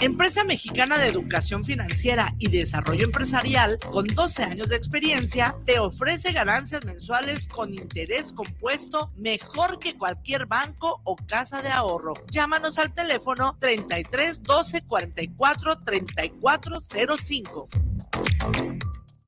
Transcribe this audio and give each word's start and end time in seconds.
Empresa 0.00 0.44
mexicana 0.44 0.98
de 0.98 1.08
educación 1.08 1.64
financiera 1.64 2.34
y 2.38 2.48
desarrollo 2.48 3.04
empresarial 3.04 3.78
con 3.78 4.06
12 4.06 4.44
años 4.44 4.68
de 4.68 4.76
experiencia 4.76 5.54
te 5.64 5.78
ofrece 5.78 6.32
ganancias 6.32 6.84
mensuales 6.84 7.46
con 7.46 7.72
interés 7.74 8.32
compuesto 8.32 9.10
mejor 9.16 9.78
que 9.78 9.96
cualquier 9.96 10.46
banco 10.46 11.00
o 11.04 11.16
casa 11.16 11.62
de 11.62 11.70
ahorro. 11.70 12.14
Llámanos 12.30 12.78
al 12.78 12.92
teléfono 12.92 13.56
33 13.58 14.42
12 14.42 14.82
44 14.82 15.80
34 15.80 16.78
05. 16.80 17.68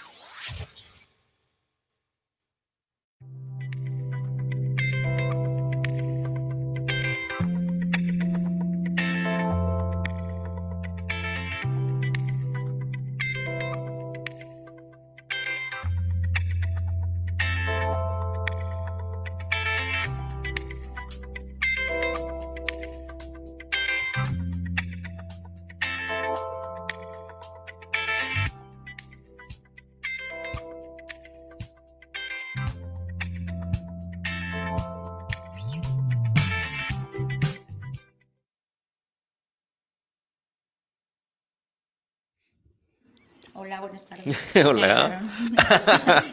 Hola, 43.61 43.79
buenas 43.79 44.07
tardes. 44.07 44.25
Hola. 44.65 45.21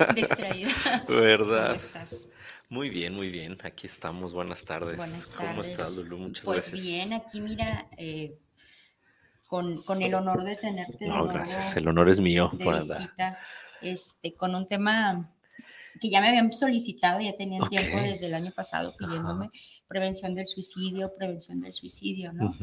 Distraída. 0.14 0.70
¿Verdad? 1.06 1.66
¿Cómo 1.66 1.74
estás? 1.74 2.26
Muy 2.70 2.88
bien, 2.88 3.12
muy 3.12 3.28
bien. 3.28 3.58
Aquí 3.64 3.86
estamos. 3.86 4.32
Buenas 4.32 4.64
tardes. 4.64 4.96
Buenas 4.96 5.30
¿Cómo 5.32 5.48
tardes. 5.50 5.68
estás, 5.68 5.94
Lulu? 5.96 6.16
Muchas 6.16 6.44
Pues 6.46 6.70
gracias. 6.70 6.82
bien, 6.82 7.12
aquí 7.12 7.42
mira, 7.42 7.86
eh, 7.98 8.38
con, 9.46 9.82
con 9.82 10.00
el 10.00 10.14
honor 10.14 10.42
de 10.42 10.56
tenerte 10.56 10.96
de 11.04 11.08
No, 11.08 11.18
nuevo 11.18 11.34
gracias. 11.34 11.76
El 11.76 11.88
honor 11.88 12.08
es 12.08 12.18
mío 12.18 12.48
de 12.54 12.64
por 12.64 12.78
visita, 12.82 13.38
este, 13.82 14.32
con 14.34 14.54
un 14.54 14.64
tema 14.66 15.30
que 16.00 16.08
ya 16.08 16.22
me 16.22 16.28
habían 16.28 16.50
solicitado, 16.50 17.20
ya 17.20 17.34
tenían 17.34 17.68
tiempo 17.68 18.00
desde 18.00 18.28
el 18.28 18.34
año 18.34 18.52
pasado 18.52 18.96
pidiéndome 18.96 19.50
prevención 19.86 20.34
del 20.34 20.46
suicidio, 20.46 21.12
prevención 21.12 21.60
del 21.60 21.74
suicidio, 21.74 22.32
¿no? 22.32 22.54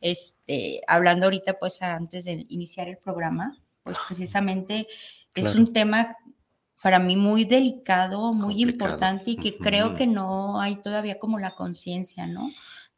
Este, 0.00 0.80
hablando 0.88 1.26
ahorita, 1.26 1.58
pues 1.58 1.82
antes 1.82 2.24
de 2.24 2.46
iniciar 2.48 2.88
el 2.88 2.96
programa, 2.96 3.58
pues 3.86 3.98
precisamente 4.06 4.86
es 5.34 5.54
un 5.54 5.72
tema 5.72 6.14
para 6.82 6.98
mí 6.98 7.16
muy 7.16 7.44
delicado, 7.44 8.32
muy 8.34 8.54
Complicado. 8.54 8.90
importante 8.90 9.30
y 9.32 9.36
que 9.36 9.56
creo 9.56 9.94
que 9.94 10.06
no 10.06 10.60
hay 10.60 10.76
todavía 10.76 11.18
como 11.18 11.38
la 11.38 11.54
conciencia, 11.54 12.26
¿no? 12.26 12.50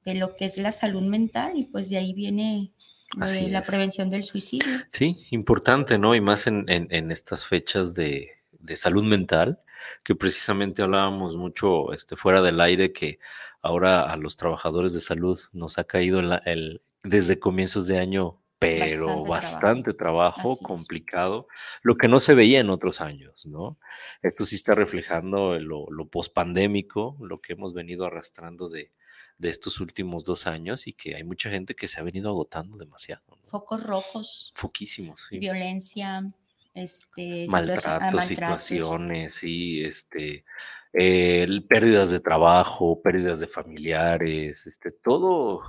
De 0.05 0.15
lo 0.15 0.35
que 0.37 0.45
es 0.47 0.59
la 0.59 0.73
salud 0.73 1.03
mental 1.03 1.53
y 1.57 1.65
pues 1.67 1.89
de 1.91 1.99
ahí 1.99 2.13
viene 2.13 2.73
de 3.17 3.49
la 3.51 3.61
es. 3.61 3.67
prevención 3.67 4.11
del 4.11 4.23
suicidio. 4.25 4.67
Sí, 4.93 5.27
importante, 5.31 5.99
¿no? 5.99 6.15
Y 6.15 6.21
más 6.21 6.47
en, 6.47 6.69
en- 6.69 6.89
en 6.91 7.11
estas 7.11 7.47
fechas 7.47 7.95
de, 7.95 8.31
de 8.53 8.77
salud 8.77 9.05
mental, 9.05 9.61
que 10.05 10.15
precisamente 10.15 10.83
hablábamos 10.83 11.37
mucho 11.37 11.93
este, 11.93 12.17
fuera 12.17 12.43
del 12.43 12.61
aire, 12.61 12.93
que 12.93 13.19
ahora 13.63 14.03
a 14.03 14.17
los 14.17 14.37
trabajadores 14.37 14.93
de 14.93 15.01
salud 15.01 15.39
nos 15.53 15.79
ha 15.79 15.85
caído 15.85 16.21
el, 16.21 16.41
el- 16.45 16.83
desde 17.03 17.39
comienzos 17.39 17.87
de 17.87 17.99
año, 17.99 18.38
pero 18.59 19.25
Bastante 19.25 19.31
bastante 19.31 19.95
trabajo, 19.95 20.57
complicado, 20.59 21.47
lo 21.83 21.97
que 21.97 22.09
no 22.09 22.21
se 22.21 22.35
veía 22.35 22.61
en 22.61 22.71
otros 22.71 23.01
años, 23.01 23.47
¿no? 23.47 23.79
Esto 24.23 24.45
sí 24.45 24.57
está 24.57 24.75
reflejando 24.75 25.59
lo, 25.61 25.87
lo 25.91 26.09
pospandémico, 26.09 27.17
lo 27.21 27.41
que 27.41 27.53
hemos 27.53 27.73
venido 27.73 28.05
arrastrando 28.05 28.69
de, 28.69 28.91
de 29.39 29.49
estos 29.49 29.81
últimos 29.81 30.25
dos 30.25 30.47
años 30.47 30.87
y 30.87 30.93
que 30.93 31.15
hay 31.15 31.25
mucha 31.25 31.49
gente 31.51 31.75
que 31.75 31.89
se 31.89 32.01
ha 32.01 32.03
venido 32.03 32.29
agotando 32.29 32.77
demasiado. 32.77 33.23
¿no? 33.29 33.37
Focos 33.49 33.85
rojos, 33.85 34.53
Foquísimos, 34.55 35.27
sí. 35.31 35.39
violencia, 35.39 36.29
este, 36.75 37.47
Maltratos, 37.49 38.27
situaciones, 38.27 39.35
sí, 39.35 39.83
este, 39.83 40.45
eh, 40.93 41.47
pérdidas 41.69 42.11
de 42.11 42.21
trabajo, 42.21 43.01
pérdidas 43.01 43.39
de 43.41 43.47
familiares, 43.47 44.67
este, 44.67 44.91
todo, 44.91 45.63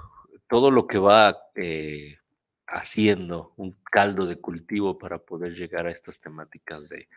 todo 0.50 0.72
lo 0.72 0.88
que 0.88 0.98
va 0.98 1.38
eh, 1.56 2.18
haciendo 2.72 3.54
un 3.58 3.76
caldo 3.92 4.26
de 4.26 4.40
cultivo 4.40 4.98
para 4.98 5.20
poder 5.20 5.54
llegar 5.56 5.88
a 5.88 5.92
estas 5.92 6.20
temáticas 6.20 6.90
de, 6.90 7.08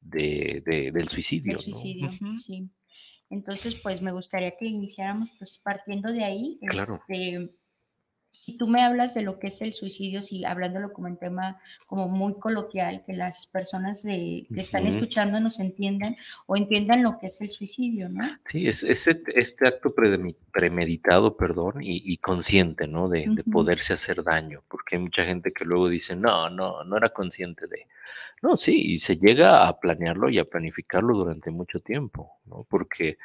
de- 0.00 0.62
de- 0.64 0.92
del 0.92 1.08
suicidio. 1.08 1.58
del 1.58 1.68
¿no? 1.70 1.74
suicidio, 1.74 2.10
sí. 2.36 2.70
Entonces, 3.30 3.74
pues 3.74 4.00
me 4.00 4.12
gustaría 4.12 4.56
que 4.56 4.64
iniciáramos 4.64 5.30
pues 5.38 5.58
partiendo 5.58 6.12
de 6.12 6.24
ahí. 6.24 6.58
Claro. 6.66 6.94
Este, 7.08 7.50
si 8.30 8.56
tú 8.56 8.66
me 8.68 8.82
hablas 8.82 9.14
de 9.14 9.22
lo 9.22 9.38
que 9.38 9.48
es 9.48 9.60
el 9.62 9.72
suicidio, 9.72 10.22
si 10.22 10.44
hablándolo 10.44 10.92
como 10.92 11.08
un 11.08 11.18
tema 11.18 11.60
como 11.86 12.08
muy 12.08 12.34
coloquial, 12.38 13.02
que 13.04 13.12
las 13.12 13.46
personas 13.46 14.02
de, 14.02 14.46
que 14.52 14.60
están 14.60 14.86
escuchando 14.86 15.40
nos 15.40 15.60
entiendan 15.60 16.16
o 16.46 16.56
entiendan 16.56 17.02
lo 17.02 17.18
que 17.18 17.26
es 17.26 17.40
el 17.40 17.50
suicidio, 17.50 18.08
¿no? 18.08 18.24
Sí, 18.48 18.66
es, 18.68 18.82
es 18.84 19.06
et- 19.06 19.28
este 19.34 19.68
acto 19.68 19.94
premeditado, 20.52 21.36
perdón, 21.36 21.82
y, 21.82 22.02
y 22.04 22.18
consciente, 22.18 22.86
¿no? 22.86 23.08
De, 23.08 23.26
de 23.28 23.44
poderse 23.44 23.92
hacer 23.94 24.22
daño, 24.22 24.62
porque 24.68 24.96
hay 24.96 25.02
mucha 25.02 25.24
gente 25.24 25.52
que 25.52 25.64
luego 25.64 25.88
dice, 25.88 26.16
no, 26.16 26.48
no, 26.50 26.84
no 26.84 26.96
era 26.96 27.10
consciente 27.10 27.66
de... 27.66 27.86
No, 28.40 28.56
sí, 28.56 28.92
y 28.92 28.98
se 29.00 29.16
llega 29.16 29.66
a 29.66 29.78
planearlo 29.80 30.30
y 30.30 30.38
a 30.38 30.44
planificarlo 30.44 31.14
durante 31.16 31.50
mucho 31.50 31.80
tiempo, 31.80 32.38
¿no? 32.46 32.64
Porque 32.68 33.18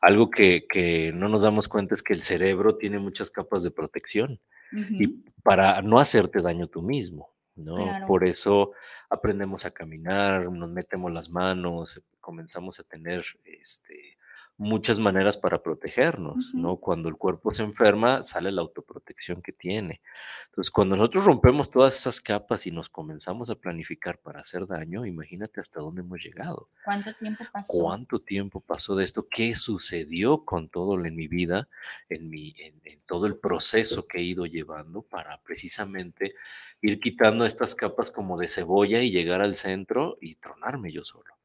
algo 0.00 0.30
que, 0.30 0.66
que 0.68 1.12
no 1.14 1.28
nos 1.28 1.42
damos 1.42 1.68
cuenta 1.68 1.94
es 1.94 2.02
que 2.02 2.12
el 2.14 2.22
cerebro 2.22 2.76
tiene 2.76 2.98
muchas 2.98 3.30
capas 3.30 3.64
de 3.64 3.70
protección 3.70 4.40
y 4.72 5.08
para 5.42 5.80
no 5.82 5.98
hacerte 5.98 6.42
daño 6.42 6.66
tú 6.66 6.82
mismo, 6.82 7.30
¿no? 7.54 7.76
Claro. 7.76 8.06
Por 8.06 8.26
eso 8.26 8.72
aprendemos 9.08 9.64
a 9.64 9.70
caminar, 9.70 10.50
nos 10.50 10.70
metemos 10.70 11.12
las 11.12 11.30
manos, 11.30 12.02
comenzamos 12.20 12.80
a 12.80 12.84
tener 12.84 13.24
este, 13.44 14.18
muchas 14.58 14.98
maneras 14.98 15.36
para 15.36 15.62
protegernos, 15.62 16.48
Ujú. 16.50 16.58
¿no? 16.58 16.76
Cuando 16.76 17.08
el 17.08 17.16
cuerpo 17.16 17.52
se 17.52 17.62
enferma, 17.62 18.24
sale 18.24 18.50
la 18.50 18.62
autoprotección 18.62 19.42
que 19.42 19.52
tiene. 19.52 20.00
Entonces, 20.46 20.70
cuando 20.70 20.96
nosotros 20.96 21.24
rompemos 21.24 21.70
todas 21.70 21.98
esas 21.98 22.20
capas 22.20 22.66
y 22.66 22.70
nos 22.70 22.88
comenzamos 22.88 23.50
a 23.50 23.56
planificar 23.56 24.18
para 24.18 24.40
hacer 24.40 24.66
daño, 24.66 25.04
imagínate 25.04 25.60
hasta 25.60 25.80
dónde 25.80 26.00
hemos 26.00 26.22
llegado. 26.22 26.66
¿Cuánto 26.84 27.12
tiempo 27.14 27.44
pasó? 27.52 27.72
¿Cuánto 27.78 28.18
tiempo 28.20 28.60
pasó 28.60 28.96
de 28.96 29.04
esto? 29.04 29.26
¿Qué 29.28 29.54
sucedió 29.54 30.44
con 30.44 30.68
todo 30.68 31.04
en 31.04 31.14
mi 31.14 31.28
vida, 31.28 31.68
en, 32.08 32.30
mi, 32.30 32.54
en, 32.58 32.80
en 32.84 33.00
todo 33.02 33.26
el 33.26 33.36
proceso 33.36 34.06
que 34.08 34.18
he 34.18 34.22
ido 34.22 34.46
llevando 34.46 35.02
para 35.02 35.40
precisamente 35.42 36.34
ir 36.80 36.98
quitando 37.00 37.44
estas 37.44 37.74
capas 37.74 38.10
como 38.10 38.38
de 38.38 38.48
cebolla 38.48 39.02
y 39.02 39.10
llegar 39.10 39.42
al 39.42 39.56
centro 39.56 40.16
y 40.20 40.36
tronarme 40.36 40.92
yo 40.92 41.04
solo? 41.04 41.36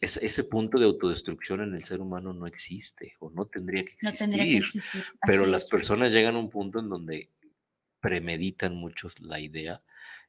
Sí. 0.00 0.20
ese 0.22 0.44
punto 0.44 0.78
de 0.78 0.86
autodestrucción 0.86 1.62
en 1.62 1.74
el 1.74 1.84
ser 1.84 2.00
humano 2.00 2.32
no 2.32 2.46
existe 2.46 3.14
o 3.20 3.30
no 3.30 3.46
tendría 3.46 3.84
que 3.84 3.92
existir. 3.92 4.12
No 4.12 4.18
tendría 4.18 4.44
que 4.44 4.56
existir. 4.58 5.04
Pero 5.26 5.46
las 5.46 5.68
personas 5.68 6.12
llegan 6.12 6.36
a 6.36 6.38
un 6.38 6.50
punto 6.50 6.78
en 6.78 6.88
donde 6.88 7.30
premeditan 8.00 8.76
muchos 8.76 9.18
la 9.20 9.40
idea 9.40 9.80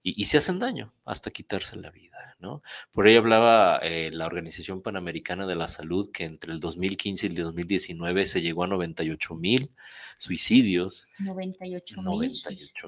y, 0.02 0.26
se 0.26 0.38
hacen 0.38 0.60
daño 0.60 0.94
hasta 1.04 1.30
quitarse 1.30 1.76
la 1.76 1.92
vida, 1.92 2.38
¿no? 2.40 2.64
Por 2.94 3.06
ahí 3.06 3.18
hablaba 3.18 3.80
eh, 3.84 4.12
la 4.12 4.28
Organización 4.28 4.82
Panamericana 4.82 5.46
de 5.46 5.56
la 5.56 5.68
Salud 5.68 6.10
que 6.12 6.24
entre 6.24 6.54
el 6.54 6.62
2015 6.62 7.28
y 7.28 7.30
el 7.30 7.36
2019 7.36 8.26
se 8.26 8.42
llegó 8.42 8.64
a 8.64 8.68
98 8.68 9.36
mil 9.36 9.70
suicidios. 10.18 11.06
98 11.20 12.02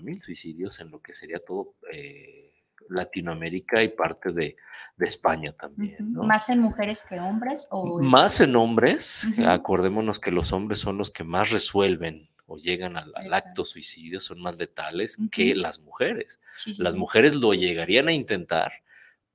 mil 0.02 0.22
suicidios 0.22 0.80
en 0.80 0.90
lo 0.90 1.02
que 1.02 1.14
sería 1.14 1.40
todo 1.40 1.76
eh, 1.92 2.51
Latinoamérica 2.92 3.84
y 3.84 3.90
parte 3.90 4.32
de, 4.32 4.56
España 5.00 5.52
también. 5.54 6.14
¿Más 6.14 6.50
en 6.50 6.60
mujeres 6.60 7.02
que 7.02 7.20
hombres? 7.20 7.68
O 7.72 8.00
más 8.04 8.40
en 8.40 8.56
hombres, 8.56 9.26
acordémonos 9.48 10.20
que 10.20 10.30
los 10.30 10.54
hombres 10.54 10.78
son 10.78 11.00
los 11.00 11.10
que 11.10 11.24
más 11.24 11.50
resuelven 11.50 12.30
o 12.52 12.58
llegan 12.58 12.98
al, 12.98 13.34
acto 13.34 13.64
suicidio 13.66 14.20
son 14.20 14.42
más 14.42 14.58
letales 14.60 15.18
que 15.32 15.56
las 15.56 15.80
mujeres. 15.80 16.40
las 16.78 16.96
mujeres 16.96 17.34
lo 17.36 17.54
llegarían 17.54 18.10
a 18.10 18.14
intentar, 18.14 18.74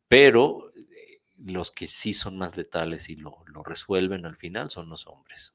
pero 0.07 0.73
eh, 0.77 1.23
los 1.39 1.71
que 1.71 1.87
sí 1.87 2.13
son 2.13 2.37
más 2.37 2.57
letales 2.57 3.09
y 3.09 3.17
lo, 3.17 3.45
resuelven 3.65 4.27
al 4.27 4.37
final 4.37 4.71
son 4.71 4.89
los 4.91 5.07
hombres, 5.07 5.55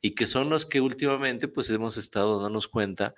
Y 0.00 0.14
que 0.14 0.26
son 0.26 0.48
los 0.48 0.64
que 0.64 0.80
últimamente 0.80 1.48
pues 1.48 1.68
hemos 1.70 1.96
estado 1.96 2.36
dándonos 2.36 2.68
cuenta 2.68 3.14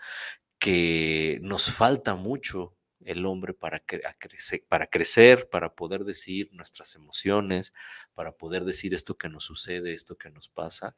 que 0.58 1.38
nos 1.42 1.70
falta 1.70 2.14
mucho 2.14 2.74
el 3.04 3.26
hombre 3.26 3.54
para, 3.54 3.80
crecer, 3.80 4.64
para 4.68 4.86
crecer, 4.86 5.48
para 5.50 5.74
poder 5.74 6.04
decir 6.04 6.50
nuestras 6.52 6.94
emociones, 6.94 7.72
para 8.14 8.32
poder 8.32 8.64
decir 8.64 8.94
esto 8.94 9.16
que 9.16 9.28
nos 9.28 9.44
sucede, 9.44 9.92
esto 9.92 10.16
que 10.16 10.30
nos 10.30 10.48
pasa, 10.48 10.96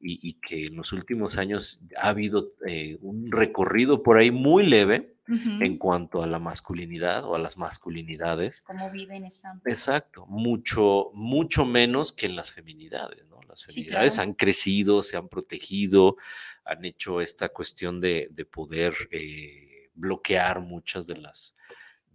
y, 0.00 0.34
que 0.34 0.66
en 0.66 0.76
los 0.76 0.92
últimos 0.92 1.38
años 1.38 1.80
ha 1.96 2.08
habido 2.08 2.52
eh, 2.66 2.98
un 3.00 3.30
recorrido 3.30 4.02
por 4.02 4.18
ahí 4.18 4.30
muy 4.30 4.66
leve 4.66 5.14
en 5.26 5.78
cuanto 5.78 6.22
a 6.22 6.26
la 6.26 6.38
masculinidad 6.38 7.24
o 7.24 7.34
a 7.34 7.38
las 7.38 7.56
masculinidades. 7.56 8.60
Cómo 8.60 8.90
viven 8.90 9.24
esa. 9.24 9.58
Exacto, 9.64 10.26
mucho, 10.26 11.10
mucho 11.14 11.64
menos 11.64 12.12
que 12.12 12.26
en 12.26 12.36
las 12.36 12.52
feminidades, 12.52 13.26
¿no? 13.28 13.40
Las 13.48 13.64
feminidades 13.64 14.18
han 14.18 14.34
crecido, 14.34 15.02
se 15.02 15.16
han 15.16 15.28
protegido, 15.28 16.16
han 16.64 16.84
hecho 16.84 17.20
esta 17.20 17.48
cuestión 17.48 18.00
de, 18.00 18.28
poder... 18.50 18.94
Eh, 19.10 19.73
bloquear 19.94 20.60
muchas 20.60 21.06
de 21.06 21.16
las, 21.16 21.54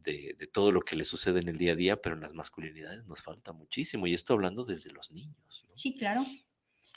de, 0.03 0.49
todo 0.51 0.71
lo 0.71 0.81
que 0.81 0.95
le 0.95 1.03
sucede 1.05 1.39
en 1.39 1.49
el 1.49 1.57
día 1.57 1.73
a 1.73 1.75
día, 1.75 2.01
pero 2.01 2.15
en 2.15 2.21
las 2.21 2.33
masculinidades 2.33 3.05
nos 3.05 3.21
falta 3.21 3.51
muchísimo. 3.51 4.07
Y 4.07 4.13
esto 4.13 4.33
hablando 4.33 4.65
desde 4.65 4.91
los 4.91 5.11
niños. 5.11 5.65
Sí, 5.75 5.95
claro. 5.95 6.25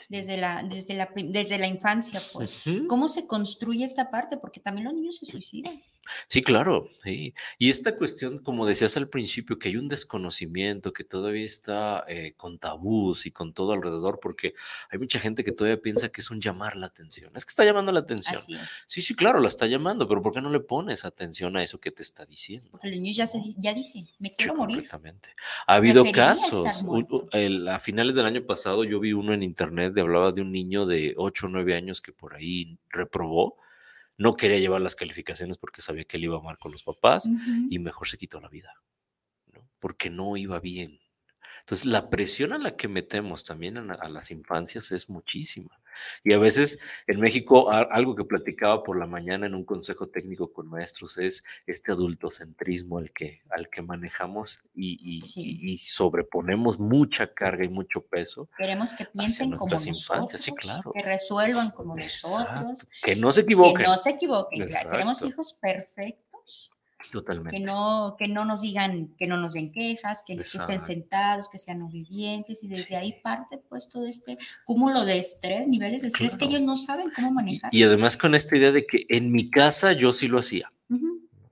Desde 0.09 0.37
la, 0.37 0.63
desde, 0.63 0.95
la, 0.95 1.11
desde 1.15 1.59
la 1.59 1.67
infancia, 1.67 2.21
pues. 2.33 2.63
¿Cómo 2.89 3.09
se 3.09 3.27
construye 3.27 3.85
esta 3.85 4.11
parte? 4.11 4.37
Porque 4.37 4.61
también 4.61 4.87
los 4.87 4.95
niños 4.95 5.17
se 5.17 5.27
suicidan. 5.27 5.81
Sí, 6.29 6.43
claro. 6.43 6.89
Sí. 7.05 7.35
Y 7.59 7.71
esta 7.71 7.97
cuestión, 7.97 8.39
como 8.39 8.67
decías 8.67 8.97
al 8.97 9.09
principio, 9.09 9.59
que 9.59 9.69
hay 9.69 9.77
un 9.77 9.89
desconocimiento, 9.89 10.93
que 10.93 11.05
todavía 11.05 11.45
está 11.45 12.05
eh, 12.09 12.35
con 12.37 12.59
tabús 12.59 13.27
y 13.27 13.31
con 13.31 13.53
todo 13.53 13.73
alrededor, 13.73 14.19
porque 14.21 14.55
hay 14.91 14.99
mucha 14.99 15.19
gente 15.19 15.45
que 15.45 15.53
todavía 15.53 15.81
piensa 15.81 16.09
que 16.09 16.21
es 16.21 16.31
un 16.31 16.41
llamar 16.41 16.77
la 16.77 16.87
atención. 16.87 17.31
Es 17.37 17.45
que 17.45 17.51
está 17.51 17.65
llamando 17.65 17.93
la 17.93 18.01
atención. 18.01 18.41
Sí, 18.87 19.03
sí, 19.03 19.15
claro, 19.15 19.41
la 19.41 19.49
está 19.49 19.67
llamando, 19.67 20.09
pero 20.09 20.23
¿por 20.23 20.33
qué 20.33 20.41
no 20.41 20.51
le 20.51 20.61
pones 20.61 21.05
atención 21.05 21.57
a 21.57 21.63
eso 21.63 21.79
que 21.79 21.91
te 21.91 22.03
está 22.03 22.27
diciendo? 22.27 22.69
Porque 22.71 22.89
el 22.89 22.95
niño 22.95 23.13
ya, 23.15 23.27
se, 23.27 23.41
ya 23.57 23.73
dice, 23.75 24.05
me 24.19 24.31
quiero 24.31 24.55
morir. 24.55 24.77
Completamente. 24.77 25.33
Ha 25.67 25.75
habido 25.75 26.05
casos. 26.11 26.67
a 27.69 27.79
finales 27.79 28.15
del 28.15 28.27
año 28.27 28.45
pasado 28.45 28.85
yo 28.85 29.01
vi 29.01 29.13
uno 29.13 29.33
en 29.33 29.43
internet 29.43 29.93
de 29.95 30.01
hablaba 30.01 30.33
de 30.33 30.41
un 30.41 30.53
niño 30.53 30.87
de 30.87 31.15
8 31.17 31.47
o 31.47 31.49
9 31.49 31.75
años 31.75 32.01
que 32.01 32.13
por 32.13 32.35
ahí 32.35 32.79
reprobó 32.91 33.57
no 34.17 34.35
quería 34.35 34.59
llevar 34.59 34.81
las 34.81 34.95
calificaciones 34.95 35.59
porque 35.59 35.83
sabía 35.83 36.05
que 36.05 36.17
él 36.17 36.25
iba 36.25 36.41
mal 36.41 36.59
con 36.59 36.73
los 36.73 36.83
papás 36.83 37.29
y 37.71 37.79
mejor 37.79 38.09
se 38.09 38.19
quitó 38.19 38.41
la 38.41 38.49
vida, 38.49 38.75
¿no? 39.53 39.69
porque 39.79 40.11
no 40.11 40.37
iba 40.37 40.61
bien. 40.61 41.01
Entonces, 41.61 41.87
la 41.87 42.11
presión 42.11 42.53
a 42.53 42.59
la 42.59 42.77
que 42.77 42.89
metemos 42.89 43.45
también 43.45 43.79
a, 43.79 44.09
las 44.09 44.31
infancias 44.31 44.91
es 44.91 45.09
muchísima. 45.09 45.81
Y 46.25 46.33
a 46.33 46.39
veces 46.39 46.79
en 47.07 47.21
México, 47.21 47.71
algo 47.71 48.15
que 48.15 48.25
platicaba 48.25 48.83
por 48.83 48.99
la 48.99 49.07
mañana 49.07 49.47
en 49.47 49.55
un 49.55 49.65
consejo 49.65 50.09
técnico 50.09 50.53
con 50.53 50.69
maestros 50.69 51.19
es 51.19 51.45
este 51.67 51.93
adultocentrismo 51.93 52.99
al 52.99 53.13
que, 53.13 53.43
al 53.51 53.69
que 53.69 53.83
manejamos 53.83 54.63
y, 54.75 55.23
sobreponemos 55.83 56.79
mucha 56.79 57.33
carga 57.33 57.65
y 57.65 57.69
mucho 57.69 58.03
peso. 58.03 58.49
Queremos 58.57 58.93
que 58.95 59.07
piensen 59.07 59.57
como 59.57 59.75
nosotros, 59.75 60.41
sí, 60.41 60.53
claro. 60.53 60.93
que 60.93 61.03
resuelvan 61.03 61.71
como 61.71 61.97
nosotros. 61.97 62.87
Que 63.03 63.17
no 63.17 63.31
se 63.31 63.43
equivoquen. 63.43 63.77
Que 63.77 63.83
no 63.85 63.99
se 63.99 64.11
equivoquen. 64.11 64.69
Queremos 64.69 65.23
hijos 65.23 65.55
perfectos 65.61 66.73
Totalmente. 67.11 67.59
Que 67.59 67.65
no, 67.65 68.17
que 68.19 68.29
no 68.29 68.45
nos 68.45 68.63
digan, 68.63 69.15
que 69.17 69.27
no 69.27 69.37
nos 69.37 69.55
den 69.55 69.73
quejas, 69.73 70.23
que, 70.27 70.35
estén 70.35 70.81
sentados, 70.81 71.49
que 71.49 71.59
sean 71.59 71.83
obedientes 71.83 72.63
y 72.63 72.69
desde 72.69 72.97
ahí 72.97 73.21
parte 73.23 73.59
pues 73.69 73.89
todo 73.89 74.07
este 74.07 74.39
cúmulo 74.65 75.05
de 75.05 75.19
estrés, 75.19 75.67
niveles 75.67 76.03
de 76.03 76.09
estrés 76.09 76.37
que 76.37 76.45
ellos 76.45 76.63
no 76.63 76.77
saben 76.77 77.11
cómo 77.15 77.33
manejar. 77.33 77.75
Y, 77.75 77.83
además 77.83 78.17
con 78.17 78.35
esta 78.35 78.57
idea 78.57 78.73
de 78.73 78.87
que 78.87 79.07
en 79.09 79.33
mi 79.33 79.51
casa 79.51 79.93
yo 79.93 80.13
sí 80.13 80.29
lo 80.29 80.39
hacía. 80.39 80.73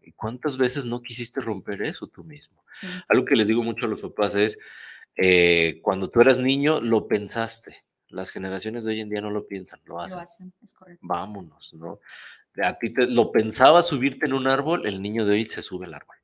¿Y 0.03 0.13
cuántas 0.13 0.57
veces 0.57 0.85
no 0.85 1.03
quisiste 1.03 1.41
romper 1.41 1.83
eso 1.83 2.07
tú 2.07 2.25
mismo? 2.25 2.57
Algo 3.09 3.25
que 3.25 3.37
les 3.37 3.49
digo 3.49 3.63
mucho 3.63 3.87
a 3.87 3.89
los 3.89 4.01
papás 4.01 4.35
es, 4.37 4.59
eh, 5.17 5.81
cuando 5.83 6.11
tú 6.11 6.21
eras 6.21 6.39
niño 6.39 6.81
lo 6.81 7.09
pensaste. 7.09 7.85
Las 8.09 8.31
generaciones 8.31 8.85
de 8.85 8.93
hoy 8.93 9.01
en 9.01 9.09
día 9.09 9.21
no 9.21 9.31
lo 9.31 9.47
piensan, 9.47 9.81
lo 9.85 10.01
hacen. 10.01 10.17
Lo 10.17 10.23
hacen, 10.23 10.53
es 10.63 10.73
correcto. 10.73 11.07
Vámonos, 11.07 11.75
¿no? 11.75 12.01
A 12.63 12.79
ti 12.79 12.91
te, 12.91 13.07
lo 13.07 13.33
pensaba 13.33 13.83
subirte 13.83 14.27
en 14.27 14.35
un 14.35 14.49
árbol, 14.49 14.87
el 14.87 15.03
niño 15.03 15.25
de 15.25 15.33
hoy 15.33 15.47
se 15.47 15.63
sube 15.63 15.87
al 15.87 15.95
árbol. 15.95 16.17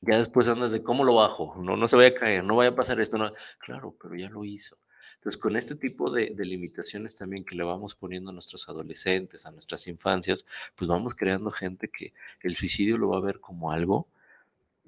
Ya 0.00 0.18
después 0.18 0.48
andas 0.48 0.72
de 0.72 0.82
cómo 0.82 1.04
lo 1.04 1.14
bajo, 1.14 1.54
no, 1.62 1.76
no 1.76 1.88
se 1.88 1.96
vaya 1.96 2.08
a 2.08 2.14
caer, 2.14 2.44
no 2.44 2.56
vaya 2.56 2.70
a 2.70 2.74
pasar 2.74 3.00
esto. 3.00 3.18
No. 3.18 3.32
Claro, 3.58 3.96
pero 4.00 4.16
ya 4.16 4.28
lo 4.28 4.44
hizo. 4.44 4.78
Entonces, 5.14 5.40
con 5.40 5.56
este 5.56 5.76
tipo 5.76 6.10
de, 6.10 6.30
de, 6.34 6.44
limitaciones 6.44 7.14
también 7.14 7.44
que 7.44 7.54
le 7.54 7.62
vamos 7.62 7.94
poniendo 7.94 8.30
a 8.30 8.32
nuestros 8.32 8.68
adolescentes, 8.68 9.46
a 9.46 9.52
nuestras 9.52 9.86
infancias, 9.86 10.44
pues 10.74 10.88
vamos 10.88 11.14
creando 11.14 11.52
gente 11.52 11.88
que 11.88 12.12
el 12.40 12.56
suicidio 12.56 12.98
lo 12.98 13.10
va 13.10 13.18
a 13.18 13.20
ver 13.20 13.38
como 13.38 13.70
algo 13.70 14.08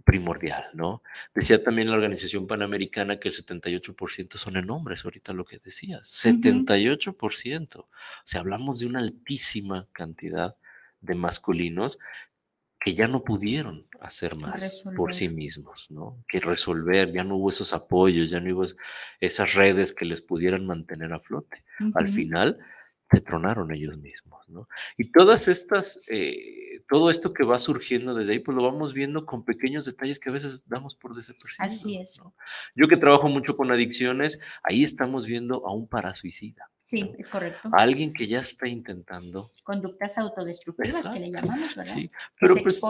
primordial, 0.05 0.65
¿no? 0.75 1.03
Decía 1.35 1.63
también 1.63 1.89
la 1.89 1.95
Organización 1.95 2.47
Panamericana 2.47 3.19
que 3.19 3.29
el 3.29 3.35
78% 3.35 4.37
son 4.37 4.57
en 4.57 4.71
hombres, 4.71 5.05
ahorita 5.05 5.33
lo 5.33 5.45
que 5.45 5.59
decías, 5.59 6.09
78%. 6.25 7.77
O 7.79 7.89
sea, 8.25 8.41
hablamos 8.41 8.81
de 8.81 8.87
una 8.87 9.01
altísima 9.01 9.89
cantidad 9.93 10.57
de 11.01 11.15
masculinos 11.15 11.99
que 12.85 12.95
ya 12.95 13.09
no 13.09 13.25
pudieron 13.25 13.87
hacer 13.99 14.37
más 14.37 14.85
por 14.95 15.15
sí 15.15 15.31
mismos, 15.31 15.91
¿no? 15.91 16.23
Que 16.29 16.39
resolver, 16.39 17.11
ya 17.11 17.25
no 17.25 17.37
hubo 17.37 17.49
esos 17.49 17.73
apoyos, 17.73 18.29
ya 18.29 18.41
no 18.41 18.55
hubo 18.55 18.67
esas 19.21 19.55
redes 19.55 19.95
que 19.95 20.05
les 20.05 20.21
pudieran 20.21 20.67
mantener 20.67 21.15
a 21.15 21.21
flote. 21.21 21.65
Al 21.95 22.09
final, 22.09 22.59
se 23.11 23.23
tronaron 23.23 23.73
ellos 23.73 23.97
mismos, 23.97 24.47
¿no? 24.51 24.69
Y 24.99 25.11
todas 25.13 25.49
estas... 25.49 26.03
Eh, 26.09 26.74
todo 26.89 27.11
esto 27.11 27.33
que 27.33 27.45
va 27.45 27.59
surgiendo 27.59 28.15
desde 28.15 28.33
ahí, 28.33 28.39
pues 28.39 28.55
lo 28.57 28.63
vamos 28.63 28.93
viendo 28.93 29.25
con 29.25 29.45
pequeños 29.45 29.87
detalles 29.87 30.19
que 30.19 30.29
a 30.29 30.33
veces 30.33 30.63
damos 30.67 30.95
por 30.95 31.15
desapercibidos. 31.15 31.75
Así 31.75 31.97
es. 31.97 32.21
Yo 32.75 32.89
que 32.89 32.97
trabajo 32.97 33.29
mucho 33.29 33.57
con 33.57 33.71
adicciones, 33.71 34.41
ahí 34.63 34.83
estamos 34.83 35.27
viendo 35.27 35.67
a 35.67 35.73
un 35.73 35.89
parasuicida. 35.89 36.69
Sí, 36.77 37.15
es 37.19 37.31
correcto. 37.31 37.71
alguien 37.73 38.13
que 38.13 38.27
ya 38.27 38.41
está 38.41 38.69
intentando. 38.69 39.51
Conductas 39.63 40.19
autodestructivas 40.19 41.09
que 41.09 41.19
le 41.19 41.31
llamamos, 41.31 41.75
¿verdad? 41.75 41.95
Sí, 41.95 42.11
pero 42.39 42.57
pues 42.57 42.83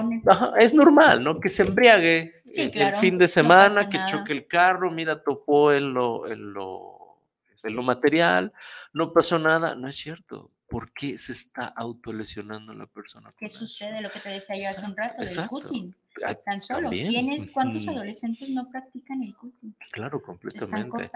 es 0.58 0.74
normal, 0.74 1.22
¿no? 1.22 1.38
Que 1.38 1.48
se 1.48 1.62
embriague 1.62 2.42
el, 2.56 2.94
fin 2.96 3.16
de 3.16 3.28
semana, 3.28 3.88
que 3.88 4.00
choque 4.10 4.32
el 4.32 4.48
carro, 4.48 4.90
mira, 4.90 5.22
topó 5.22 5.72
en 5.72 5.94
lo, 5.94 6.26
en 6.26 6.52
lo, 6.52 7.18
en 7.62 7.76
lo 7.76 7.82
material, 7.84 8.52
no 8.92 9.12
pasó 9.12 9.38
nada, 9.38 9.76
no 9.76 9.86
es 9.86 9.94
cierto 9.96 10.50
¿por 10.74 10.90
qué 10.90 11.18
se 11.18 11.30
está 11.30 11.68
autolesionando 11.68 12.74
la 12.74 12.86
persona? 12.86 13.30
¿Qué 13.38 13.48
sucede? 13.48 14.02
Lo 14.02 14.10
que 14.10 14.18
te 14.18 14.30
decía 14.30 14.56
yo 14.56 14.68
hace 14.68 14.84
un 14.84 14.96
rato 14.96 15.22
del 15.22 15.46
cutting. 15.46 15.94
Ah, 16.26 16.34
Tan 16.34 16.60
solo, 16.60 16.90
¿quiénes, 16.90 17.52
cuántos 17.52 17.86
adolescentes 17.86 18.50
no 18.50 18.68
practican 18.68 19.22
el 19.22 19.36
cutting? 19.36 19.72
Claro, 19.92 20.20
completamente. 20.20 21.10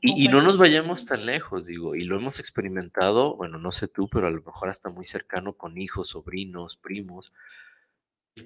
y, 0.00 0.26
no 0.26 0.42
nos 0.42 0.58
vayamos 0.58 1.06
tan 1.06 1.26
lejos, 1.26 1.66
digo, 1.66 1.94
y 1.94 2.02
lo 2.02 2.16
hemos 2.16 2.40
experimentado, 2.40 3.36
bueno, 3.36 3.56
no 3.58 3.70
sé 3.70 3.86
tú, 3.86 4.08
pero 4.10 4.26
a 4.26 4.30
lo 4.30 4.42
mejor 4.42 4.68
hasta 4.68 4.90
muy 4.90 5.06
cercano 5.06 5.52
con 5.52 5.78
hijos, 5.78 6.08
sobrinos, 6.08 6.76
primos, 6.76 7.32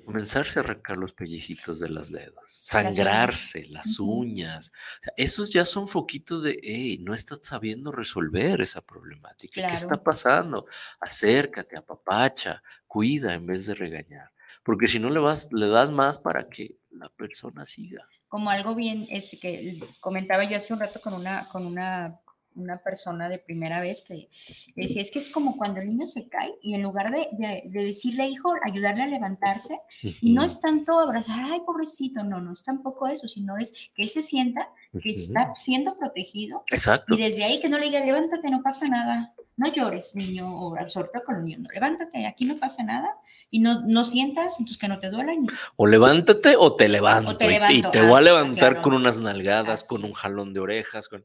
comenzarse 0.04 0.58
a 0.58 0.62
arrancar 0.62 0.96
los 0.96 1.12
pellejitos 1.12 1.80
de 1.80 1.88
los 1.88 2.10
dedos, 2.10 2.44
sangrarse, 2.46 3.66
las 3.68 3.98
uñas. 3.98 4.72
esos 5.16 5.50
ya 5.50 5.64
son 5.64 5.88
foquitos 5.88 6.42
de, 6.42 6.58
hey, 6.62 6.98
no 7.00 7.14
estás 7.14 7.40
sabiendo 7.42 7.92
resolver 7.92 8.60
esa 8.60 8.80
problemática. 8.80 9.66
¿Qué 9.66 9.74
está 9.74 10.02
pasando? 10.02 10.66
Acércate, 11.00 11.76
apapacha, 11.76 12.62
cuida 12.86 13.34
en 13.34 13.46
vez 13.46 13.66
de 13.66 13.74
regañar. 13.74 14.32
Porque 14.62 14.88
si 14.88 14.98
no 14.98 15.10
le 15.10 15.20
vas, 15.20 15.52
le 15.52 15.68
das 15.68 15.90
más 15.92 16.18
para 16.18 16.48
que 16.48 16.76
la 16.90 17.08
persona 17.08 17.66
siga 17.66 18.08
como 18.28 18.50
algo 18.50 18.74
bien, 18.74 19.06
este 19.10 19.38
que 19.38 19.80
comentaba 20.00 20.44
yo 20.44 20.56
hace 20.56 20.72
un 20.72 20.80
rato 20.80 21.00
con 21.00 21.14
una, 21.14 21.48
con 21.48 21.64
una 21.64 22.20
una 22.56 22.82
persona 22.82 23.28
de 23.28 23.38
primera 23.38 23.80
vez 23.80 24.02
que 24.02 24.28
decía, 24.74 25.02
es 25.02 25.10
que 25.10 25.18
es 25.18 25.28
como 25.28 25.56
cuando 25.56 25.80
el 25.80 25.88
niño 25.88 26.06
se 26.06 26.28
cae 26.28 26.56
y 26.62 26.74
en 26.74 26.82
lugar 26.82 27.12
de, 27.12 27.28
de, 27.38 27.84
decirle, 27.84 28.26
hijo, 28.26 28.52
ayudarle 28.66 29.04
a 29.04 29.06
levantarse, 29.06 29.78
y 30.02 30.32
no 30.32 30.42
es 30.42 30.60
tanto 30.60 30.98
abrazar, 30.98 31.44
ay, 31.44 31.60
pobrecito, 31.64 32.24
no, 32.24 32.40
no 32.40 32.52
es 32.52 32.64
tampoco 32.64 33.06
eso, 33.06 33.28
sino 33.28 33.56
es 33.58 33.72
que 33.94 34.02
él 34.02 34.10
se 34.10 34.22
sienta 34.22 34.68
que 35.02 35.10
está 35.10 35.54
siendo 35.54 35.96
protegido. 35.98 36.64
Exacto. 36.72 37.14
Y 37.14 37.18
desde 37.18 37.44
ahí 37.44 37.60
que 37.60 37.68
no 37.68 37.78
le 37.78 37.86
diga, 37.86 38.00
levántate, 38.00 38.50
no 38.50 38.62
pasa 38.62 38.88
nada, 38.88 39.34
no 39.56 39.72
llores, 39.72 40.14
niño, 40.14 40.48
o 40.48 40.76
absorto 40.78 41.22
con 41.24 41.36
el 41.36 41.44
niño, 41.44 41.68
levántate, 41.72 42.26
aquí 42.26 42.44
no 42.44 42.56
pasa 42.56 42.82
nada, 42.82 43.16
y 43.50 43.60
no, 43.60 43.80
no 43.82 44.04
sientas, 44.04 44.58
entonces 44.58 44.76
que 44.76 44.88
no 44.88 44.98
te 44.98 45.10
duela. 45.10 45.32
O 45.76 45.86
levántate 45.86 46.56
o 46.56 46.76
te 46.76 46.88
levanto, 46.88 47.32
y, 47.32 47.82
te 47.82 48.02
voy 48.02 48.14
a 48.14 48.18
ah, 48.18 48.20
levantar 48.20 48.82
con 48.82 48.94
unas 48.94 49.18
nalgadas, 49.18 49.86
con 49.86 50.04
un 50.04 50.12
jalón 50.12 50.52
de 50.52 50.60
orejas, 50.60 51.08
con 51.08 51.24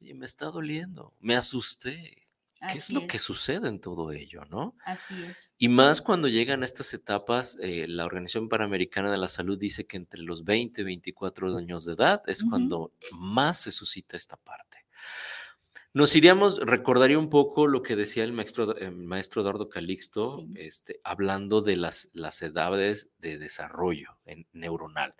oye, 0.00 0.14
me 0.14 0.26
está 0.26 0.46
doliendo, 0.46 1.14
me 1.20 1.36
asusté. 1.36 2.22
¿Qué 2.58 2.78
es 2.78 2.90
lo 2.90 3.06
que 3.06 3.18
sucede 3.18 3.68
en 3.68 3.80
todo 3.80 4.12
ello, 4.12 4.46
no? 4.46 4.74
Así 4.84 5.14
es. 5.24 5.52
Y 5.58 5.68
más 5.68 6.00
cuando 6.00 6.26
llegan 6.26 6.62
a 6.62 6.64
estas 6.64 6.94
etapas, 6.94 7.58
eh, 7.60 7.86
la 7.86 8.06
Organización 8.06 8.48
Panamericana 8.48 9.10
de 9.10 9.18
la 9.18 9.28
Salud 9.28 9.58
dice 9.58 9.86
que 9.86 9.98
entre 9.98 10.22
los 10.22 10.42
20 10.42 10.80
y 10.80 10.84
24 10.84 11.54
años 11.54 11.84
de 11.84 11.92
edad 11.92 12.22
es 12.26 12.42
cuando 12.42 12.92
más 13.12 13.60
se 13.60 13.70
suscita 13.70 14.16
esta 14.16 14.38
parte. 14.38 14.85
Nos 15.96 16.14
iríamos, 16.14 16.58
recordaría 16.58 17.18
un 17.18 17.30
poco 17.30 17.66
lo 17.66 17.82
que 17.82 17.96
decía 17.96 18.22
el 18.22 18.34
maestro, 18.34 18.76
el 18.76 18.92
maestro 18.92 19.40
Eduardo 19.40 19.70
Calixto, 19.70 20.46
este, 20.54 21.00
hablando 21.02 21.62
de 21.62 21.76
las, 21.76 22.10
las 22.12 22.42
edades 22.42 23.08
de 23.18 23.38
desarrollo 23.38 24.18
neuronal. 24.52 25.14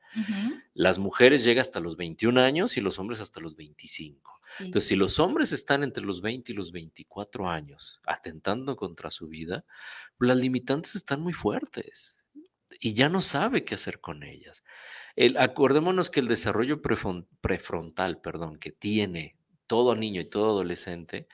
Las 0.74 0.98
mujeres 0.98 1.44
llegan 1.44 1.62
hasta 1.62 1.80
los 1.80 1.96
21 1.96 2.38
años 2.42 2.76
y 2.76 2.82
los 2.82 2.98
hombres 2.98 3.22
hasta 3.22 3.40
los 3.40 3.56
25. 3.56 4.38
Entonces, 4.60 4.86
si 4.86 4.96
los 4.96 5.18
hombres 5.18 5.52
están 5.52 5.82
entre 5.82 6.04
los 6.04 6.20
20 6.20 6.52
y 6.52 6.54
los 6.54 6.72
24 6.72 7.48
años 7.48 7.98
atentando 8.06 8.76
contra 8.76 9.10
su 9.10 9.28
vida, 9.28 9.64
las 10.18 10.36
limitantes 10.36 10.94
están 10.94 11.22
muy 11.22 11.32
fuertes 11.32 12.18
y 12.78 12.92
ya 12.92 13.08
no 13.08 13.22
sabe 13.22 13.64
qué 13.64 13.76
hacer 13.76 13.98
con 14.02 14.22
ellas. 14.22 14.62
El, 15.14 15.38
acordémonos 15.38 16.10
que 16.10 16.20
el 16.20 16.28
desarrollo 16.28 16.82
prefrontal, 16.82 18.20
perdón, 18.20 18.58
que 18.58 18.72
tiene 18.72 19.36
todo 19.66 19.94
niño 19.94 20.20
y 20.20 20.30
todo 20.30 20.50
adolescente 20.50 21.28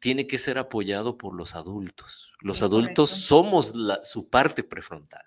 tiene 0.00 0.26
que 0.26 0.38
ser 0.38 0.58
apoyado 0.58 1.18
por 1.18 1.34
los 1.34 1.54
adultos. 1.54 2.32
Los 2.40 2.62
adultos 2.62 3.10
somos 3.10 3.74
su 4.04 4.28
parte 4.28 4.62
prefrontal. 4.62 5.24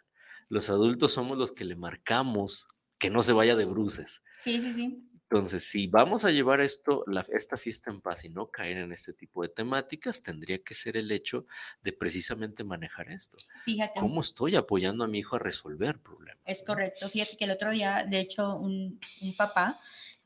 Los 0.49 0.69
adultos 0.69 1.13
somos 1.13 1.37
los 1.37 1.51
que 1.51 1.65
le 1.65 1.75
marcamos 1.75 2.67
que 2.97 3.09
no 3.09 3.23
se 3.23 3.33
vaya 3.33 3.55
de 3.55 3.65
bruces. 3.65 4.21
Sí, 4.37 4.59
sí, 4.61 4.71
sí. 4.71 5.09
Entonces, 5.33 5.63
si 5.67 5.87
vamos 5.87 6.25
a 6.25 6.31
llevar 6.31 6.61
esto, 6.61 7.05
esta 7.31 7.57
fiesta 7.57 7.89
en 7.89 8.01
paz 8.01 8.23
y 8.23 8.29
no 8.29 8.51
caer 8.51 8.77
en 8.77 8.93
este 8.93 9.13
tipo 9.13 9.41
de 9.41 9.49
temáticas, 9.49 10.21
tendría 10.21 10.59
que 10.61 10.75
ser 10.75 10.95
el 10.95 11.11
hecho 11.11 11.47
de 11.81 11.91
precisamente 11.91 12.63
manejar 12.63 13.09
esto. 13.09 13.37
Fíjate. 13.65 13.99
¿Cómo 13.99 14.21
estoy 14.21 14.55
apoyando 14.55 15.03
a 15.03 15.07
mi 15.07 15.19
hijo 15.19 15.35
a 15.35 15.39
resolver 15.39 15.99
problemas? 15.99 16.43
Es 16.45 16.61
correcto. 16.61 17.09
Fíjate 17.09 17.35
que 17.35 17.45
el 17.45 17.51
otro 17.51 17.71
día, 17.71 18.05
de 18.07 18.19
hecho, 18.19 18.55
un, 18.55 18.99
un 19.21 19.35
papá 19.35 19.79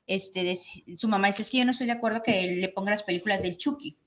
este, 0.08 0.58
su 0.96 1.08
mamá 1.08 1.28
dice, 1.28 1.42
es 1.42 1.50
que 1.50 1.58
yo 1.58 1.66
no 1.66 1.72
estoy 1.72 1.88
de 1.88 1.94
acuerdo 1.94 2.24
que 2.24 2.58
le 2.58 2.70
ponga 2.70 2.92
las 2.92 3.04
películas 3.04 3.44
del 3.44 3.58
Chucky. 3.58 3.98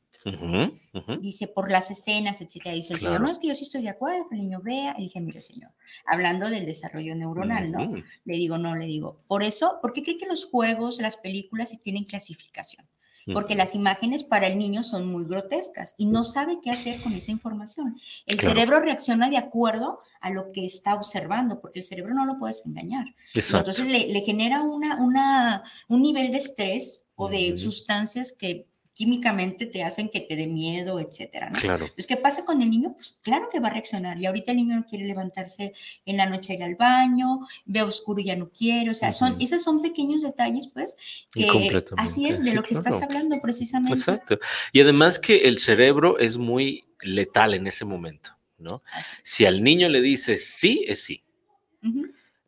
Dice, 1.21 1.47
por 1.49 1.71
las 1.71 1.90
escenas, 1.90 2.40
etcétera. 2.40 2.75
Dice 2.75 2.95
el 2.95 3.00
señor, 3.00 3.21
no, 3.21 3.30
es 3.30 3.38
que 3.38 3.49
yo 3.49 3.54
sí 3.54 3.64
estoy 3.64 3.83
de 3.83 3.90
acuerdo, 3.90 4.28
que 4.28 4.35
el 4.35 4.42
niño 4.42 4.61
vea. 4.62 4.95
Y 4.99 5.04
dije, 5.04 5.21
mire, 5.21 5.40
señor, 5.40 5.71
hablando 6.04 6.50
del 6.50 6.66
desarrollo 6.66 7.14
neuronal, 7.14 7.71
¿no? 7.71 7.95
Le 8.25 8.37
digo, 8.37 8.59
no, 8.59 8.76
le 8.76 8.87
digo, 8.87 9.23
por 9.28 9.42
eso, 9.42 9.78
¿por 9.80 9.92
qué 9.92 10.02
cree 10.02 10.19
que 10.19 10.26
los 10.26 10.45
juegos, 10.45 11.00
las 11.00 11.16
películas 11.16 11.78
tienen 11.83 12.04
clasificación? 12.04 12.87
Porque 13.32 13.54
las 13.54 13.74
imágenes 13.74 14.24
para 14.24 14.46
el 14.46 14.58
niño 14.58 14.82
son 14.82 15.10
muy 15.10 15.24
grotescas 15.24 15.94
y 15.98 16.06
no 16.06 16.24
sabe 16.24 16.58
qué 16.62 16.70
hacer 16.70 17.00
con 17.02 17.12
esa 17.12 17.30
información. 17.30 18.00
El 18.26 18.40
cerebro 18.40 18.80
reacciona 18.80 19.30
de 19.30 19.38
acuerdo 19.38 20.00
a 20.20 20.30
lo 20.30 20.52
que 20.52 20.64
está 20.64 20.94
observando, 20.94 21.60
porque 21.60 21.80
el 21.80 21.84
cerebro 21.84 22.14
no 22.14 22.24
lo 22.24 22.38
puedes 22.38 22.64
engañar. 22.66 23.06
Entonces 23.34 23.86
le, 23.86 24.20
genera 24.20 24.62
una, 24.62 24.96
una, 25.02 25.62
un 25.88 26.02
nivel 26.02 26.32
de 26.32 26.38
estrés 26.38 27.04
o 27.16 27.28
de 27.28 27.56
sustancias 27.58 28.32
que 28.32 28.69
químicamente 28.94 29.66
te 29.66 29.82
hacen 29.82 30.09
que 30.09 30.20
te 30.20 30.37
dé 30.37 30.47
miedo, 30.47 31.00
etcétera. 31.00 31.50
¿no? 31.50 31.59
Claro. 31.59 31.85
Entonces, 31.85 32.06
¿qué 32.06 32.16
pasa 32.16 32.44
con 32.44 32.61
el 32.62 32.70
niño? 32.70 32.92
Pues 32.94 33.18
claro 33.23 33.49
que 33.50 33.61
va 33.61 33.68
a 33.68 33.73
reaccionar. 33.73 34.20
Y 34.20 34.26
ahorita 34.26 34.50
el 34.50 34.59
niño 34.59 34.76
no 34.76 34.87
quiere 34.87 35.04
levantarse 35.04 35.73
en 36.04 36.16
la 36.16 36.26
noche 36.26 36.52
a 36.52 36.56
ir 36.56 36.62
al 36.64 36.75
baño, 36.75 37.40
ve 37.64 37.82
oscuro 37.82 38.20
y 38.20 38.26
ya 38.26 38.37
no 38.37 38.50
quiere. 38.50 38.90
O 38.90 38.94
sea, 38.94 39.12
son, 39.12 39.37
esos 39.40 39.62
son 39.62 39.80
pequeños 39.80 40.23
detalles, 40.23 40.68
pues, 40.73 40.97
que 41.32 41.49
así 41.97 42.26
es 42.26 42.44
de 42.44 42.52
lo 42.52 42.62
que 42.62 42.75
estás 42.75 43.00
hablando 43.00 43.37
precisamente. 43.42 43.99
Exacto. 43.99 44.38
Y 44.73 44.80
además 44.80 45.18
que 45.18 45.49
el 45.49 45.59
cerebro 45.59 46.18
es 46.18 46.37
muy 46.37 46.85
letal 47.00 47.54
en 47.54 47.66
ese 47.66 47.85
momento, 47.85 48.37
¿no? 48.59 48.82
Si 49.23 49.47
al 49.47 49.62
niño 49.62 49.88
le 49.88 50.00
dices 50.00 50.47
sí, 50.47 50.85
es 50.87 51.02
sí. 51.02 51.25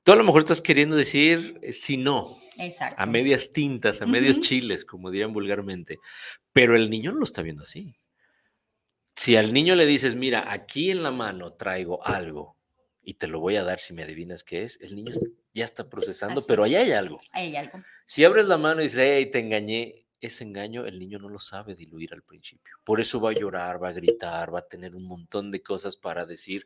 Tú 0.03 0.13
a 0.13 0.17
lo 0.17 0.25
mejor 0.25 0.43
estás 0.43 0.61
queriendo 0.61 0.97
decir 0.97 1.59
eh, 1.63 1.73
sí, 1.73 1.97
no. 1.97 2.42
Exacto. 2.59 3.01
A 3.01 3.07
medias 3.07 3.53
tintas, 3.53 4.03
a 4.03 4.07
medios 4.07 4.41
chiles, 4.41 4.85
como 4.85 5.11
dirían 5.11 5.33
vulgarmente. 5.33 5.99
Pero 6.53 6.77
el 6.77 6.91
niño 6.91 7.13
no 7.13 7.19
lo 7.19 7.25
está 7.25 7.43
viendo 7.43 7.63
así. 7.65 7.95
Si 9.15 9.37
al 9.37 9.53
niño 9.53 9.75
le 9.75 9.87
dices, 9.87 10.15
mira, 10.15 10.53
aquí 10.53 10.91
en 10.91 11.03
la 11.03 11.11
mano 11.11 11.53
traigo 11.53 12.05
algo 12.05 12.57
y 13.03 13.15
te 13.15 13.27
lo 13.27 13.41
voy 13.41 13.57
a 13.57 13.65
dar 13.65 13.81
si 13.81 13.93
me 13.93 14.03
adivinas 14.03 14.45
qué 14.45 14.63
es, 14.63 14.81
el 14.81 14.95
niño 14.97 15.13
ya 15.55 15.65
está 15.65 15.89
procesando, 15.89 16.43
pero 16.47 16.65
ahí 16.65 16.75
hay 16.75 16.93
algo. 16.93 17.19
Ahí 17.33 17.49
hay 17.49 17.57
algo. 17.57 17.83
Si 18.07 18.25
abres 18.25 18.47
la 18.47 18.59
mano 18.59 18.81
y 18.81 18.85
dices, 18.85 19.01
hey, 19.03 19.27
te 19.31 19.41
engañé, 19.41 20.07
ese 20.21 20.45
engaño 20.45 20.87
el 20.87 20.99
niño 20.99 21.19
no 21.19 21.29
lo 21.29 21.39
sabe 21.39 21.75
diluir 21.75 22.15
al 22.15 22.23
principio. 22.23 22.77
Por 22.85 23.01
eso 23.01 23.21
va 23.21 23.31
a 23.31 23.35
llorar, 23.35 23.83
va 23.83 23.89
a 23.89 23.93
gritar, 23.93 24.55
va 24.55 24.61
a 24.61 24.69
tener 24.69 24.95
un 24.95 25.07
montón 25.07 25.51
de 25.51 25.63
cosas 25.63 25.97
para 25.97 26.25
decir, 26.25 26.65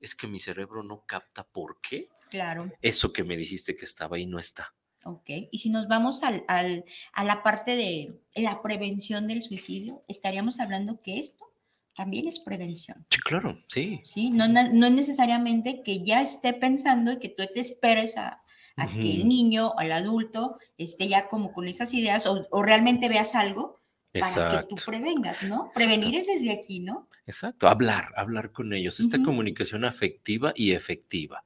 es 0.00 0.14
que 0.14 0.26
mi 0.26 0.38
cerebro 0.38 0.82
no 0.82 1.04
capta 1.06 1.44
por 1.44 1.80
qué. 1.80 2.08
Claro. 2.30 2.70
Eso 2.80 3.12
que 3.12 3.24
me 3.24 3.36
dijiste 3.36 3.74
que 3.74 3.84
estaba 3.84 4.16
ahí 4.16 4.26
no 4.26 4.38
está. 4.38 4.74
Ok, 5.04 5.30
y 5.50 5.58
si 5.58 5.70
nos 5.70 5.88
vamos 5.88 6.22
al, 6.22 6.44
al, 6.46 6.84
a 7.12 7.24
la 7.24 7.42
parte 7.42 7.74
de 7.76 8.20
la 8.34 8.60
prevención 8.62 9.28
del 9.28 9.40
suicidio, 9.40 10.04
estaríamos 10.08 10.60
hablando 10.60 11.00
que 11.00 11.18
esto 11.18 11.46
también 11.94 12.28
es 12.28 12.38
prevención. 12.38 13.06
Sí, 13.10 13.18
claro, 13.20 13.58
sí. 13.68 14.00
Sí, 14.04 14.30
no, 14.30 14.46
no 14.46 14.60
es 14.86 14.92
necesariamente 14.92 15.82
que 15.82 16.04
ya 16.04 16.20
esté 16.20 16.52
pensando 16.52 17.12
y 17.12 17.18
que 17.18 17.30
tú 17.30 17.44
te 17.52 17.60
esperes 17.60 18.16
a, 18.16 18.42
a 18.76 18.86
que 18.86 19.14
el 19.14 19.28
niño 19.28 19.70
o 19.70 19.80
el 19.80 19.92
adulto 19.92 20.58
esté 20.78 21.08
ya 21.08 21.28
como 21.28 21.52
con 21.52 21.66
esas 21.68 21.92
ideas 21.94 22.26
o, 22.26 22.42
o 22.50 22.62
realmente 22.62 23.08
veas 23.08 23.34
algo 23.34 23.79
para 24.12 24.66
que 24.66 24.74
tú 24.74 24.76
prevengas, 24.84 25.44
¿no? 25.44 25.70
Prevenir 25.74 26.16
es 26.16 26.26
desde 26.26 26.52
aquí, 26.52 26.80
¿no? 26.80 27.08
Exacto, 27.26 27.68
hablar, 27.68 28.06
hablar 28.16 28.50
con 28.50 28.72
ellos, 28.72 28.98
esta 28.98 29.22
comunicación 29.22 29.84
afectiva 29.84 30.52
y 30.56 30.72
efectiva. 30.72 31.44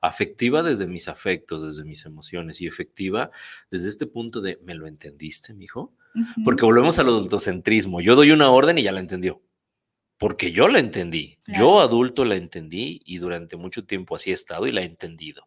Afectiva 0.00 0.62
desde 0.62 0.86
mis 0.86 1.08
afectos, 1.08 1.62
desde 1.62 1.84
mis 1.84 2.06
emociones 2.06 2.60
y 2.62 2.66
efectiva 2.66 3.30
desde 3.70 3.88
este 3.88 4.06
punto 4.06 4.40
de, 4.40 4.58
¿me 4.64 4.74
lo 4.74 4.86
entendiste, 4.86 5.52
mijo? 5.52 5.92
Porque 6.42 6.64
volvemos 6.64 6.98
al 6.98 7.08
adultocentrismo. 7.08 8.00
Yo 8.00 8.16
doy 8.16 8.30
una 8.30 8.50
orden 8.50 8.78
y 8.78 8.82
ya 8.84 8.92
la 8.92 9.00
entendió. 9.00 9.42
Porque 10.16 10.52
yo 10.52 10.68
la 10.68 10.78
entendí. 10.78 11.38
Yo 11.46 11.80
adulto 11.80 12.24
la 12.24 12.36
entendí 12.36 13.02
y 13.04 13.18
durante 13.18 13.56
mucho 13.56 13.84
tiempo 13.84 14.16
así 14.16 14.30
he 14.30 14.34
estado 14.34 14.66
y 14.66 14.72
la 14.72 14.80
he 14.80 14.86
entendido. 14.86 15.46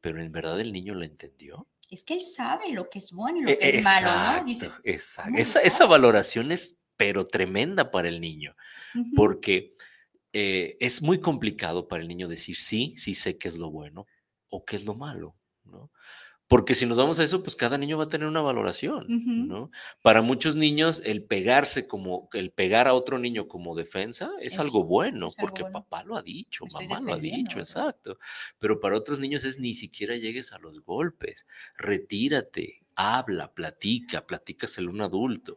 Pero 0.00 0.22
en 0.22 0.32
verdad 0.32 0.58
el 0.58 0.72
niño 0.72 0.94
la 0.94 1.04
entendió 1.04 1.68
es 1.92 2.04
que 2.04 2.14
él 2.14 2.22
sabe 2.22 2.72
lo 2.72 2.88
que 2.88 2.98
es 2.98 3.12
bueno 3.12 3.40
y 3.40 3.42
lo 3.42 3.50
e, 3.50 3.58
que 3.58 3.68
es 3.68 3.84
malo, 3.84 4.38
¿no? 4.38 4.44
Dices, 4.44 4.80
exacto. 4.82 5.34
Esa, 5.36 5.60
esa, 5.60 5.84
valoración 5.84 6.50
es, 6.50 6.80
pero 6.96 7.26
tremenda 7.26 7.90
para 7.90 8.08
el 8.08 8.18
niño, 8.20 8.56
porque 9.14 9.72
eh, 10.32 10.78
es 10.80 11.02
muy 11.02 11.20
complicado 11.20 11.88
para 11.88 12.00
el 12.02 12.08
niño 12.08 12.28
decir 12.28 12.56
sí, 12.56 12.94
sí 12.96 13.14
sé 13.14 13.36
qué 13.36 13.48
es 13.48 13.58
lo 13.58 13.70
bueno 13.70 14.06
o 14.48 14.64
qué 14.64 14.76
es 14.76 14.86
lo 14.86 14.94
malo, 14.94 15.36
¿no? 15.64 15.90
Porque 16.52 16.74
si 16.74 16.84
nos 16.84 16.98
vamos 16.98 17.18
a 17.18 17.24
eso, 17.24 17.42
pues 17.42 17.56
cada 17.56 17.78
niño 17.78 17.96
va 17.96 18.04
a 18.04 18.08
tener 18.10 18.28
una 18.28 18.42
valoración, 18.42 19.06
¿no? 19.48 19.70
Para 20.02 20.20
muchos 20.20 20.54
niños, 20.54 21.00
el 21.02 21.22
pegarse 21.24 21.86
como, 21.86 22.28
el 22.34 22.50
pegar 22.50 22.88
a 22.88 22.92
otro 22.92 23.18
niño 23.18 23.48
como 23.48 23.74
defensa 23.74 24.30
es, 24.38 24.58
algo 24.58 24.84
bueno, 24.84 25.28
porque 25.38 25.64
papá 25.64 26.04
lo 26.04 26.14
ha 26.14 26.22
dicho, 26.22 26.66
mamá 26.70 27.00
lo 27.00 27.14
ha 27.14 27.18
dicho, 27.18 27.58
exacto. 27.58 28.18
Pero 28.58 28.80
para 28.80 28.98
otros 28.98 29.18
niños 29.18 29.46
es 29.46 29.60
ni 29.60 29.72
siquiera 29.72 30.14
llegues 30.16 30.52
a 30.52 30.58
los 30.58 30.84
golpes, 30.84 31.46
retírate, 31.78 32.81
habla, 33.02 33.52
platica, 33.52 34.26
platícaselo 34.26 34.90
a 34.90 34.94
un 34.94 35.00
adulto. 35.02 35.56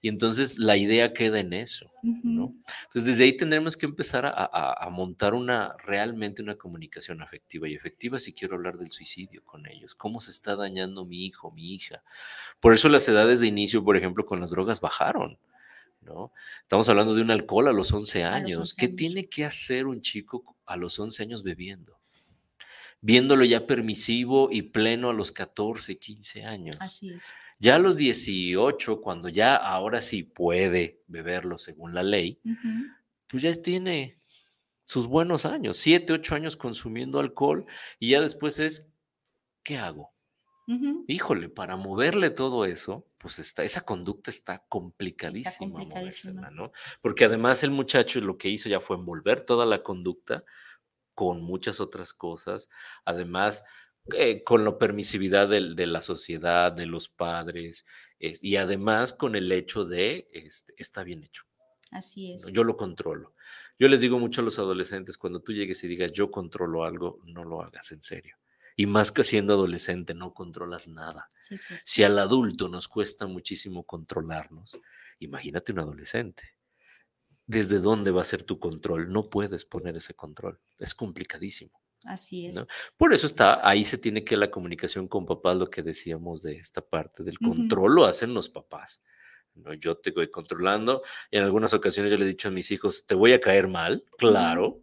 Y 0.00 0.08
entonces 0.08 0.58
la 0.58 0.76
idea 0.76 1.12
queda 1.12 1.40
en 1.40 1.52
eso, 1.52 1.90
¿no? 2.02 2.54
Entonces 2.84 3.04
desde 3.04 3.24
ahí 3.24 3.36
tendremos 3.36 3.76
que 3.76 3.86
empezar 3.86 4.26
a, 4.26 4.88
montar 4.90 5.34
una, 5.34 5.74
realmente 5.78 6.42
una 6.42 6.56
comunicación 6.56 7.22
afectiva 7.22 7.68
y 7.68 7.74
efectiva 7.74 8.18
si 8.18 8.34
quiero 8.34 8.56
hablar 8.56 8.76
del 8.76 8.90
suicidio 8.90 9.42
con 9.44 9.66
ellos, 9.66 9.94
cómo 9.94 10.20
se 10.20 10.30
está 10.30 10.56
dañando 10.56 11.06
mi 11.06 11.24
hijo, 11.24 11.50
mi 11.52 11.74
hija. 11.74 12.02
Por 12.60 12.74
eso 12.74 12.88
las 12.88 13.08
edades 13.08 13.40
de 13.40 13.46
inicio, 13.46 13.82
por 13.82 13.96
ejemplo, 13.96 14.26
con 14.26 14.40
las 14.40 14.50
drogas 14.50 14.80
bajaron. 14.80 15.38
¿No? 16.02 16.32
Estamos 16.60 16.86
hablando 16.90 17.14
de 17.14 17.22
un 17.22 17.30
alcohol 17.30 17.66
a 17.66 17.72
los 17.72 17.90
11 17.90 18.24
años. 18.24 18.74
¿Qué 18.74 18.88
tiene 18.88 19.26
que 19.30 19.46
hacer 19.46 19.86
un 19.86 20.02
chico 20.02 20.44
a 20.66 20.76
los 20.76 20.98
11 20.98 21.22
años 21.22 21.42
bebiendo? 21.42 21.98
Viéndolo 23.04 23.44
ya 23.44 23.66
permisivo 23.66 24.48
y 24.50 24.62
pleno 24.62 25.10
a 25.10 25.12
los 25.12 25.30
14, 25.30 25.98
15 25.98 26.44
años. 26.44 26.76
Así 26.80 27.10
es. 27.12 27.30
Ya 27.58 27.76
a 27.76 27.78
los 27.78 27.98
18, 27.98 29.02
cuando 29.02 29.28
ya 29.28 29.56
ahora 29.56 30.00
sí 30.00 30.22
puede 30.22 31.02
beberlo 31.06 31.58
según 31.58 31.92
la 31.92 32.02
ley, 32.02 32.40
pues 33.28 33.42
ya 33.42 33.54
tiene 33.60 34.18
sus 34.84 35.06
buenos 35.06 35.44
años, 35.44 35.76
7, 35.76 36.14
8 36.14 36.34
años 36.34 36.56
consumiendo 36.56 37.20
alcohol 37.20 37.66
y 37.98 38.10
ya 38.10 38.22
después 38.22 38.58
es, 38.58 38.90
¿qué 39.62 39.76
hago? 39.76 40.14
Híjole, 41.06 41.50
para 41.50 41.76
moverle 41.76 42.30
todo 42.30 42.64
eso, 42.64 43.06
pues 43.18 43.38
está, 43.38 43.64
esa 43.64 43.82
conducta 43.82 44.30
está 44.30 44.64
complicadísima, 44.66 45.84
¿no? 46.52 46.70
Porque 47.02 47.26
además 47.26 47.62
el 47.64 47.70
muchacho 47.70 48.18
lo 48.22 48.38
que 48.38 48.48
hizo 48.48 48.70
ya 48.70 48.80
fue 48.80 48.96
envolver 48.96 49.42
toda 49.42 49.66
la 49.66 49.82
conducta 49.82 50.42
con 51.14 51.42
muchas 51.42 51.80
otras 51.80 52.12
cosas, 52.12 52.68
además 53.04 53.64
eh, 54.12 54.44
con 54.44 54.64
la 54.64 54.76
permisividad 54.76 55.48
de, 55.48 55.86
la 55.86 56.02
sociedad, 56.02 56.72
de 56.72 56.86
los 56.86 57.08
padres, 57.08 57.86
y 58.18 58.56
además 58.56 59.12
con 59.12 59.34
el 59.36 59.50
hecho 59.50 59.84
de, 59.84 60.28
este, 60.32 60.74
está 60.76 61.04
bien 61.04 61.24
hecho. 61.24 61.44
Así 61.90 62.32
es. 62.32 62.46
Yo 62.52 62.64
lo 62.64 62.76
controlo. 62.76 63.34
Yo 63.78 63.88
les 63.88 64.00
digo 64.00 64.18
mucho 64.18 64.40
a 64.40 64.44
los 64.44 64.58
adolescentes, 64.58 65.18
cuando 65.18 65.40
tú 65.40 65.52
llegues 65.52 65.82
y 65.84 65.88
digas, 65.88 66.12
yo 66.12 66.30
controlo 66.30 66.84
algo, 66.84 67.20
no 67.24 67.44
lo 67.44 67.62
hagas 67.62 67.92
en 67.92 68.02
serio. 68.02 68.36
Y 68.76 68.86
más 68.86 69.12
que 69.12 69.24
siendo 69.24 69.54
adolescente, 69.54 70.14
no 70.14 70.34
controlas 70.34 70.88
nada. 70.88 71.28
Si 71.84 72.02
al 72.02 72.18
adulto 72.18 72.68
nos 72.68 72.88
cuesta 72.88 73.26
muchísimo 73.26 73.84
controlarnos, 73.84 74.78
imagínate 75.18 75.72
un 75.72 75.78
adolescente. 75.78 76.53
¿Desde 77.46 77.78
dónde 77.78 78.10
va 78.10 78.22
a 78.22 78.24
ser 78.24 78.42
tu 78.42 78.58
control? 78.58 79.12
No 79.12 79.28
puedes 79.28 79.64
poner 79.64 79.96
ese 79.96 80.14
control. 80.14 80.58
Es 80.78 80.94
complicadísimo. 80.94 81.80
Así 82.06 82.46
es. 82.46 82.64
Por 82.96 83.14
eso 83.14 83.26
está, 83.26 83.66
ahí 83.66 83.84
se 83.84 83.98
tiene 83.98 84.24
que 84.24 84.36
la 84.36 84.50
comunicación 84.50 85.08
con 85.08 85.24
papás, 85.24 85.56
lo 85.56 85.70
que 85.70 85.82
decíamos 85.82 86.42
de 86.42 86.56
esta 86.56 86.86
parte 86.86 87.22
del 87.22 87.38
control, 87.38 87.94
lo 87.94 88.04
hacen 88.04 88.34
los 88.34 88.48
papás. 88.48 89.02
¿no? 89.54 89.72
Yo 89.74 89.96
te 89.96 90.10
voy 90.10 90.30
controlando. 90.30 91.02
Y 91.30 91.38
en 91.38 91.44
algunas 91.44 91.72
ocasiones 91.74 92.10
yo 92.10 92.18
le 92.18 92.24
he 92.24 92.28
dicho 92.28 92.48
a 92.48 92.52
mis 92.52 92.70
hijos, 92.70 93.06
te 93.06 93.14
voy 93.14 93.32
a 93.32 93.40
caer 93.40 93.68
mal, 93.68 94.04
claro, 94.18 94.82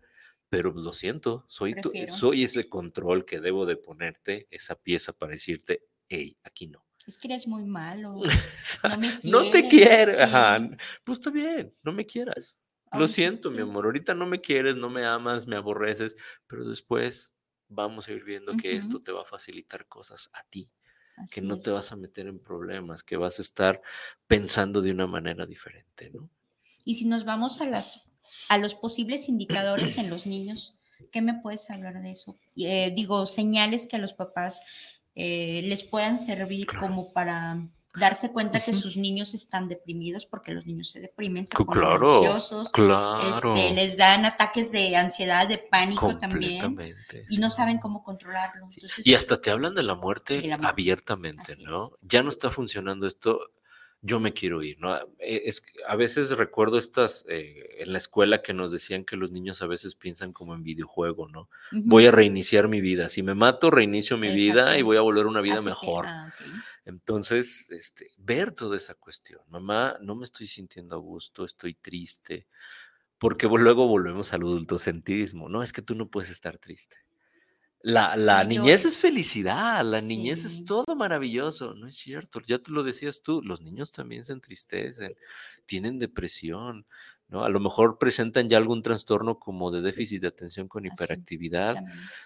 pero 0.50 0.72
lo 0.72 0.92
siento, 0.94 1.46
soy, 1.48 1.76
tu, 1.76 1.92
soy 2.10 2.44
ese 2.44 2.68
control 2.68 3.26
que 3.26 3.40
debo 3.40 3.66
de 3.66 3.78
ponerte, 3.78 4.48
esa 4.52 4.76
pieza 4.76 5.14
para 5.14 5.32
decirte, 5.32 5.86
hey, 6.08 6.38
aquí 6.44 6.68
no. 6.68 6.86
Es 7.08 7.18
que 7.18 7.28
eres 7.28 7.48
muy 7.48 7.66
malo. 7.66 8.22
No, 8.84 8.98
me 8.98 9.12
no 9.24 9.52
te 9.52 9.68
quiero. 9.68 10.12
Pues 11.04 11.20
está 11.20 11.30
bien, 11.30 11.72
no 11.84 11.92
me 11.92 12.04
quieras. 12.04 12.58
Lo 12.94 13.08
siento, 13.08 13.52
mi 13.52 13.62
amor. 13.62 13.86
Ahorita 13.86 14.16
no 14.16 14.26
me 14.26 14.42
quieres, 14.42 14.76
no 14.76 14.90
me 14.90 15.06
amas, 15.06 15.46
me 15.46 15.56
aborreces, 15.56 16.16
pero 16.48 16.68
después 16.68 17.36
vamos 17.68 18.08
a 18.08 18.12
ir 18.12 18.24
viendo 18.24 18.58
que 18.58 18.76
esto 18.76 18.98
te 19.00 19.12
va 19.12 19.22
a 19.22 19.26
facilitar 19.26 19.88
cosas 19.88 20.32
a 20.34 20.44
ti, 20.46 20.68
que 21.32 21.42
no 21.42 21.60
te 21.60 21.70
vas 21.70 21.92
a 21.92 21.96
meter 21.96 22.26
en 22.26 22.40
problemas, 22.40 23.04
que 23.04 23.18
vas 23.18 23.38
a 23.38 23.44
estar 23.44 23.84
pensando 24.26 24.82
de 24.82 24.92
una 24.92 25.06
manera 25.06 25.46
diferente, 25.46 26.10
¿no? 26.10 26.28
Y 26.84 26.96
si 26.96 27.06
nos 27.06 27.24
vamos 27.24 27.62
a 27.62 27.68
las 27.68 28.12
a 28.50 28.58
los 28.58 28.76
posibles 28.76 29.30
indicadores 29.30 29.98
en 29.98 30.10
los 30.10 30.26
niños. 30.26 30.78
¿Qué 31.12 31.22
me 31.22 31.40
puedes 31.42 31.70
hablar 31.70 32.02
de 32.02 32.12
eso? 32.12 32.36
Eh, 32.56 32.92
digo, 32.96 33.26
señales 33.26 33.88
que 33.88 33.96
a 33.96 34.00
los 34.00 34.14
papás 34.14 34.62
eh, 35.16 35.62
les 35.64 35.84
puedan 35.84 36.18
servir 36.18 36.68
como 36.68 37.12
para 37.12 37.68
darse 37.94 38.32
cuenta 38.32 38.64
que 38.64 38.72
sus 38.72 38.96
niños 38.96 39.34
están 39.34 39.68
deprimidos 39.68 40.26
porque 40.26 40.54
los 40.54 40.66
niños 40.66 40.90
se 40.90 41.02
deprimen, 41.02 41.46
se 41.46 41.56
ponen 41.56 41.84
ansiosos, 41.84 42.72
este, 42.74 43.72
les 43.74 43.98
dan 43.98 44.26
ataques 44.26 44.72
de 44.72 44.96
ansiedad, 44.96 45.48
de 45.48 45.58
pánico 45.58 46.18
también 46.18 46.78
y 47.30 47.38
no 47.38 47.50
saben 47.50 47.80
cómo 47.80 48.04
controlarlo. 48.04 48.70
y 49.04 49.14
hasta 49.14 49.42
te 49.42 49.52
hablan 49.52 49.76
de 49.76 49.84
la 49.84 49.96
muerte 49.96 50.54
abiertamente, 50.62 51.58
¿no? 51.60 51.92
Ya 52.02 52.24
no 52.24 52.30
está 52.30 52.50
funcionando 52.50 53.08
esto 53.08 53.40
yo 54.02 54.20
me 54.20 54.34
quiero 54.34 54.64
ir, 54.64 54.80
¿no? 54.80 54.96
E, 55.20 55.44
es, 55.46 55.64
a 55.88 55.96
veces 55.96 56.32
recuerdo 56.32 56.78
estas 56.78 57.26
eh, 57.30 57.78
en 57.80 57.92
la 57.92 58.00
escuela 58.00 58.42
que 58.42 58.54
nos 58.54 58.72
decían 58.72 59.06
que 59.06 59.16
los 59.16 59.32
niños 59.32 59.62
a 59.62 59.68
veces 59.68 59.96
piensan 59.96 60.34
como 60.34 60.56
en 60.56 60.64
videojuego, 60.64 61.28
¿no? 61.28 61.50
Voy 61.72 62.08
a 62.08 62.12
reiniciar 62.12 62.68
mi 62.68 62.82
vida. 62.82 63.10
Si 63.10 63.22
me 63.22 63.36
mato, 63.36 63.70
reinicio 63.70 64.18
mi 64.18 64.34
vida 64.34 64.78
y 64.78 64.82
voy 64.82 64.98
a 64.98 65.02
volver 65.02 65.26
a 65.26 65.30
una 65.30 65.42
vida 65.42 65.62
mejor. 65.62 66.06
Ah, 66.08 66.34
Entonces, 66.86 67.70
este, 67.70 68.08
ver 68.18 68.52
toda 68.52 68.76
esa 68.76 68.96
cuestión. 68.96 69.42
Mamá, 69.50 69.98
no 70.02 70.16
me 70.16 70.26
estoy 70.26 70.48
sintiendo 70.48 70.96
a 70.96 71.00
gusto, 71.00 71.46
estoy 71.46 71.76
triste, 71.76 72.48
porque 73.20 73.48
luego 73.48 73.88
volvemos 73.88 74.34
al 74.34 74.42
adultocentrismo. 74.42 75.48
No, 75.48 75.62
es 75.62 75.74
que 75.74 75.84
tú 75.84 75.94
no 75.94 76.10
puedes 76.10 76.32
estar 76.32 76.58
triste. 76.58 76.98
La, 77.84 78.44
niñez 78.44 78.86
es 78.86 78.98
felicidad, 78.98 79.84
la 79.84 80.02
niñez 80.02 80.46
es 80.46 80.66
todo 80.66 80.96
maravilloso, 80.96 81.74
no 81.74 81.88
es 81.88 81.96
cierto, 81.96 82.40
ya 82.46 82.60
te 82.60 82.72
lo 82.72 82.84
decías 82.84 83.24
tú, 83.24 83.42
los 83.42 83.62
niños 83.62 83.92
también 83.92 84.24
se 84.24 84.34
entristecen, 84.34 85.16
tienen 85.66 85.98
depresión, 85.98 86.86
¿no? 87.28 87.44
A 87.44 87.50
lo 87.50 87.60
mejor 87.60 87.98
presentan 87.98 88.50
ya 88.50 88.58
algún 88.58 88.84
trastorno 88.84 89.40
como 89.40 89.72
de 89.72 89.82
déficit 89.82 90.22
de 90.22 90.28
atención 90.28 90.68
con 90.68 90.86
hiperactividad, 90.86 91.76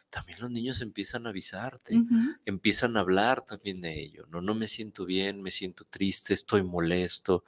también. 0.09 0.39
los 0.41 0.51
niños 0.51 0.81
empiezan 0.81 1.25
a 1.25 1.29
avisarte, 1.29 1.95
empiezan 2.43 2.97
a 2.97 3.01
hablar 3.01 3.45
también 3.45 3.79
de 3.79 4.01
ello, 4.01 4.25
¿no? 4.29 4.41
No 4.41 4.55
me 4.55 4.67
siento 4.67 5.05
bien, 5.05 5.41
me 5.41 5.51
siento 5.51 5.85
triste, 5.85 6.33
estoy 6.33 6.63
molesto. 6.63 7.45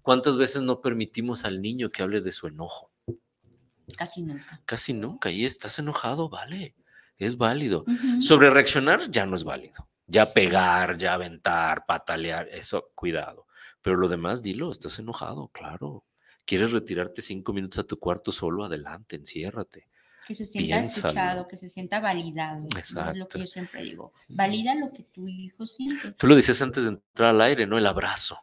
¿Cuántas 0.00 0.38
veces 0.38 0.62
no 0.62 0.80
permitimos 0.80 1.44
al 1.44 1.60
niño 1.60 1.90
que 1.90 2.02
hable 2.02 2.22
de 2.22 2.32
su 2.32 2.46
enojo? 2.46 2.90
Casi 3.98 4.22
nunca. 4.22 4.62
Casi 4.64 4.94
nunca, 4.94 5.30
y 5.30 5.44
estás 5.44 5.78
enojado, 5.78 6.30
vale 6.30 6.74
es 7.20 7.36
válido. 7.36 7.84
Sobre 8.20 8.50
reaccionar 8.50 9.10
ya 9.10 9.26
no 9.26 9.36
es 9.36 9.44
válido. 9.44 9.88
Ya 10.06 10.26
pegar, 10.26 10.98
ya 10.98 11.14
aventar, 11.14 11.86
patalear, 11.86 12.48
eso, 12.48 12.90
cuidado. 12.96 13.46
Pero 13.80 13.96
lo 13.96 14.08
demás, 14.08 14.42
dilo, 14.42 14.72
estás 14.72 14.98
enojado, 14.98 15.48
claro. 15.48 16.04
¿Quieres 16.44 16.72
retirarte 16.72 17.22
cinco 17.22 17.52
minutos 17.52 17.78
a 17.78 17.84
tu 17.84 17.98
cuarto 17.98 18.32
solo? 18.32 18.64
Adelante, 18.64 19.14
enciérrate. 19.16 19.86
Que 20.26 20.34
se 20.34 20.44
sienta 20.44 20.80
escuchado, 20.80 21.46
que 21.46 21.56
se 21.56 21.68
sienta 21.68 22.00
validado. 22.00 22.64
Exacto. 22.76 23.12
Es 23.12 23.16
lo 23.18 23.28
que 23.28 23.38
yo 23.38 23.46
siempre 23.46 23.82
digo. 23.82 24.12
Valida 24.28 24.74
lo 24.74 24.92
que 24.92 25.04
tu 25.04 25.28
hijo 25.28 25.66
siente. 25.66 26.12
Tú 26.12 26.26
lo 26.26 26.34
dices 26.34 26.60
antes 26.62 26.84
de 26.84 26.90
entrar 26.90 27.30
al 27.30 27.40
aire, 27.40 27.66
¿no? 27.66 27.78
El 27.78 27.86
abrazo. 27.86 28.38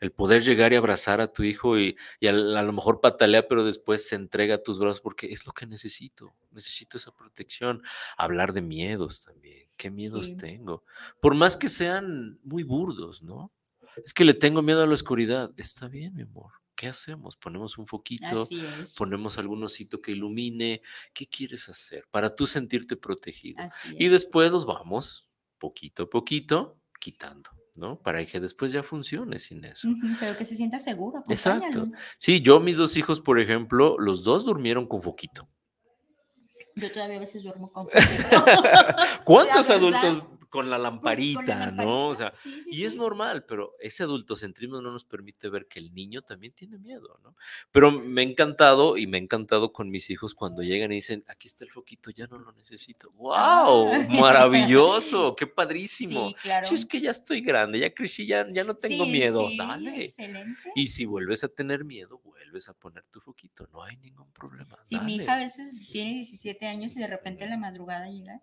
El 0.00 0.12
poder 0.12 0.42
llegar 0.42 0.72
y 0.72 0.76
abrazar 0.76 1.20
a 1.20 1.32
tu 1.32 1.42
hijo 1.42 1.78
y, 1.78 1.96
a, 2.26 2.32
lo 2.32 2.72
mejor 2.72 3.00
patalea, 3.00 3.48
pero 3.48 3.64
después 3.64 4.06
se 4.08 4.16
entrega 4.16 4.56
a 4.56 4.62
tus 4.62 4.78
brazos 4.78 5.00
porque 5.00 5.32
es 5.32 5.46
lo 5.46 5.52
que 5.52 5.66
necesito. 5.66 6.34
Necesito 6.52 6.96
esa 6.96 7.12
protección. 7.12 7.82
Hablar 8.16 8.52
de 8.52 8.62
miedos 8.62 9.24
también. 9.24 9.68
¿Qué 9.76 9.90
miedos 9.90 10.36
tengo? 10.36 10.84
Por 11.20 11.34
más 11.34 11.56
que 11.56 11.68
sean 11.68 12.38
muy 12.42 12.62
burdos, 12.62 13.22
¿no? 13.22 13.52
Es 14.04 14.12
que 14.14 14.24
le 14.24 14.34
tengo 14.34 14.62
miedo 14.62 14.82
a 14.82 14.86
la 14.86 14.94
oscuridad. 14.94 15.52
Está 15.56 15.88
bien, 15.88 16.14
mi 16.14 16.22
amor. 16.22 16.52
¿Qué 16.74 16.88
hacemos? 16.88 17.36
Ponemos 17.36 17.78
un 17.78 17.86
foquito, 17.86 18.48
ponemos 18.98 19.38
algún 19.38 19.62
osito 19.62 20.00
que 20.00 20.12
ilumine. 20.12 20.82
¿Qué 21.12 21.28
quieres 21.28 21.68
hacer 21.68 22.04
para 22.10 22.34
tú 22.34 22.46
sentirte 22.46 22.96
protegido? 22.96 23.64
y 23.92 24.08
después 24.08 24.50
los 24.50 24.66
vamos, 24.66 25.28
poquito 25.58 26.04
a 26.04 26.10
poquito, 26.10 26.80
quitando. 26.98 27.50
¿No? 27.76 27.98
Para 28.00 28.24
que 28.24 28.40
después 28.40 28.72
ya 28.72 28.82
funcione 28.82 29.38
sin 29.38 29.64
eso. 29.64 29.88
pero 30.20 30.36
que 30.36 30.44
se 30.44 30.56
sienta 30.56 30.78
seguro. 30.78 31.22
Exacto. 31.28 31.88
Sí, 32.18 32.40
yo, 32.40 32.60
mis 32.60 32.76
dos 32.76 32.96
hijos, 32.96 33.20
por 33.20 33.40
ejemplo, 33.40 33.96
los 33.98 34.22
dos 34.24 34.44
durmieron 34.44 34.86
con 34.86 35.02
foquito. 35.02 35.48
Yo 36.76 36.90
todavía 36.90 37.16
a 37.16 37.20
veces 37.20 37.42
duermo 37.42 37.70
con 37.72 37.86
foquito. 37.88 38.44
¿Cuántos 39.24 39.70
adultos 39.70 40.22
con 40.54 40.70
la 40.70 40.78
lamparita, 40.78 41.72
¿no? 41.72 42.10
O 42.10 42.14
sea, 42.14 42.30
y 42.70 42.84
es 42.84 42.94
normal, 42.94 43.44
pero 43.44 43.74
ese 43.80 44.04
adultocentrismo 44.04 44.80
no 44.80 44.92
nos 44.92 45.04
permite 45.04 45.48
ver 45.48 45.66
que 45.66 45.80
el 45.80 45.92
niño 45.92 46.22
también 46.22 46.52
tiene 46.52 46.78
miedo, 46.78 47.18
¿no? 47.24 47.34
Pero 47.72 47.90
me 47.90 48.20
ha 48.20 48.24
encantado 48.24 48.96
y 48.96 49.08
me 49.08 49.16
ha 49.16 49.20
encantado 49.20 49.72
con 49.72 49.90
mis 49.90 50.10
hijos 50.10 50.32
cuando 50.32 50.62
llegan 50.62 50.92
y 50.92 50.94
dicen, 50.94 51.24
aquí 51.26 51.48
está 51.48 51.64
el 51.64 51.72
foquito, 51.72 52.12
ya 52.12 52.28
no 52.28 52.38
lo 52.38 52.52
necesito. 52.52 53.10
¡Wow! 53.14 53.34
Ah. 53.34 54.06
Maravilloso, 54.10 55.34
qué 55.34 55.48
padrísimo. 55.48 56.28
Sí, 56.28 56.34
claro. 56.34 56.68
Si 56.68 56.76
es 56.76 56.86
que 56.86 57.00
ya 57.00 57.10
estoy 57.10 57.40
grande, 57.40 57.80
ya 57.80 57.92
crecí, 57.92 58.24
ya, 58.24 58.46
ya 58.48 58.62
no 58.62 58.76
tengo 58.76 59.06
miedo, 59.06 59.50
dale. 59.58 60.04
Excelente. 60.04 60.70
Y 60.76 60.86
si 60.86 61.04
vuelves 61.04 61.42
a 61.42 61.48
tener 61.48 61.84
miedo, 61.84 62.20
vuelves 62.22 62.68
a 62.68 62.74
poner 62.74 63.02
tu 63.10 63.20
foquito, 63.20 63.66
no 63.72 63.82
hay 63.82 63.96
ningún 63.96 64.30
problema. 64.30 64.78
Sí, 64.84 65.00
mi 65.00 65.16
hija 65.16 65.34
a 65.34 65.38
veces 65.38 65.74
tiene 65.90 66.12
17 66.12 66.64
años 66.68 66.94
y 66.94 67.00
de 67.00 67.08
repente 67.08 67.42
en 67.42 67.50
la 67.50 67.58
madrugada 67.58 68.08
llega 68.08 68.40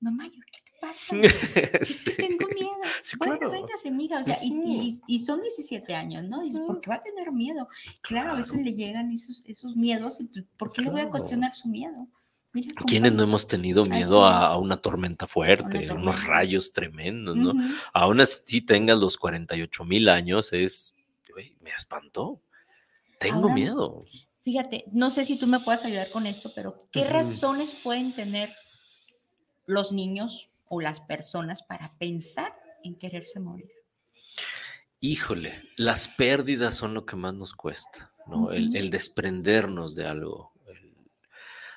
mamá, 0.00 0.30
¿qué 0.30 0.60
te 0.64 0.72
pasa? 0.80 1.16
Es 1.80 2.02
que 2.02 2.12
tengo 2.12 2.46
miedo. 2.54 2.70
bueno, 3.18 3.50
véngase, 3.50 3.90
mija. 3.90 4.20
O 4.20 4.24
sea, 4.24 4.38
y, 4.42 5.00
y, 5.06 5.18
son 5.20 5.40
17 5.42 5.94
años, 5.94 6.24
¿no? 6.24 6.42
Dices, 6.42 6.60
¿por 6.60 6.80
qué 6.80 6.90
va 6.90 6.96
a 6.96 7.02
tener 7.02 7.32
miedo? 7.32 7.68
Claro, 8.02 8.32
a 8.32 8.34
veces 8.36 8.62
le 8.62 8.74
llegan 8.74 9.10
esos, 9.12 9.44
esos 9.46 9.76
miedos. 9.76 10.20
Y 10.20 10.24
pues, 10.24 10.44
¿Por 10.56 10.72
qué 10.72 10.82
le 10.82 10.90
voy 10.90 11.00
a 11.00 11.10
cuestionar 11.10 11.52
su 11.52 11.68
miedo? 11.68 12.08
¿Quiénes 12.86 13.12
no 13.12 13.22
hemos 13.22 13.46
tenido 13.46 13.84
miedo 13.84 14.24
a, 14.24 14.56
una 14.58 14.78
tormenta 14.78 15.26
fuerte, 15.26 15.88
a 15.88 15.94
unos 15.94 16.24
rayos 16.24 16.72
tremendos, 16.72 17.36
¿no? 17.36 17.52
Aún 17.92 18.20
así 18.20 18.62
tengas 18.62 18.98
los 18.98 19.16
48 19.16 19.84
mil 19.84 20.08
años, 20.08 20.52
es, 20.52 20.94
me 21.60 21.70
espantó. 21.70 22.40
Tengo 23.20 23.50
miedo. 23.50 24.00
Fíjate, 24.42 24.84
no 24.92 25.10
sé 25.10 25.24
si 25.24 25.38
tú 25.38 25.46
me 25.46 25.60
puedes 25.60 25.84
ayudar 25.84 26.10
con 26.10 26.26
esto, 26.26 26.52
pero 26.54 26.88
¿qué 26.90 27.04
razones 27.04 27.74
pueden 27.74 28.14
tener 28.14 28.50
los 29.68 29.92
niños 29.92 30.50
o 30.66 30.80
las 30.80 31.00
personas 31.00 31.62
para 31.62 31.92
pensar 31.98 32.52
en 32.82 32.96
quererse 32.96 33.38
morir? 33.38 33.70
Híjole, 35.00 35.52
las 35.76 36.08
pérdidas 36.08 36.74
son 36.74 36.94
lo 36.94 37.06
que 37.06 37.14
más 37.14 37.34
nos 37.34 37.54
cuesta, 37.54 38.12
¿no? 38.26 38.50
el, 38.50 38.90
desprendernos 38.90 39.94
de 39.94 40.06
algo. 40.06 40.52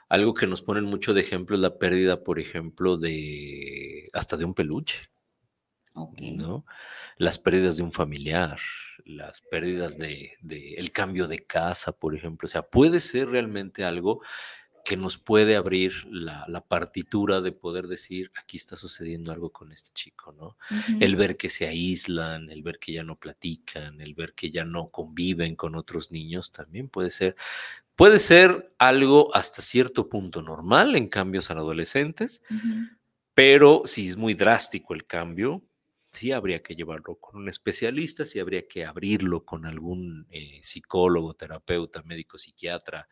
algo 0.09 0.33
que 0.33 0.47
nos 0.47 0.61
ponen 0.61 0.85
mucho 0.85 1.13
de 1.13 1.21
ejemplo 1.21 1.55
es 1.55 1.61
la 1.61 1.77
pérdida, 1.77 2.23
por 2.23 2.39
ejemplo, 2.39 2.97
de 2.97 4.09
hasta 4.13 4.37
de 4.37 4.45
un 4.45 4.55
peluche. 4.55 5.01
¿no? 5.93 6.65
Las 7.17 7.37
pérdidas 7.37 7.75
de 7.75 7.83
un 7.83 7.91
familiar, 7.91 8.57
las 9.05 9.41
pérdidas 9.41 9.97
de, 9.97 10.37
de, 10.39 10.75
el 10.75 10.91
cambio 10.93 11.27
de 11.27 11.45
casa, 11.45 11.91
por 11.91 12.15
ejemplo. 12.15 12.47
O 12.47 12.49
sea, 12.49 12.63
puede 12.63 13.01
ser 13.01 13.27
realmente 13.29 13.83
algo 13.83 14.21
que 14.83 14.97
nos 14.97 15.17
puede 15.17 15.55
abrir 15.55 16.05
la, 16.09 16.65
partitura 16.67 17.41
de 17.41 17.51
poder 17.51 17.87
decir, 17.87 18.31
aquí 18.35 18.57
está 18.57 18.75
sucediendo 18.75 19.31
algo 19.31 19.51
con 19.51 19.71
este 19.71 19.89
chico, 19.93 20.31
¿no? 20.31 20.57
El 20.99 21.15
ver 21.15 21.37
que 21.37 21.49
se 21.49 21.67
aíslan, 21.67 22.49
el 22.49 22.63
ver 22.63 22.79
que 22.79 22.93
ya 22.93 23.03
no 23.03 23.17
platican, 23.17 23.99
el 23.99 24.13
ver 24.13 24.33
que 24.33 24.51
ya 24.51 24.63
no 24.63 24.87
conviven 24.87 25.55
con 25.55 25.75
otros 25.75 26.11
niños, 26.11 26.51
también 26.51 26.87
puede 26.87 27.09
ser, 27.09 27.35
puede 27.95 28.19
ser 28.19 28.73
algo 28.77 29.35
hasta 29.35 29.61
cierto 29.61 30.07
punto 30.07 30.41
normal 30.41 30.95
en 30.95 31.09
cambios 31.09 31.49
en 31.49 31.57
adolescentes, 31.57 32.41
pero 33.33 33.83
si 33.85 34.07
es 34.07 34.17
muy 34.17 34.33
drástico 34.33 34.93
el 34.93 35.05
cambio, 35.05 35.63
sí 36.11 36.31
habría 36.31 36.61
que 36.61 36.75
llevarlo 36.75 37.15
con 37.15 37.37
un 37.37 37.49
especialista, 37.49 38.25
sí 38.25 38.39
habría 38.39 38.67
que 38.67 38.85
abrirlo 38.85 39.45
con 39.45 39.65
algún 39.65 40.27
eh, 40.29 40.59
psicólogo, 40.61 41.33
terapeuta, 41.33 42.03
médico, 42.03 42.37
psiquiatra, 42.37 43.07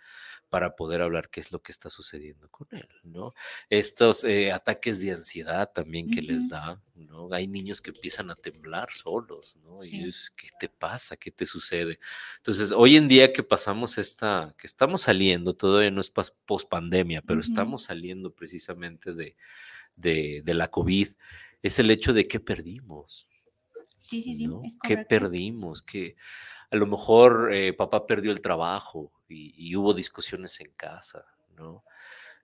para 0.50 0.76
poder 0.76 1.02
hablar 1.02 1.30
qué 1.30 1.40
es 1.40 1.52
lo 1.52 1.62
que 1.62 1.72
está 1.72 1.90
sucediendo 1.90 2.50
con 2.50 2.68
él, 2.72 2.88
¿no? 3.04 3.34
Estos 3.70 4.24
eh, 4.24 4.52
ataques 4.52 5.02
de 5.02 5.12
ansiedad 5.12 5.72
también 5.72 6.10
que 6.10 6.22
les 6.22 6.50
da, 6.50 6.82
¿no? 6.96 7.32
Hay 7.32 7.48
niños 7.48 7.82
que 7.82 7.92
empiezan 7.92 8.32
a 8.32 8.36
temblar 8.36 8.92
solos, 8.92 9.56
¿no? 9.64 9.84
Y 9.86 10.08
es, 10.08 10.32
¿qué 10.36 10.50
te 10.60 10.70
pasa? 10.70 11.18
¿Qué 11.18 11.32
te 11.32 11.46
sucede? 11.46 12.00
Entonces, 12.38 12.72
hoy 12.72 12.96
en 12.96 13.08
día 13.08 13.32
que 13.32 13.44
pasamos 13.44 13.98
esta, 13.98 14.56
que 14.58 14.68
estamos 14.68 15.04
saliendo, 15.04 15.56
todavía 15.56 15.92
no 15.92 16.02
es 16.02 16.10
post 16.10 16.70
pandemia, 16.70 17.22
pero 17.22 17.40
estamos 17.40 17.84
saliendo 17.84 18.34
precisamente 18.34 19.14
de, 19.14 19.36
de, 19.96 20.42
de 20.44 20.54
la 20.54 20.70
COVID, 20.70 21.10
es 21.62 21.80
el 21.80 21.92
hecho 21.92 22.14
de 22.14 22.28
que 22.28 22.40
perdimos. 22.40 23.28
Sí, 23.98 24.22
sí, 24.22 24.34
sí. 24.34 24.50
¿Qué 24.82 24.98
perdimos? 24.98 25.82
Que 25.82 26.16
a 26.72 26.76
lo 26.76 26.86
mejor 26.86 27.54
eh, 27.54 27.74
papá 27.74 28.06
perdió 28.06 28.32
el 28.32 28.42
trabajo 28.42 29.12
y, 29.28 29.76
hubo 29.76 29.94
discusiones 29.94 30.60
en 30.62 30.72
casa, 30.72 31.26
¿no? 31.56 31.84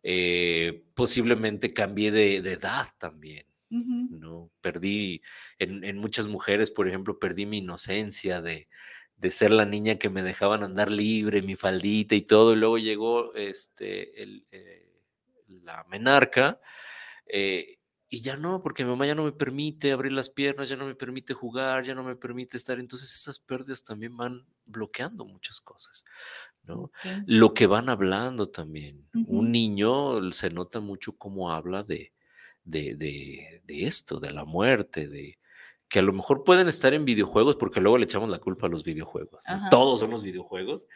Eh, 0.04 0.84
posiblemente 0.94 1.74
cambié 1.74 2.12
de, 2.12 2.38
edad 2.38 2.88
también, 3.00 3.48
¿no? 3.70 4.52
Perdí, 4.62 5.22
en, 5.58 5.98
muchas 5.98 6.28
mujeres, 6.28 6.70
por 6.72 6.88
ejemplo, 6.88 7.18
perdí 7.18 7.46
mi 7.46 7.58
inocencia 7.60 8.42
de, 8.42 8.68
ser 9.32 9.52
la 9.52 9.66
niña 9.66 9.98
que 9.98 10.10
me 10.10 10.22
dejaban 10.22 10.64
andar 10.64 10.92
libre, 10.92 11.42
mi 11.42 11.56
faldita 11.56 12.14
y 12.14 12.22
todo, 12.22 12.54
y 12.54 12.58
luego 12.58 12.78
llegó 12.78 13.34
este, 13.34 14.22
eh, 14.52 14.88
la 15.48 15.84
menarca, 15.90 16.60
y 18.08 18.22
ya 18.22 18.38
no, 18.38 18.62
porque 18.62 18.84
mi 18.84 18.92
mamá 18.92 19.08
ya 19.08 19.16
no 19.16 19.24
me 19.24 19.32
permite 19.32 19.92
abrir 19.92 20.12
las 20.12 20.30
piernas, 20.30 20.70
ya 20.70 20.76
no 20.76 20.86
me 20.86 20.96
permite 20.96 21.34
jugar, 21.34 21.84
ya 21.84 21.96
no 21.96 22.04
me 22.04 22.16
permite 22.16 22.56
estar. 22.58 22.80
Entonces 22.80 23.16
esas 23.16 23.40
pérdidas 23.40 23.84
también 23.84 24.16
van 24.16 24.46
bloqueando 24.66 25.26
muchas 25.26 25.60
cosas, 25.60 26.06
¿no? 26.68 26.92
Lo 27.26 27.54
que 27.54 27.68
van 27.68 27.90
hablando 27.90 28.50
también. 28.50 29.08
Un 29.28 29.52
niño 29.52 30.32
se 30.32 30.52
nota 30.52 30.80
mucho 30.80 31.14
cómo 31.18 31.52
habla 31.52 31.84
de, 31.84 32.14
de, 32.64 32.96
de, 32.96 33.62
de, 33.66 33.84
esto, 33.86 34.20
de 34.20 34.32
la 34.32 34.46
muerte, 34.46 35.08
de 35.08 35.40
que 35.88 36.00
a 36.00 36.04
lo 36.04 36.14
mejor 36.14 36.44
pueden 36.44 36.68
estar 36.68 36.94
en 36.94 37.06
videojuegos, 37.06 37.56
porque 37.56 37.82
luego 37.82 37.98
le 37.98 38.06
echamos 38.06 38.30
la 38.30 38.40
culpa 38.40 38.68
a 38.68 38.70
los 38.70 38.84
videojuegos. 38.84 39.44
Todos 39.70 40.00
son 40.00 40.12
los 40.12 40.24
videojuegos, 40.24 40.88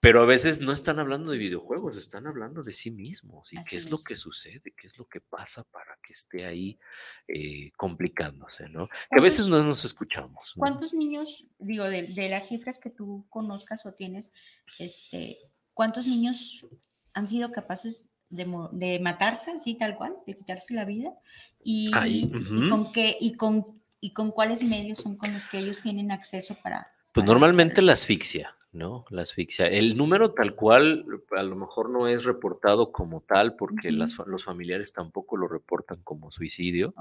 pero 0.00 0.22
a 0.22 0.26
veces 0.26 0.60
no 0.60 0.72
están 0.72 0.98
hablando 0.98 1.32
de 1.32 1.38
videojuegos, 1.38 1.96
están 1.96 2.26
hablando 2.26 2.62
de 2.62 2.72
sí 2.72 2.90
mismos 2.90 3.52
y 3.52 3.56
qué 3.62 3.76
es, 3.76 3.90
lo 3.90 3.98
que 3.98 4.16
sucede, 4.16 4.74
qué 4.76 4.86
es 4.86 4.98
lo 4.98 5.06
que 5.06 5.20
pasa 5.20 5.64
para 5.64 5.98
que 6.02 6.12
esté 6.12 6.44
ahí 6.44 6.78
eh, 7.28 7.70
complicándose, 7.76 8.68
¿no? 8.68 8.86
Que 8.86 9.18
a 9.18 9.22
veces 9.22 9.48
no 9.48 9.62
nos 9.62 9.84
escuchamos. 9.84 10.52
¿Cuántos 10.56 10.92
niños, 10.92 11.46
digo, 11.58 11.84
de, 11.84 12.28
las 12.28 12.48
cifras 12.48 12.78
que 12.78 12.90
tú 12.90 13.26
conozcas 13.30 13.86
o 13.86 13.94
tienes, 13.94 14.32
este, 14.78 15.38
cuántos 15.72 16.06
niños 16.06 16.66
han 17.14 17.26
sido 17.26 17.50
capaces 17.50 18.12
de, 18.28 19.00
matarse, 19.00 19.52
así 19.52 19.74
tal 19.74 19.96
cual, 19.96 20.14
de 20.26 20.36
quitarse 20.36 20.74
la 20.74 20.84
vida? 20.84 21.14
Y, 21.64 21.90
con 22.68 22.92
qué, 22.92 23.16
y 23.18 23.34
con, 23.34 23.64
y 24.00 24.12
con 24.12 24.30
cuáles 24.30 24.62
medios 24.62 24.98
son 24.98 25.16
con 25.16 25.32
los 25.32 25.46
que 25.46 25.58
ellos 25.58 25.80
tienen 25.80 26.12
acceso 26.12 26.54
para... 26.62 26.92
Pues 27.12 27.24
normalmente 27.24 27.80
la 27.80 27.94
asfixia. 27.94 28.54
¿No? 28.72 29.04
La 29.10 29.22
asfixia. 29.22 29.66
El 29.66 29.96
número 29.96 30.32
tal 30.32 30.54
cual 30.54 31.04
a 31.36 31.42
lo 31.42 31.56
mejor 31.56 31.90
no 31.90 32.08
es 32.08 32.24
reportado 32.24 32.92
como 32.92 33.20
tal 33.22 33.56
porque 33.56 33.90
los 33.90 34.44
familiares 34.44 34.92
tampoco 34.92 35.36
lo 35.36 35.48
reportan 35.48 36.02
como 36.02 36.30
suicidio, 36.30 36.94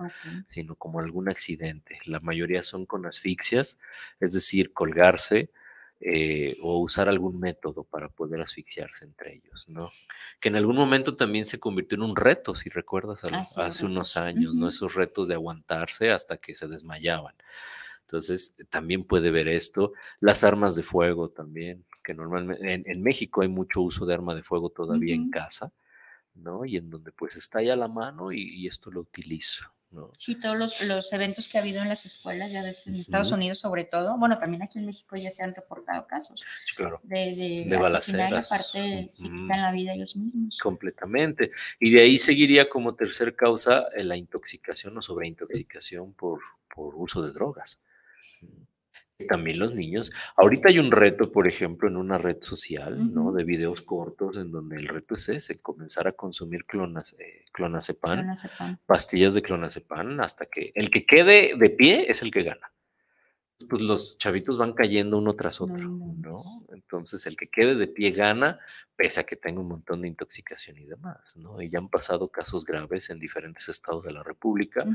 sino 0.48 0.76
como 0.76 1.00
algún 1.00 1.30
accidente. 1.30 2.00
La 2.06 2.20
mayoría 2.20 2.64
son 2.64 2.86
con 2.86 3.06
asfixias, 3.06 3.78
es 4.20 4.34
decir, 4.34 4.74
colgarse 4.74 5.50
eh, 6.02 6.58
o 6.62 6.80
usar 6.80 7.08
algún 7.08 7.40
método 7.40 7.86
para 7.86 8.10
poder 8.10 8.42
asfixiarse 8.42 9.06
entre 9.06 9.36
ellos, 9.36 9.66
¿no? 9.68 9.90
Que 10.42 10.50
en 10.50 10.58
algún 10.58 10.76
momento 10.76 11.16
también 11.16 11.46
se 11.46 11.60
convirtió 11.60 11.96
en 11.96 12.04
un 12.04 12.16
reto, 12.18 12.54
si 12.54 12.70
recuerdas, 12.70 13.22
ah, 13.32 13.44
hace 13.64 13.86
unos 13.86 14.18
años, 14.18 14.54
¿no? 14.54 14.68
Esos 14.68 14.94
retos 14.94 15.30
de 15.30 15.36
aguantarse 15.36 16.12
hasta 16.12 16.38
que 16.38 16.54
se 16.54 16.68
desmayaban. 16.68 17.36
Entonces, 18.16 18.56
también 18.70 19.04
puede 19.04 19.30
ver 19.30 19.50
esto. 19.50 19.92
Las 20.22 20.46
armas 20.46 20.78
de 20.78 20.84
fuego 20.84 21.30
también, 21.30 21.84
que 22.02 22.14
normalmente 22.14 22.90
en, 22.90 23.02
México 23.02 23.42
hay 23.42 23.50
mucho 23.50 23.82
uso 23.82 24.06
de 24.06 24.14
arma 24.14 24.34
de 24.34 24.42
fuego 24.42 24.70
todavía 24.70 25.14
en 25.14 25.30
casa, 25.30 25.74
¿no? 26.34 26.64
Y 26.64 26.78
en 26.78 26.90
donde 26.90 27.12
pues 27.12 27.36
está 27.36 27.62
ya 27.62 27.76
la 27.76 27.90
mano 27.90 28.32
y, 28.32 28.68
esto 28.68 28.90
lo 28.90 29.02
utilizo. 29.02 29.66
¿no? 29.92 30.12
Sí, 30.18 30.36
todos 30.36 30.58
los, 30.82 31.14
eventos 31.14 31.50
que 31.50 31.58
ha 31.58 31.62
habido 31.62 31.82
en 31.82 31.90
las 31.90 32.06
escuelas, 32.06 32.52
ya 32.52 32.64
veces 32.64 32.88
en 32.88 32.96
Estados 32.96 33.32
Unidos 33.32 33.60
sobre 33.60 33.84
todo, 33.84 34.18
bueno, 34.18 34.40
también 34.40 34.64
aquí 34.64 34.80
en 34.80 34.86
México 34.86 35.18
ya 35.18 35.32
se 35.32 35.44
han 35.44 35.54
reportado 35.54 36.08
casos 36.08 36.44
claro. 36.76 37.00
de, 37.04 37.36
de, 37.36 37.66
de 37.68 37.78
balaceras. 37.78 38.52
aparte 38.52 39.10
se 39.12 39.24
quitan 39.24 39.62
la 39.62 39.72
vida 39.74 39.94
ellos 39.94 40.16
mismos. 40.16 40.58
Completamente. 40.60 41.52
Y 41.82 41.92
de 41.92 42.02
ahí 42.02 42.18
seguiría 42.18 42.70
como 42.70 42.96
tercer 42.96 43.36
causa 43.36 43.88
eh, 43.94 44.06
la 44.06 44.16
intoxicación 44.16 44.98
o 44.98 45.02
sobreintoxicación 45.02 46.14
por, 46.14 46.40
por 46.74 46.96
uso 46.96 47.22
de 47.22 47.32
drogas. 47.32 47.82
También 49.30 49.60
los 49.60 49.74
niños. 49.74 50.12
Ahorita 50.36 50.68
hay 50.68 50.78
un 50.78 50.92
reto, 50.92 51.32
por 51.32 51.48
ejemplo, 51.48 51.88
en 51.88 51.96
una 51.96 52.18
red 52.18 52.38
social, 52.42 53.14
¿no? 53.14 53.32
De 53.32 53.46
videos 53.46 53.82
cortos, 53.82 54.36
en 54.36 54.52
donde 54.52 54.76
el 54.76 54.90
reto 54.90 55.16
es 55.16 55.30
ese, 55.30 55.60
comenzar 55.62 56.08
a 56.08 56.12
consumir 56.12 56.66
clonas, 56.66 57.16
eh, 57.18 57.46
clonazepam, 57.54 58.36
pastillas 58.86 59.34
de 59.34 59.42
clonazepam, 59.42 60.20
hasta 60.20 60.48
que 60.48 60.74
el 60.76 60.92
que 60.92 61.06
quede 61.06 61.54
de 61.58 61.70
pie 61.70 62.12
es 62.12 62.22
el 62.24 62.32
que 62.32 62.44
gana 62.44 62.75
pues 63.70 63.82
los 63.82 64.18
chavitos 64.18 64.58
van 64.58 64.74
cayendo 64.74 65.18
uno 65.18 65.34
tras 65.34 65.62
otro, 65.62 65.78
¿no? 65.78 66.38
Entonces 66.74 67.26
el 67.26 67.38
que 67.38 67.48
quede 67.48 67.76
de 67.76 67.88
pie 67.88 68.12
gana, 68.12 68.60
pese 68.96 69.22
a 69.22 69.24
que 69.24 69.38
tenga 69.38 69.62
un 69.62 69.70
montón 69.70 70.02
de 70.02 70.10
intoxicación 70.10 70.78
y 70.78 70.86
demás, 70.86 71.36
¿no? 71.38 71.62
Y 71.62 71.70
ya 71.70 71.80
han 71.80 71.90
pasado 71.90 72.28
casos 72.28 72.66
graves 72.66 73.10
en 73.10 73.20
diferentes 73.20 73.70
estados 73.70 74.04
de 74.04 74.12
la 74.12 74.24
República 74.24 74.86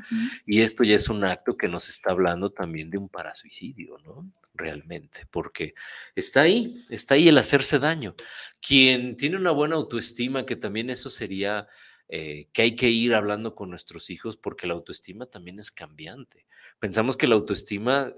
y 0.44 0.61
esto 0.61 0.85
ya 0.85 0.96
es 0.96 1.09
un 1.09 1.25
acto 1.25 1.57
que 1.57 1.68
nos 1.68 1.88
está 1.88 2.11
hablando 2.11 2.51
también 2.51 2.90
de 2.90 2.99
un 2.99 3.09
parasuicidio, 3.09 3.96
¿no? 4.05 4.31
Realmente, 4.55 5.27
porque 5.31 5.75
está 6.14 6.42
ahí, 6.42 6.85
está 6.90 7.14
ahí 7.14 7.29
el 7.29 7.38
hacerse 7.38 7.79
daño. 7.79 8.14
Quien 8.61 9.16
tiene 9.16 9.37
una 9.37 9.53
buena 9.53 9.77
autoestima, 9.77 10.44
que 10.44 10.57
también 10.57 10.90
eso 10.90 11.11
sería... 11.11 11.66
Eh, 12.12 12.49
que 12.53 12.62
hay 12.62 12.75
que 12.75 12.90
ir 12.90 13.14
hablando 13.14 13.55
con 13.55 13.70
nuestros 13.70 14.11
hijos 14.11 14.37
porque 14.37 14.66
la 14.66 14.75
autoestima 14.75 15.27
también 15.27 15.61
es 15.61 15.70
cambiante. 15.70 16.44
Pensamos 16.81 17.16
que 17.16 17.29
la 17.29 17.37
autoestima 17.37 18.12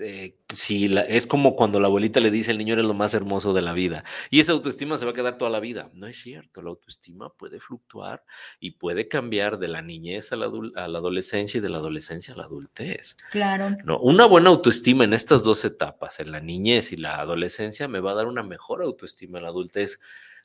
eh, 0.00 0.36
si 0.52 0.94
es 1.08 1.26
como 1.26 1.56
cuando 1.56 1.80
la 1.80 1.86
abuelita 1.86 2.20
le 2.20 2.30
dice 2.30 2.50
el 2.50 2.58
niño 2.58 2.74
eres 2.74 2.84
lo 2.84 2.92
más 2.92 3.14
hermoso 3.14 3.54
de 3.54 3.62
la 3.62 3.72
vida 3.72 4.04
y 4.28 4.40
esa 4.40 4.52
autoestima 4.52 4.98
se 4.98 5.06
va 5.06 5.12
a 5.12 5.14
quedar 5.14 5.38
toda 5.38 5.50
la 5.50 5.60
vida. 5.60 5.90
No 5.94 6.06
es 6.06 6.20
cierto, 6.20 6.60
la 6.60 6.68
autoestima 6.68 7.32
puede 7.32 7.60
fluctuar 7.60 8.24
y 8.60 8.72
puede 8.72 9.08
cambiar 9.08 9.58
de 9.58 9.68
la 9.68 9.80
niñez 9.80 10.32
a 10.32 10.36
la, 10.36 10.46
adolescencia 10.46 11.58
y 11.58 11.60
de 11.62 11.70
la 11.70 11.78
adolescencia 11.78 12.34
a 12.34 12.36
la 12.36 12.44
adultez. 12.44 13.16
Claro. 13.30 13.74
¿no? 13.84 13.98
Una 14.00 14.26
buena 14.26 14.50
autoestima 14.50 15.04
en 15.04 15.14
estas 15.14 15.42
dos 15.42 15.64
etapas, 15.64 16.20
en 16.20 16.30
la 16.30 16.40
niñez 16.40 16.92
y 16.92 16.96
la 16.96 17.16
adolescencia, 17.16 17.88
me 17.88 18.00
va 18.00 18.10
a 18.10 18.16
dar 18.16 18.26
una 18.26 18.42
mejor 18.42 18.82
autoestima 18.82 19.38
en 19.38 19.44
la 19.44 19.50
adultez. 19.50 19.98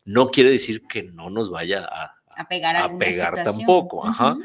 No 0.05 0.29
quiere 0.29 0.49
decir 0.49 0.83
que 0.87 1.03
no 1.03 1.29
nos 1.29 1.49
vaya 1.49 1.83
a, 1.83 2.15
a 2.37 2.47
pegar, 2.47 2.77
a 2.77 2.97
pegar 2.97 3.43
tampoco, 3.43 4.07
ajá 4.07 4.37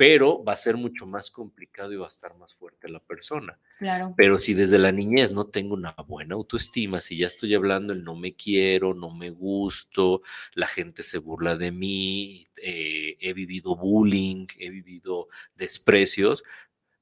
pero 0.00 0.42
va 0.42 0.54
a 0.54 0.56
ser 0.56 0.78
mucho 0.78 1.06
más 1.06 1.30
complicado 1.30 1.92
y 1.92 1.96
va 1.96 2.06
a 2.06 2.08
estar 2.08 2.34
más 2.38 2.54
fuerte 2.54 2.88
la 2.88 3.00
persona. 3.00 3.58
Claro. 3.76 4.14
Pero 4.16 4.38
si 4.38 4.54
desde 4.54 4.78
la 4.78 4.92
niñez 4.92 5.30
no 5.30 5.48
tengo 5.48 5.74
una 5.74 5.94
buena 6.08 6.36
autoestima, 6.36 7.02
si 7.02 7.18
ya 7.18 7.26
estoy 7.26 7.54
hablando 7.54 7.92
el 7.92 8.02
no 8.02 8.16
me 8.16 8.34
quiero, 8.34 8.94
no 8.94 9.14
me 9.14 9.28
gusto, 9.28 10.22
la 10.54 10.68
gente 10.68 11.02
se 11.02 11.18
burla 11.18 11.54
de 11.54 11.70
mí, 11.70 12.48
eh, 12.62 13.18
he 13.20 13.34
vivido 13.34 13.76
bullying, 13.76 14.46
he 14.58 14.70
vivido 14.70 15.28
desprecios, 15.54 16.44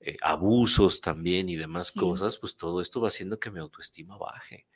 eh, 0.00 0.16
abusos 0.20 1.00
también 1.00 1.48
y 1.48 1.54
demás 1.54 1.92
cosas, 1.92 2.36
pues 2.36 2.56
todo 2.56 2.80
esto 2.80 3.00
va 3.00 3.06
haciendo 3.06 3.38
que 3.38 3.52
mi 3.52 3.60
autoestima 3.60 4.18
baje. 4.18 4.66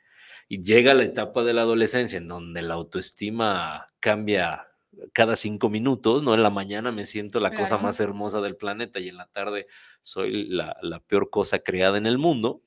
Y 0.47 0.63
llega 0.63 0.93
la 0.93 1.03
etapa 1.03 1.43
de 1.43 1.53
la 1.53 1.63
adolescencia 1.63 2.19
en 2.19 2.29
donde 2.29 2.61
la 2.61 2.75
autoestima 2.75 3.93
cambia 3.99 4.69
cada 5.13 5.35
cinco 5.35 5.69
minutos, 5.69 6.23
¿no? 6.23 6.33
En 6.33 6.43
la 6.43 6.49
mañana 6.49 6.91
me 6.91 7.05
siento 7.05 7.39
la 7.39 7.51
cosa 7.51 7.77
más 7.77 7.99
hermosa 7.99 8.41
del 8.41 8.55
planeta 8.55 8.99
y 8.99 9.09
en 9.09 9.17
la 9.17 9.27
tarde 9.27 9.67
soy 10.01 10.47
la, 10.49 10.75
la 10.81 10.99
peor 10.99 11.29
cosa 11.29 11.59
creada 11.59 11.97
en 11.97 12.05
el 12.05 12.17
mundo 12.17 12.61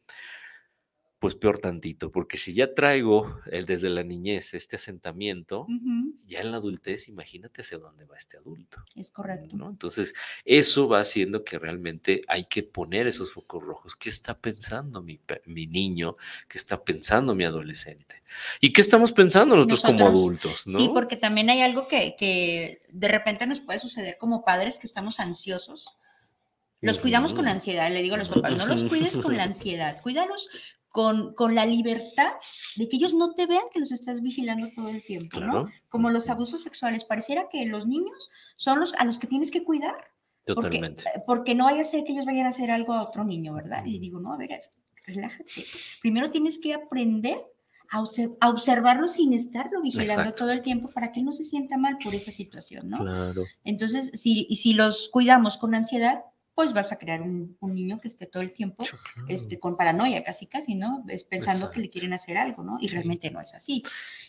pues 1.19 1.35
peor 1.35 1.59
tantito, 1.59 2.11
porque 2.11 2.37
si 2.37 2.53
ya 2.53 2.75
traigo 2.75 3.41
el, 3.51 3.65
desde 3.65 3.89
la 3.89 4.03
niñez 4.03 4.53
este 4.53 4.77
asentamiento, 4.77 5.67
ya 6.27 6.41
en 6.41 6.51
la 6.51 6.59
adultez, 6.59 7.09
imagínate 7.09 7.63
hacia 7.63 7.79
dónde 7.79 8.05
va 8.05 8.17
este 8.17 8.37
adulto. 8.37 8.83
Es 8.95 9.11
correcto. 9.11 9.57
¿no? 9.57 9.71
Entonces, 9.71 10.13
eso 10.45 10.89
va 10.89 11.01
haciendo 11.01 11.43
que 11.43 11.59
realmente 11.59 12.23
hay 12.29 12.45
que 12.45 12.63
poner 12.63 13.07
esos 13.07 13.33
focos 13.33 13.63
rojos. 13.63 13.97
¿Qué 13.97 14.11
está 14.11 14.39
pensando 14.39 15.01
mi, 15.01 15.19
mi 15.47 15.67
niño? 15.67 16.17
¿Qué 16.49 16.59
está 16.59 16.85
pensando 16.85 17.35
mi 17.35 17.45
adolescente? 17.45 18.21
¿Y 18.61 18.75
qué 18.75 18.83
estamos 18.83 19.13
pensando 19.13 19.57
nosotros, 19.57 19.83
como 19.83 20.07
adultos? 20.07 20.65
Sí, 20.67 20.91
porque 20.93 21.17
también 21.17 21.49
hay 21.49 21.63
algo 21.63 21.89
que, 21.89 22.15
que 22.19 22.81
de 22.91 23.09
repente 23.09 23.47
nos 23.47 23.61
puede 23.61 23.79
suceder 23.79 24.19
como 24.19 24.45
padres 24.45 24.79
que 24.79 24.87
estamos 24.87 25.19
ansiosos. 25.19 25.97
Los 26.83 26.99
cuidamos 26.99 27.33
con 27.33 27.49
ansiedad, 27.49 27.91
le 27.91 28.03
digo 28.03 28.17
a 28.17 28.19
los 28.19 28.29
papás, 28.29 28.57
no 28.57 28.67
los 28.67 28.85
cuides 28.85 29.17
con 29.19 29.37
la 29.37 29.45
ansiedad, 29.45 30.01
cuídalos 30.03 30.49
con, 30.97 31.35
con, 31.35 31.55
la 31.55 31.67
libertad 31.67 32.33
de 32.77 32.89
que 32.89 32.97
ellos 32.97 33.13
no 33.13 33.35
te 33.35 33.45
vean 33.45 33.65
que 33.71 33.81
los 33.81 33.93
estás 33.93 34.23
vigilando 34.23 34.71
todo 34.75 34.89
el 34.89 35.05
tiempo, 35.05 35.41
¿no? 35.41 35.69
Como 35.91 36.09
los 36.09 36.31
abusos 36.31 36.63
sexuales. 36.63 37.05
Pareciera 37.05 37.51
que 37.51 37.67
los 37.67 37.87
niños 37.87 38.31
son 38.57 38.81
los 38.81 38.95
a 38.95 39.05
los 39.05 39.19
que 39.19 39.27
tienes 39.27 39.51
que 39.51 39.63
cuidar. 39.63 39.95
Totalmente. 40.47 41.05
Porque, 41.05 41.23
porque 41.27 41.55
no 41.55 41.65
vaya 41.65 41.83
a 41.83 41.85
ser 41.85 42.03
que 42.03 42.13
ellos 42.13 42.25
vayan 42.25 42.47
a 42.47 42.49
hacer 42.49 42.71
algo 42.71 42.95
a 42.95 43.03
otro 43.03 43.25
niño, 43.25 43.53
¿verdad? 43.53 43.85
Y 43.85 43.99
digo, 43.99 44.21
no, 44.21 44.33
a 44.33 44.39
ver, 44.39 44.63
relájate. 45.07 45.67
Primero 46.01 46.31
tienes 46.31 46.59
que 46.59 46.73
aprender 46.73 47.45
a, 47.91 48.03
a 48.41 48.49
observarlo 48.49 49.07
sin 49.07 49.35
estarlo 49.35 49.83
vigilando 49.83 50.33
todo 50.33 50.51
el 50.51 50.63
tiempo 50.63 50.91
para 50.95 51.13
que 51.13 51.21
él 51.21 51.27
no 51.27 51.33
se 51.33 51.45
sienta 51.45 51.77
mal 51.77 51.99
por 52.03 52.15
esa 52.15 52.33
situación, 52.33 52.89
¿no? 52.89 53.01
Claro. 53.01 53.45
Entonces, 53.65 54.13
si, 54.15 54.45
si 54.57 54.73
los 54.73 55.11
cuidamos 55.11 55.59
con 55.59 55.75
ansiedad, 55.75 56.25
pues 56.57 56.73
vas 56.73 56.91
a 56.91 56.97
crear 56.97 57.21
un, 57.21 57.55
niño 57.61 58.01
que 58.01 58.09
esté 58.09 58.25
todo 58.25 58.43
el 58.43 58.51
tiempo 58.51 58.83
este, 59.29 59.61
con 59.61 59.77
paranoia, 59.77 60.25
casi 60.25 60.47
casi, 60.47 60.75
¿no? 60.75 61.05
Es 61.07 61.23
pensando 61.23 61.71
que 61.71 61.81
le 61.81 61.91
quieren 61.91 62.15
hacer 62.15 62.39
algo, 62.39 62.63
¿no? 62.63 62.79
Y 62.81 62.89
realmente 62.89 63.31
no 63.31 63.43
es 63.43 63.55
así. 63.55 63.83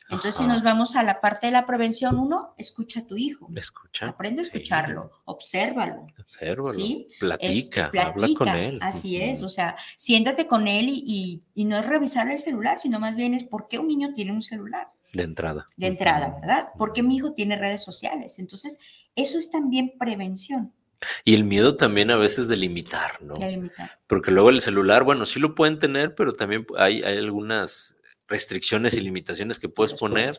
Entonces, 0.10 0.36
si 0.36 0.46
nos 0.46 0.62
vamos 0.62 0.98
a 0.98 1.04
la 1.04 1.22
parte 1.22 1.48
de 1.48 1.54
la 1.54 1.66
prevención, 1.66 2.20
uno, 2.20 2.54
escucha 2.58 3.00
a 3.00 3.08
tu 3.08 3.16
hijo. 3.16 3.50
Escucha. 3.56 4.10
Aprende 4.10 4.42
a 4.42 4.44
escucharlo, 4.44 5.10
obsérvalo. 5.24 6.06
Obsérvalo. 6.20 6.74
¿sí? 6.74 7.08
Platica, 7.18 7.92
habla 7.98 8.28
con 8.38 8.50
él. 8.50 8.78
Así 8.82 9.22
es, 9.22 9.42
o 9.42 9.48
sea, 9.48 9.78
siéntate 9.96 10.48
con 10.48 10.68
él 10.68 10.90
y, 10.90 11.46
y, 11.56 11.64
no 11.64 11.78
es 11.78 11.86
revisar 11.86 12.28
el 12.28 12.40
celular, 12.40 12.78
sino 12.78 13.00
más 13.00 13.16
bien 13.16 13.36
es 13.36 13.46
por 13.46 13.70
qué 13.70 13.80
un 13.80 13.88
niño 13.88 14.12
tiene 14.12 14.34
un 14.34 14.42
celular. 14.42 14.88
De 15.14 15.24
entrada. 15.24 15.66
De 15.78 15.88
entrada, 15.88 16.38
¿verdad? 16.42 16.72
Porque 16.78 17.04
mi 17.04 17.16
hijo 17.16 17.32
tiene 17.32 17.56
redes 17.56 17.84
sociales. 17.84 18.38
Entonces, 18.40 18.80
eso 19.16 19.40
es 19.40 19.50
también 19.50 19.94
prevención. 19.98 20.74
Y 21.24 21.36
el 21.36 21.44
miedo 21.44 21.78
también 21.78 22.12
a 22.12 22.18
veces 22.18 22.48
de 22.48 22.58
limitar, 22.58 23.22
¿no? 23.22 23.34
De 23.36 23.52
limitar. 23.52 24.00
Porque 24.08 24.32
luego 24.32 24.50
el 24.50 24.62
celular, 24.62 25.04
bueno, 25.04 25.26
sí 25.26 25.40
lo 25.40 25.56
pueden 25.56 25.80
tener, 25.80 26.16
pero 26.16 26.34
también 26.34 26.66
hay, 26.78 27.04
hay 27.04 27.18
algunas 27.18 27.98
restricciones 28.28 28.96
y 28.96 29.02
limitaciones 29.02 29.60
que 29.60 29.70
puedes 29.70 29.94
poner, 29.94 30.34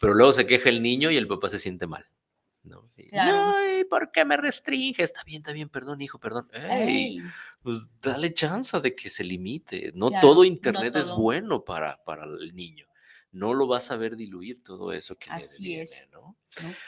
pero 0.00 0.14
luego 0.14 0.32
se 0.32 0.46
queja 0.46 0.68
el 0.68 0.82
niño 0.82 1.10
y 1.10 1.16
el 1.16 1.26
papá 1.26 1.48
se 1.48 1.58
siente 1.58 1.86
mal. 1.86 2.06
¿no? 2.62 2.88
Ay, 3.12 3.84
¿por 3.84 4.12
qué 4.12 4.24
me 4.24 4.36
restringe? 4.36 5.02
Está 5.02 5.24
bien, 5.24 5.42
está 5.42 5.52
bien, 5.52 5.68
perdón, 5.68 6.00
hijo, 6.00 6.20
perdón. 6.20 6.48
pues 7.62 7.78
dale 8.00 8.32
chance 8.32 8.78
de 8.80 8.94
que 8.94 9.08
se 9.08 9.24
limite. 9.24 9.92
No 9.94 10.10
todo 10.20 10.44
internet 10.44 10.94
es 10.96 11.10
bueno 11.10 11.64
para, 11.64 12.02
para 12.04 12.24
el 12.24 12.54
niño 12.54 12.86
no 13.32 13.54
lo 13.54 13.66
vas 13.66 13.90
a 13.90 13.96
ver 13.96 14.16
diluir 14.16 14.62
todo 14.62 14.92
eso 14.92 15.16
que 15.16 15.30
Así 15.30 15.74
es. 15.74 16.06
¿no? 16.12 16.36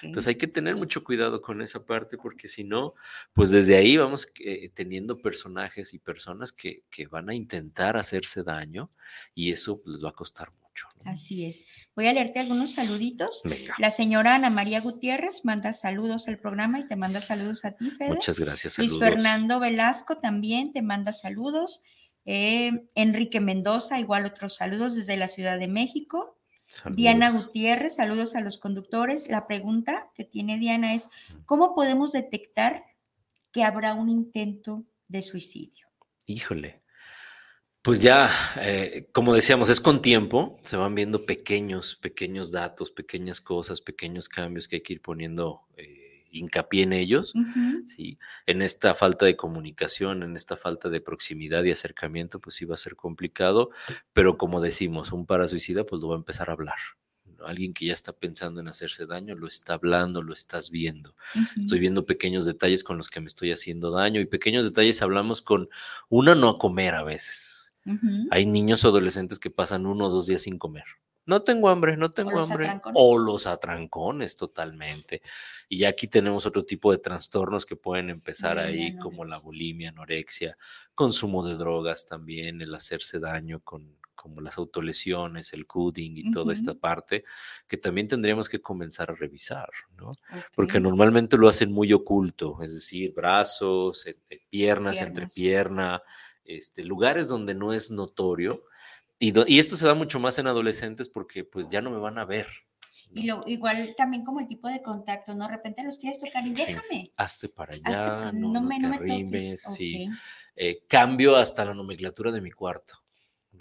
Entonces 0.03 0.29
hay 0.29 0.35
que 0.37 0.47
tener 0.47 0.77
mucho 0.77 1.03
cuidado 1.03 1.41
con 1.41 1.63
esa 1.63 1.85
parte 1.85 2.19
porque 2.19 2.49
si 2.49 2.65
no, 2.65 2.95
pues 3.33 3.51
desde 3.51 3.77
ahí 3.77 3.97
vamos 3.97 4.29
eh, 4.41 4.71
teniendo 4.75 5.19
personajes 5.19 5.95
y 5.95 5.99
personas 5.99 6.53
que, 6.53 6.85
que, 6.91 7.07
van 7.07 7.31
a 7.31 7.35
intentar 7.35 7.97
hacerse 7.97 8.43
daño 8.43 8.91
y 9.35 9.53
eso 9.53 9.81
pues, 9.81 9.95
les 9.95 10.05
va 10.05 10.11
a 10.11 10.15
costar 10.15 10.51
mucho. 10.51 10.89
Así 11.07 11.47
es. 11.47 11.67
Voy 11.95 12.07
a 12.07 12.13
leerte 12.13 12.41
algunos 12.41 12.73
saluditos. 12.73 13.43
La 13.79 13.91
señora 13.91 14.35
Ana 14.35 14.51
María 14.51 14.81
Gutiérrez 14.81 15.45
manda 15.45 15.73
saludos 15.73 16.29
al 16.29 16.39
programa 16.39 16.81
y 16.81 16.87
te 16.87 16.97
manda 16.97 17.21
saludos 17.21 17.65
a 17.65 17.73
ti, 17.73 17.91
Fede. 17.91 18.09
Muchas 18.09 18.39
gracias. 18.39 18.79
Luis 18.79 18.99
Fernando 18.99 19.61
Velasco 19.61 20.17
también 20.17 20.73
te 20.73 20.83
manda 20.83 21.13
saludos. 21.13 21.83
Eh, 22.25 22.87
Enrique 22.95 23.41
Mendoza, 23.41 24.01
igual 24.01 24.25
otros 24.25 24.57
saludos 24.57 24.97
desde 24.97 25.17
la 25.17 25.29
Ciudad 25.29 25.59
de 25.59 25.69
México. 25.69 26.39
Diana 26.93 27.31
Gutiérrez, 27.31 27.97
saludos 27.97 28.35
a 28.35 28.41
los 28.41 28.59
conductores. 28.59 29.29
La 29.29 29.47
pregunta 29.47 30.11
que 30.15 30.25
tiene 30.25 30.59
Diana 30.59 30.95
es, 30.95 31.09
¿cómo 31.47 31.75
podemos 31.75 32.13
detectar 32.13 32.85
que 33.53 33.65
habrá 33.65 33.95
un 33.95 34.09
intento 34.09 34.85
de 35.09 35.23
suicidio? 35.23 35.87
Híjole. 36.27 36.83
Pues 37.83 38.01
ya, 38.01 38.31
eh, 38.63 39.11
como 39.13 39.35
decíamos, 39.35 39.69
es 39.69 39.79
con 39.79 40.01
tiempo, 40.01 40.59
se 40.63 40.77
van 40.77 40.95
viendo 40.95 41.27
pequeños, 41.27 41.97
pequeños 41.97 42.51
datos, 42.51 42.91
pequeñas 42.91 43.43
cosas, 43.43 43.83
pequeños 43.83 44.29
cambios 44.31 44.69
que 44.69 44.77
hay 44.77 44.83
que 44.83 44.95
ir 44.95 45.03
poniendo 45.03 45.67
eh, 45.77 46.04
hincapié 46.35 46.83
en 46.83 46.93
ellos, 46.93 47.33
¿sí? 47.87 48.19
En 48.47 48.63
esta 48.63 48.95
falta 48.95 49.25
de 49.25 49.37
comunicación, 49.37 50.23
en 50.23 50.37
esta 50.37 50.57
falta 50.57 50.89
de 50.89 51.01
proximidad 51.01 51.65
y 51.65 51.71
acercamiento, 51.71 52.41
pues 52.41 52.57
sí 52.57 52.65
va 52.65 52.75
a 52.75 52.79
ser 52.79 52.97
complicado, 52.97 53.71
pero 54.13 54.37
como 54.37 54.61
decimos, 54.61 55.13
un 55.13 55.27
parasuicida 55.27 55.85
pues 55.85 56.03
lo 56.03 56.09
va 56.09 56.15
a 56.17 56.19
empezar 56.19 56.51
a 56.51 56.55
hablar. 56.55 56.77
Alguien 57.47 57.75
que 57.75 57.87
ya 57.87 57.93
está 57.93 58.13
pensando 58.13 58.61
en 58.61 58.69
hacerse 58.69 59.07
daño, 59.07 59.35
lo 59.35 59.47
está 59.47 59.75
hablando, 59.75 60.23
lo 60.23 60.33
estás 60.33 60.71
viendo. 60.71 61.15
Estoy 61.59 61.79
viendo 61.79 62.07
pequeños 62.07 62.47
detalles 62.47 62.83
con 62.85 62.97
los 62.97 63.11
que 63.11 63.21
me 63.21 63.27
estoy 63.27 63.53
haciendo 63.53 63.91
daño 63.91 64.21
y 64.21 64.27
pequeños 64.27 64.65
detalles 64.65 65.03
hablamos 65.03 65.43
con 65.43 65.69
una 66.09 66.35
no 66.35 66.49
a 66.49 66.59
comer 66.59 66.95
a 66.95 67.03
veces. 67.03 67.75
Hay 68.31 68.47
niños 68.47 68.85
o 68.85 68.89
adolescentes 68.89 69.39
que 69.39 69.51
pasan 69.51 69.85
uno 69.85 70.07
o 70.07 70.11
dos 70.11 70.27
días 70.27 70.43
sin 70.43 70.59
comer 70.59 70.85
no 71.27 71.43
tengo 71.43 71.69
hambre, 71.69 71.97
no 71.97 72.11
tengo 72.11 72.41
hambre. 72.41 72.81
O 72.95 73.19
los 73.19 73.47
atrancones 73.47 74.37
totalmente. 74.37 75.23
Y 75.69 75.85
aquí 75.85 76.09
tenemos 76.09 76.47
otro 76.47 76.65
tipo 76.65 76.93
de 76.93 76.99
trastornos 76.99 77.67
que 77.67 77.77
pueden 77.77 78.11
empezar 78.11 78.59
ahí, 78.59 78.97
como 78.97 79.25
la 79.25 79.39
bulimia, 79.39 79.91
anorexia, 79.91 80.57
consumo 80.95 81.47
de 81.47 81.55
drogas 81.55 82.07
también, 82.07 82.61
el 82.61 82.75
hacerse 82.75 83.19
daño 83.19 83.61
con 83.61 83.97
como 84.15 84.41
las 84.41 84.57
autolesiones, 84.57 85.53
el 85.53 85.67
cutting 85.67 86.17
y 86.17 86.31
toda 86.31 86.55
esta 86.55 86.73
parte, 86.73 87.25
que 87.67 87.77
también 87.77 88.09
tendríamos 88.09 88.49
que 88.49 88.63
comenzar 88.63 89.11
a 89.11 89.15
revisar, 89.15 89.69
¿no? 89.99 90.13
Porque 90.55 90.81
normalmente 90.81 91.37
lo 91.37 91.47
hacen 91.47 91.71
muy 91.71 91.93
oculto, 91.93 92.57
es 92.63 92.73
decir, 92.73 93.13
brazos, 93.13 94.07
piernas, 94.49 94.97
entre 94.97 95.27
pierna, 95.27 96.03
este, 96.43 96.85
lugares 96.85 97.29
donde 97.29 97.55
no 97.55 97.75
es 97.75 97.91
notorio, 97.91 98.65
y, 99.33 99.59
esto 99.59 99.77
se 99.77 99.87
da 99.87 99.95
mucho 99.95 100.19
más 100.19 100.39
en 100.39 100.47
adolescentes 100.47 101.09
porque 101.09 101.45
pues 101.45 101.69
ya 101.69 101.81
no 101.81 101.91
me 101.91 101.99
van 101.99 102.19
a 102.19 102.25
ver. 102.25 102.47
Y 103.13 103.25
lo, 103.25 103.45
igual 103.47 103.95
también 103.97 104.25
como 104.25 104.41
el 104.41 104.47
tipo 104.47 104.69
de 104.69 104.83
contacto, 104.83 105.35
¿no? 105.35 105.47
De 105.47 105.53
repente 105.53 105.85
los 105.85 105.99
quieres 105.99 106.21
tocar 106.21 106.45
y 106.47 106.53
déjame. 106.53 107.13
hazte 107.17 107.49
para 107.49 107.75
allá, 107.75 108.33
no, 108.33 108.61
me, 108.61 108.79
no 108.79 108.99
te 108.99 109.59
sí. 109.59 110.09
Eh, 110.57 110.85
cambio 110.89 111.37
hasta 111.37 111.65
la 111.65 111.75
nomenclatura 111.75 112.31
de 112.33 112.41
mi 112.41 112.51
cuarto 112.51 113.04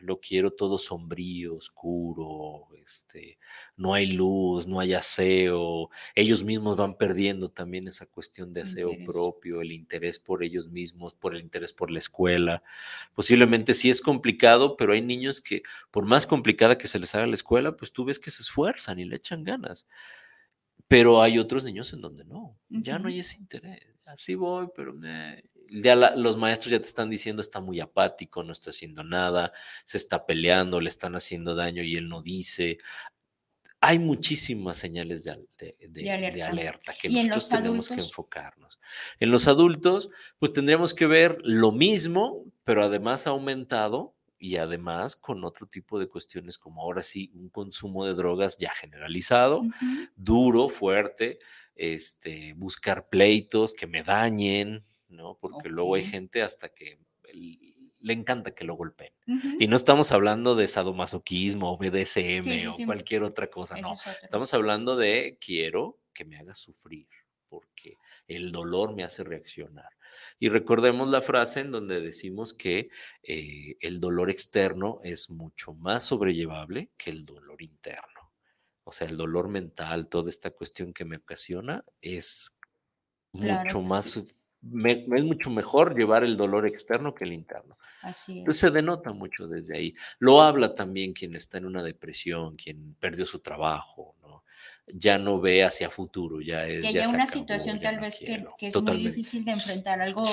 lo 0.03 0.19
quiero 0.19 0.51
todo 0.51 0.77
sombrío, 0.77 1.55
oscuro, 1.55 2.67
este, 2.83 3.39
no 3.77 3.93
hay 3.93 4.07
luz, 4.07 4.67
no 4.67 4.79
hay 4.79 4.93
aseo, 4.93 5.89
ellos 6.13 6.43
mismos 6.43 6.75
van 6.75 6.97
perdiendo 6.97 7.49
también 7.49 7.87
esa 7.87 8.05
cuestión 8.05 8.53
de 8.53 8.61
aseo 8.61 8.91
propio, 9.05 9.61
el 9.61 9.71
interés 9.71 10.19
por 10.19 10.43
ellos 10.43 10.69
mismos, 10.69 11.13
por 11.13 11.35
el 11.35 11.41
interés 11.41 11.73
por 11.73 11.89
la 11.89 11.99
escuela. 11.99 12.63
Posiblemente 13.15 13.73
sí 13.73 13.89
es 13.89 14.01
complicado, 14.01 14.75
pero 14.75 14.93
hay 14.93 15.01
niños 15.01 15.41
que 15.41 15.63
por 15.89 16.05
más 16.05 16.27
complicada 16.27 16.77
que 16.77 16.87
se 16.87 16.99
les 16.99 17.15
haga 17.15 17.27
la 17.27 17.35
escuela, 17.35 17.75
pues 17.77 17.93
tú 17.93 18.05
ves 18.05 18.19
que 18.19 18.31
se 18.31 18.41
esfuerzan 18.41 18.99
y 18.99 19.05
le 19.05 19.15
echan 19.15 19.43
ganas. 19.43 19.87
Pero 20.87 21.21
hay 21.21 21.39
otros 21.39 21.63
niños 21.63 21.93
en 21.93 22.01
donde 22.01 22.25
no, 22.25 22.57
ya 22.69 22.99
no 22.99 23.07
hay 23.07 23.19
ese 23.19 23.37
interés. 23.37 23.87
Así 24.05 24.35
voy, 24.35 24.67
pero 24.75 24.93
me 24.93 25.43
ya 25.73 25.95
los 26.15 26.37
maestros 26.37 26.71
ya 26.71 26.79
te 26.79 26.87
están 26.87 27.09
diciendo 27.09 27.41
está 27.41 27.59
muy 27.59 27.79
apático, 27.79 28.43
no 28.43 28.53
está 28.53 28.69
haciendo 28.69 29.03
nada, 29.03 29.53
se 29.85 29.97
está 29.97 30.25
peleando, 30.25 30.79
le 30.79 30.89
están 30.89 31.15
haciendo 31.15 31.55
daño 31.55 31.81
y 31.83 31.95
él 31.95 32.07
no 32.09 32.21
dice. 32.21 32.77
hay 33.81 33.99
muchísimas 33.99 34.77
señales 34.77 35.23
de, 35.23 35.31
alerta. 36.43 36.93
que 36.93 37.09
nosotros 37.09 37.49
tenemos 37.49 37.87
que 37.87 37.95
enfocarnos. 37.95 38.79
En 39.19 39.31
los 39.31 39.47
adultos, 39.47 40.09
pues 40.37 40.53
tendríamos 40.53 40.93
que 40.93 41.07
ver 41.07 41.39
lo 41.43 41.71
mismo, 41.71 42.45
pero 42.63 42.83
además 42.83 43.25
aumentado 43.25 44.15
y 44.37 44.57
además 44.57 45.15
con 45.15 45.43
otro 45.43 45.67
tipo 45.67 45.99
de 45.99 46.07
cuestiones 46.07 46.57
como 46.57 46.81
ahora 46.81 47.01
sí 47.01 47.31
un 47.33 47.49
consumo 47.49 48.05
de 48.05 48.13
drogas 48.13 48.57
ya 48.57 48.71
generalizado, 48.71 49.61
duro, 50.15 50.69
fuerte, 50.69 51.39
este, 51.75 52.53
buscar 52.53 53.09
pleitos 53.09 53.73
que 53.73 53.87
me 53.87 54.03
dañen, 54.03 54.85
¿no? 55.13 55.37
Porque 55.39 55.69
luego 55.69 55.95
hay 55.95 56.03
gente 56.03 56.41
hasta 56.41 56.69
que 56.69 56.99
le 57.99 58.13
encanta 58.13 58.53
que 58.53 58.65
lo 58.65 58.75
golpeen. 58.75 59.13
Y 59.59 59.67
no 59.67 59.75
estamos 59.75 60.11
hablando 60.11 60.55
de 60.55 60.67
sadomasoquismo 60.67 61.71
o 61.71 61.77
BDSM 61.77 62.69
o 62.69 62.85
cualquier 62.85 63.23
otra 63.23 63.49
cosa, 63.49 63.75
no. 63.77 63.93
Estamos 64.21 64.53
hablando 64.53 64.95
de 64.95 65.37
quiero 65.39 65.99
que 66.13 66.25
me 66.25 66.37
haga 66.37 66.53
sufrir 66.53 67.07
porque 67.53 67.97
el 68.27 68.51
dolor 68.51 68.95
me 68.95 69.03
hace 69.03 69.23
reaccionar. 69.23 69.89
Y 70.39 70.49
recordemos 70.49 71.07
la 71.09 71.21
frase 71.21 71.59
en 71.59 71.71
donde 71.71 72.01
decimos 72.01 72.53
que 72.53 72.89
eh, 73.21 73.77
el 73.79 73.99
dolor 73.99 74.31
externo 74.31 74.99
es 75.03 75.29
mucho 75.29 75.73
más 75.73 76.03
sobrellevable 76.03 76.89
que 76.97 77.11
el 77.11 77.25
dolor 77.25 77.61
interno. 77.61 78.33
O 78.83 78.91
sea, 78.91 79.07
el 79.07 79.17
dolor 79.17 79.49
mental, 79.49 80.07
toda 80.07 80.29
esta 80.29 80.51
cuestión 80.51 80.93
que 80.93 81.05
me 81.05 81.17
ocasiona 81.17 81.85
es 82.01 82.55
mucho 83.31 83.81
más 83.81 84.23
es 84.63 85.23
mucho 85.23 85.49
mejor 85.49 85.95
llevar 85.95 86.23
el 86.23 86.37
dolor 86.37 86.65
externo 86.65 87.13
que 87.13 87.25
el 87.25 87.33
interno. 87.33 87.77
Así 88.01 88.33
es. 88.33 88.37
Entonces 88.39 88.61
se 88.61 88.71
denota 88.71 89.11
mucho 89.11 89.47
desde 89.47 89.77
ahí. 89.77 89.95
Lo 90.19 90.41
habla 90.41 90.73
también 90.73 91.13
quien 91.13 91.35
está 91.35 91.57
en 91.57 91.65
una 91.65 91.83
depresión, 91.83 92.55
quien 92.55 92.95
perdió 92.99 93.25
su 93.25 93.39
trabajo, 93.39 94.15
¿no? 94.21 94.43
Ya 94.87 95.17
no 95.17 95.39
ve 95.39 95.63
hacia 95.63 95.89
futuro, 95.89 96.41
ya 96.41 96.67
es. 96.67 96.81
Que 96.81 96.89
haya 96.89 97.07
una 97.07 97.25
situación 97.25 97.79
tal 97.79 97.99
vez 97.99 98.19
que, 98.19 98.67
es 98.67 98.81
muy 98.81 98.97
difícil 98.97 99.45
de 99.45 99.51
enfrentar, 99.51 100.01
algo 100.01 100.23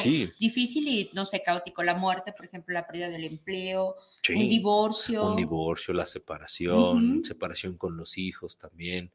difícil 0.41 0.89
y 0.89 1.11
no 1.13 1.25
sé, 1.25 1.41
caótico, 1.41 1.85
la 1.85 1.95
muerte, 1.95 2.33
por 2.33 2.47
ejemplo, 2.47 2.75
la 2.75 2.85
pérdida 2.85 3.09
del 3.09 3.25
empleo, 3.25 3.95
un 4.35 4.49
divorcio. 4.49 5.31
Un 5.31 5.37
divorcio, 5.37 5.95
la 5.95 6.07
separación, 6.07 7.25
separación 7.25 7.77
con 7.77 7.97
los 7.97 8.19
hijos 8.19 8.59
también. 8.59 9.13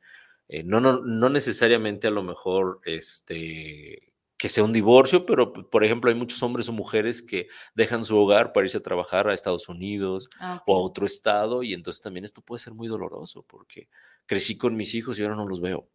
Eh, 0.48 0.64
no, 0.64 0.80
no, 0.80 1.02
no 1.02 1.30
necesariamente 1.30 2.08
a 2.08 2.12
lo 2.12 2.24
mejor 2.24 2.80
este 2.86 4.15
que 4.38 4.50
sea 4.50 4.64
un 4.64 4.74
divorcio, 4.74 5.26
pero 5.26 5.54
por 5.54 5.84
ejemplo 5.84 6.10
hay 6.10 6.16
muchos 6.16 6.44
hombres 6.44 6.68
o 6.68 6.74
mujeres 6.74 7.22
que 7.22 7.48
dejan 7.74 8.04
su 8.04 8.18
hogar 8.18 8.52
para 8.52 8.66
irse 8.66 8.78
a 8.78 8.84
trabajar 8.84 9.28
a 9.30 9.34
Estados 9.34 9.70
Unidos 9.70 10.28
ah, 10.40 10.62
o 10.68 10.76
a 10.76 10.82
otro 10.82 11.06
estado 11.06 11.64
y 11.64 11.74
entonces 11.74 12.02
también 12.02 12.26
esto 12.26 12.42
puede 12.42 12.62
ser 12.62 12.74
muy 12.74 12.88
doloroso 12.88 13.44
porque 13.48 13.88
crecí 14.26 14.58
con 14.58 14.76
mis 14.76 14.94
hijos 14.94 15.18
y 15.18 15.24
ahora 15.24 15.36
no 15.36 15.48
los 15.48 15.62
veo. 15.62 15.90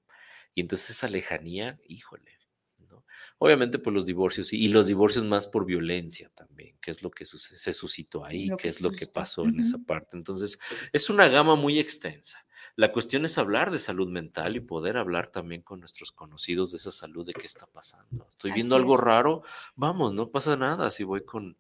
Y 0.55 0.63
entonces 0.63 0.91
esa 0.91 1.09
lejanía, 1.09 1.79
híjole. 1.87 2.39
¿no? 2.89 3.05
Obviamente 3.39 3.79
pues 3.79 3.93
los 3.93 4.07
divorcios 4.07 4.53
y 4.53 4.69
los 4.69 4.87
divorcios 4.87 5.25
más 5.25 5.47
por 5.47 5.67
violencia 5.67 6.31
también, 6.35 6.79
que 6.81 6.91
es 6.91 7.03
lo 7.03 7.11
que 7.11 7.27
se 7.27 7.73
suscitó 7.75 8.25
ahí, 8.25 8.49
que, 8.59 8.69
es 8.69 8.81
lo 8.81 8.91
que 8.91 9.07
pasó 9.07 9.45
en 9.45 9.61
esa 9.61 9.79
parte. 9.79 10.17
Entonces 10.17 10.59
es 10.93 11.11
una 11.11 11.29
gama 11.29 11.57
muy 11.57 11.79
extensa. 11.79 12.39
La 12.81 12.93
cuestión 12.93 13.27
es 13.27 13.37
hablar 13.37 13.71
de 13.71 13.77
salud 13.77 14.09
mental 14.09 14.57
y 14.57 14.61
poder 14.61 14.97
hablar 14.97 15.27
también 15.27 15.61
con 15.61 15.81
nuestros 15.81 16.13
conocidos 16.13 16.71
de 16.71 16.79
esa 16.79 16.91
salud, 16.91 17.27
de 17.27 17.35
qué 17.35 17.45
está 17.45 17.67
pasando. 17.67 18.27
Estoy 18.31 18.53
viendo 18.53 18.75
algo 18.75 18.97
raro, 18.97 19.43
vamos, 19.75 20.15
no 20.15 20.31
pasa 20.31 20.57
nada 20.57 20.89
si 20.89 21.05
voy 21.05 21.23
con, 21.27 21.59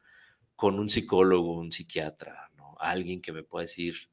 con 0.56 0.80
un 0.80 0.88
psicólogo, 0.88 1.58
un 1.58 1.72
psiquiatra, 1.72 2.50
¿no? 2.56 2.74
Alguien 2.80 3.20
que 3.20 3.32
me 3.32 3.42
pueda 3.42 3.64
decir, 3.64 4.08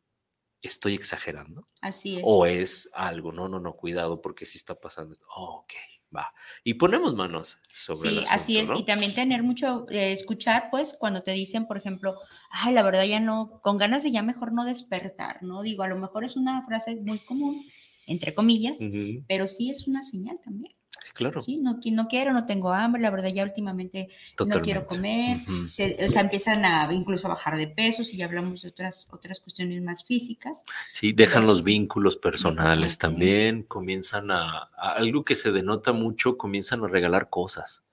estoy 0.62 0.96
exagerando. 0.96 1.70
Así 1.80 2.18
es. 2.18 2.24
O 2.26 2.46
es 2.46 2.90
algo, 2.94 3.32
no, 3.32 3.48
no, 3.48 3.62
no, 3.62 3.78
cuidado 3.78 4.20
porque 4.20 4.46
sí 4.46 4.58
está 4.58 4.76
pasando. 4.76 5.16
Oh, 5.34 5.60
ok, 5.60 5.74
va. 6.16 6.34
Y 6.64 6.76
ponemos 6.76 7.16
manos 7.16 7.58
sobre 7.74 8.10
Sí, 8.10 8.26
así 8.30 8.58
es. 8.58 8.70
Y 8.76 8.84
también 8.84 9.14
tener 9.14 9.44
mucho, 9.44 9.86
eh, 9.90 10.12
escuchar, 10.12 10.70
pues, 10.72 10.96
cuando 11.00 11.22
te 11.24 11.32
dicen, 11.32 11.66
por 11.66 11.78
ejemplo, 11.78 12.16
ay, 12.50 12.74
la 12.74 12.84
verdad 12.84 13.06
ya 13.06 13.20
no, 13.20 13.60
con 13.62 13.78
ganas 13.78 14.04
de 14.04 14.12
ya 14.12 14.22
mejor 14.24 14.54
no 14.54 14.66
despertar, 14.66 15.44
¿no? 15.44 15.62
Digo, 15.62 15.84
a 15.84 15.88
lo 15.88 15.98
mejor 15.98 16.24
es 16.24 16.36
una 16.36 16.64
frase 16.64 16.96
muy 16.96 17.20
común, 17.20 17.66
entre 18.06 18.34
comillas, 18.34 18.80
pero 19.28 19.48
sí 19.48 19.70
es 19.70 19.88
una 19.88 20.04
señal 20.04 20.40
también. 20.44 20.74
Claro. 21.18 21.42
Sí, 21.42 21.58
no, 21.58 21.80
no 21.92 22.08
quiero, 22.08 22.32
no 22.32 22.46
tengo 22.46 22.72
hambre, 22.72 23.02
la 23.02 23.10
verdad 23.10 23.30
ya 23.34 23.44
últimamente 23.44 24.10
no 24.38 24.62
quiero 24.62 24.86
comer, 24.86 25.40
o 25.50 25.68
sea, 25.68 26.22
empiezan 26.22 26.64
a 26.64 26.94
incluso 26.94 27.26
a 27.26 27.32
bajar 27.32 27.58
de 27.58 27.68
peso, 27.68 28.04
si 28.04 28.18
ya 28.18 28.26
hablamos 28.26 28.62
de 28.62 28.70
otras, 28.70 29.08
otras 29.12 29.40
cuestiones 29.40 29.82
más 29.82 30.04
físicas. 30.04 30.64
Sí, 30.94 31.14
dejan 31.14 31.48
los 31.48 31.64
vínculos 31.64 32.18
personales 32.18 33.00
también, 33.00 33.64
comienzan 33.64 34.30
a, 34.30 34.70
algo 34.78 35.26
que 35.26 35.34
se 35.34 35.52
denota 35.52 35.92
mucho, 35.92 36.38
comienzan 36.38 36.84
a 36.84 36.88
regalar 36.88 37.32
cosas, 37.32 37.84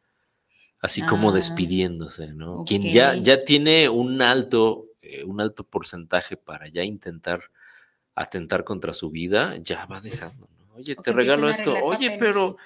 así 0.81 1.01
como 1.01 1.31
ah, 1.31 1.33
despidiéndose, 1.33 2.35
¿no? 2.35 2.67
Quien 2.67 2.83
ya, 2.83 3.15
ya 3.15 3.43
tiene 3.43 3.89
un 3.89 4.21
alto, 4.21 4.89
eh, 5.01 5.25
un 5.25 5.41
alto 5.41 5.65
porcentaje 5.65 6.37
para 6.37 6.69
ya 6.69 6.85
intentar 6.85 7.41
atentar 8.15 8.65
contra 8.65 8.93
su 8.93 9.11
vida, 9.11 9.57
ya 9.63 9.87
va 9.87 10.03
dejando, 10.03 10.47
Oye, 10.75 10.97
te 10.97 11.13
regalo 11.13 11.49
esto. 11.49 11.75
Oye, 11.85 12.17
pero. 12.19 12.57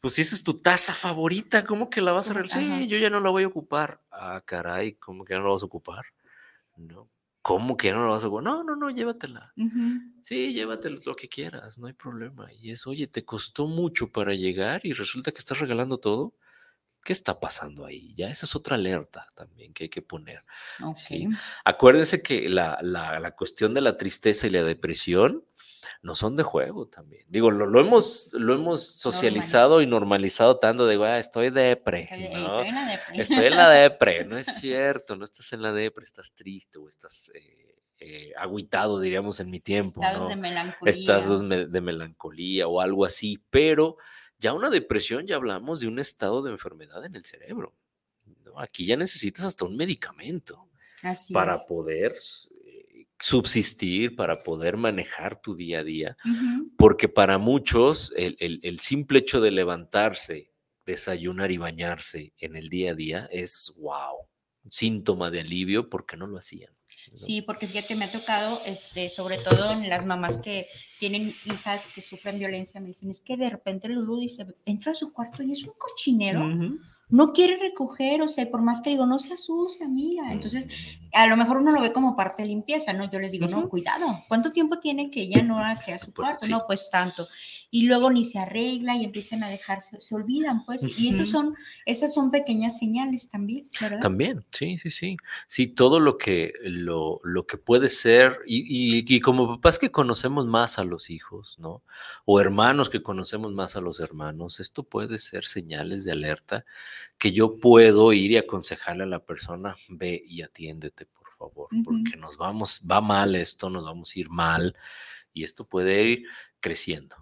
Pues 0.00 0.14
si 0.14 0.22
esa 0.22 0.36
es 0.36 0.44
tu 0.44 0.56
taza 0.56 0.94
favorita, 0.94 1.64
¿cómo 1.64 1.90
que 1.90 2.00
la 2.00 2.12
vas 2.12 2.30
a 2.30 2.34
regalar? 2.34 2.78
Sí, 2.78 2.86
yo 2.86 2.98
ya 2.98 3.10
no 3.10 3.18
la 3.18 3.30
voy 3.30 3.42
a 3.42 3.48
ocupar. 3.48 4.00
Ah, 4.12 4.40
caray, 4.44 4.92
¿cómo 4.92 5.24
que 5.24 5.34
ya 5.34 5.38
no 5.38 5.46
la 5.46 5.54
vas 5.54 5.62
a 5.62 5.66
ocupar? 5.66 6.04
No. 6.76 7.10
¿Cómo 7.42 7.76
que 7.76 7.88
ya 7.88 7.94
no 7.94 8.04
la 8.04 8.10
vas 8.10 8.22
a 8.22 8.26
ocupar? 8.28 8.44
No, 8.44 8.62
no, 8.62 8.76
no, 8.76 8.90
llévatela. 8.90 9.52
Sí, 10.24 10.52
llévatela 10.52 11.00
lo 11.04 11.16
que 11.16 11.28
quieras, 11.28 11.78
no 11.78 11.86
hay 11.86 11.94
problema. 11.94 12.52
Y 12.52 12.70
es, 12.70 12.86
oye, 12.86 13.06
te 13.06 13.24
costó 13.24 13.66
mucho 13.66 14.12
para 14.12 14.34
llegar 14.34 14.82
y 14.84 14.92
resulta 14.92 15.32
que 15.32 15.38
estás 15.38 15.58
regalando 15.58 15.98
todo. 15.98 16.34
¿Qué 17.02 17.12
está 17.12 17.38
pasando 17.38 17.86
ahí? 17.86 18.14
Ya 18.16 18.28
esa 18.28 18.46
es 18.46 18.56
otra 18.56 18.74
alerta 18.74 19.28
también 19.34 19.72
que 19.72 19.84
hay 19.84 19.90
que 19.90 20.02
poner. 20.02 20.40
Okay. 20.82 21.28
Acuérdense 21.64 22.20
que 22.20 22.48
la, 22.48 22.78
la, 22.82 23.20
la, 23.20 23.30
cuestión 23.30 23.74
de 23.74 23.80
la 23.80 23.96
tristeza 23.96 24.48
y 24.48 24.50
la 24.50 24.64
depresión 24.64 25.44
no 26.02 26.14
son 26.14 26.36
de 26.36 26.42
juego 26.42 26.86
también. 26.86 27.24
Digo, 27.28 27.50
lo, 27.50 27.80
hemos, 27.80 28.32
lo 28.34 28.54
hemos 28.54 28.86
socializado 28.86 29.82
y 29.82 29.86
normalizado 29.86 30.58
tanto 30.58 30.86
de, 30.86 30.96
ah, 31.04 31.18
estoy 31.18 31.50
depre. 31.50 32.00
Estoy, 32.00 32.24
estoy, 32.24 32.68
en 32.68 32.74
la 32.74 32.86
depre. 32.86 33.22
Estoy 33.22 33.46
en 33.46 33.56
la 33.56 33.68
depre. 33.70 34.24
No 34.24 34.38
es 34.38 34.46
cierto, 34.46 35.16
no 35.16 35.24
estás 35.24 35.52
en 35.52 35.62
la 35.62 35.72
depre, 35.72 36.04
estás 36.04 36.32
triste 36.32 36.78
o 36.78 36.88
estás 36.88 37.30
eh, 37.34 37.76
eh 37.98 38.32
aguitado, 38.36 39.00
diríamos 39.00 39.40
en 39.40 39.50
mi 39.50 39.60
tiempo. 39.60 40.02
Estados 40.02 40.28
de 40.28 40.36
melancolía. 40.36 40.90
Estados 40.90 41.48
de 41.48 41.80
melancolía 41.80 42.68
o 42.68 42.80
algo 42.80 43.04
así, 43.04 43.42
pero 43.50 43.96
ya 44.38 44.52
una 44.52 44.70
depresión, 44.70 45.26
ya 45.26 45.36
hablamos 45.36 45.80
de 45.80 45.88
un 45.88 45.98
estado 45.98 46.42
de 46.42 46.50
enfermedad 46.50 47.04
en 47.04 47.14
el 47.14 47.24
cerebro. 47.24 47.74
Aquí 48.56 48.86
ya 48.86 48.96
necesitas 48.96 49.44
hasta 49.44 49.64
un 49.64 49.76
medicamento 49.76 50.68
para 51.32 51.58
poder 51.66 52.14
subsistir, 53.18 54.14
para 54.14 54.34
poder 54.34 54.76
manejar 54.76 55.40
tu 55.40 55.54
día 55.54 55.80
a 55.80 55.84
día, 55.84 56.16
porque 56.76 57.08
para 57.08 57.38
muchos 57.38 58.12
el, 58.16 58.80
simple 58.80 59.20
hecho 59.20 59.40
de 59.40 59.50
levantarse, 59.50 60.52
desayunar 60.84 61.50
y 61.50 61.56
bañarse 61.56 62.32
en 62.38 62.56
el 62.56 62.68
día 62.68 62.92
a 62.92 62.94
día 62.94 63.28
es 63.32 63.74
wow, 63.78 64.28
síntoma 64.70 65.30
de 65.30 65.40
alivio 65.40 65.88
porque 65.88 66.16
no 66.16 66.26
lo 66.26 66.38
hacían. 66.38 66.72
Sí, 67.14 67.42
porque 67.42 67.66
fíjate, 67.66 67.96
me 67.96 68.04
ha 68.04 68.12
tocado, 68.12 68.60
este, 68.64 69.08
sobre 69.08 69.38
todo 69.38 69.72
en 69.72 69.88
las 69.88 70.04
mamás 70.04 70.38
que 70.38 70.68
tienen 71.00 71.34
hijas 71.44 71.88
que 71.88 72.00
sufren 72.00 72.38
violencia, 72.38 72.80
me 72.80 72.88
dicen, 72.88 73.10
es 73.10 73.20
que 73.20 73.36
de 73.36 73.50
repente 73.50 73.88
Lulu 73.88 74.20
dice, 74.20 74.46
entra 74.64 74.92
a 74.92 74.94
su 74.94 75.12
cuarto 75.12 75.42
y 75.42 75.52
es 75.52 75.64
un 75.64 75.74
cochinero 75.76 76.48
no 77.08 77.32
quiere 77.32 77.56
recoger, 77.56 78.20
o 78.20 78.26
sea, 78.26 78.50
por 78.50 78.62
más 78.62 78.80
que 78.80 78.90
digo, 78.90 79.06
no 79.06 79.18
se 79.18 79.32
asusta, 79.32 79.86
mira. 79.86 80.32
Entonces, 80.32 80.68
a 81.12 81.28
lo 81.28 81.36
mejor 81.36 81.58
uno 81.58 81.70
lo 81.70 81.80
ve 81.80 81.92
como 81.92 82.16
parte 82.16 82.42
de 82.42 82.48
limpieza, 82.48 82.92
¿no? 82.92 83.08
Yo 83.08 83.20
les 83.20 83.30
digo, 83.30 83.46
no, 83.46 83.68
cuidado, 83.68 84.24
¿cuánto 84.26 84.50
tiempo 84.50 84.80
tiene 84.80 85.08
que 85.08 85.22
ella 85.22 85.42
no 85.44 85.60
hace 85.60 85.92
a 85.92 85.98
su 85.98 86.12
pues, 86.12 86.28
cuarto? 86.28 86.48
No, 86.48 86.64
pues 86.66 86.90
tanto. 86.90 87.28
Y 87.70 87.84
luego 87.84 88.10
ni 88.10 88.24
se 88.24 88.40
arregla 88.40 88.96
y 88.96 89.04
empiezan 89.04 89.44
a 89.44 89.48
dejarse, 89.48 90.00
se 90.00 90.14
olvidan, 90.16 90.64
pues. 90.64 90.98
Y 90.98 91.08
esos 91.08 91.28
son, 91.28 91.54
esas 91.84 92.12
son 92.12 92.32
pequeñas 92.32 92.78
señales 92.78 93.28
también, 93.28 93.68
¿verdad? 93.80 94.00
También, 94.00 94.44
sí, 94.50 94.76
sí, 94.78 94.90
sí. 94.90 95.16
Sí, 95.46 95.68
todo 95.68 96.00
lo 96.00 96.18
que, 96.18 96.54
lo, 96.64 97.20
lo 97.22 97.46
que 97.46 97.56
puede 97.56 97.88
ser, 97.88 98.40
y, 98.46 98.62
y, 98.62 99.04
y 99.06 99.20
como 99.20 99.46
papás 99.46 99.78
que 99.78 99.92
conocemos 99.92 100.46
más 100.46 100.80
a 100.80 100.84
los 100.84 101.08
hijos, 101.10 101.54
¿no? 101.58 101.84
O 102.24 102.40
hermanos 102.40 102.90
que 102.90 103.00
conocemos 103.00 103.52
más 103.52 103.76
a 103.76 103.80
los 103.80 104.00
hermanos, 104.00 104.58
esto 104.58 104.82
puede 104.82 105.18
ser 105.18 105.44
señales 105.44 106.04
de 106.04 106.10
alerta 106.10 106.64
que 107.18 107.32
yo 107.32 107.58
puedo 107.58 108.12
ir 108.12 108.32
y 108.32 108.36
aconsejarle 108.36 109.04
a 109.04 109.06
la 109.06 109.24
persona, 109.24 109.76
ve 109.88 110.22
y 110.26 110.42
atiéndete, 110.42 111.06
por 111.06 111.30
favor, 111.36 111.68
porque 111.84 112.16
nos 112.16 112.36
vamos, 112.36 112.82
va 112.90 113.00
mal 113.00 113.34
esto, 113.34 113.70
nos 113.70 113.84
vamos 113.84 114.14
a 114.14 114.18
ir 114.20 114.30
mal 114.30 114.76
y 115.32 115.44
esto 115.44 115.66
puede 115.66 116.02
ir 116.02 116.26
creciendo. 116.60 117.16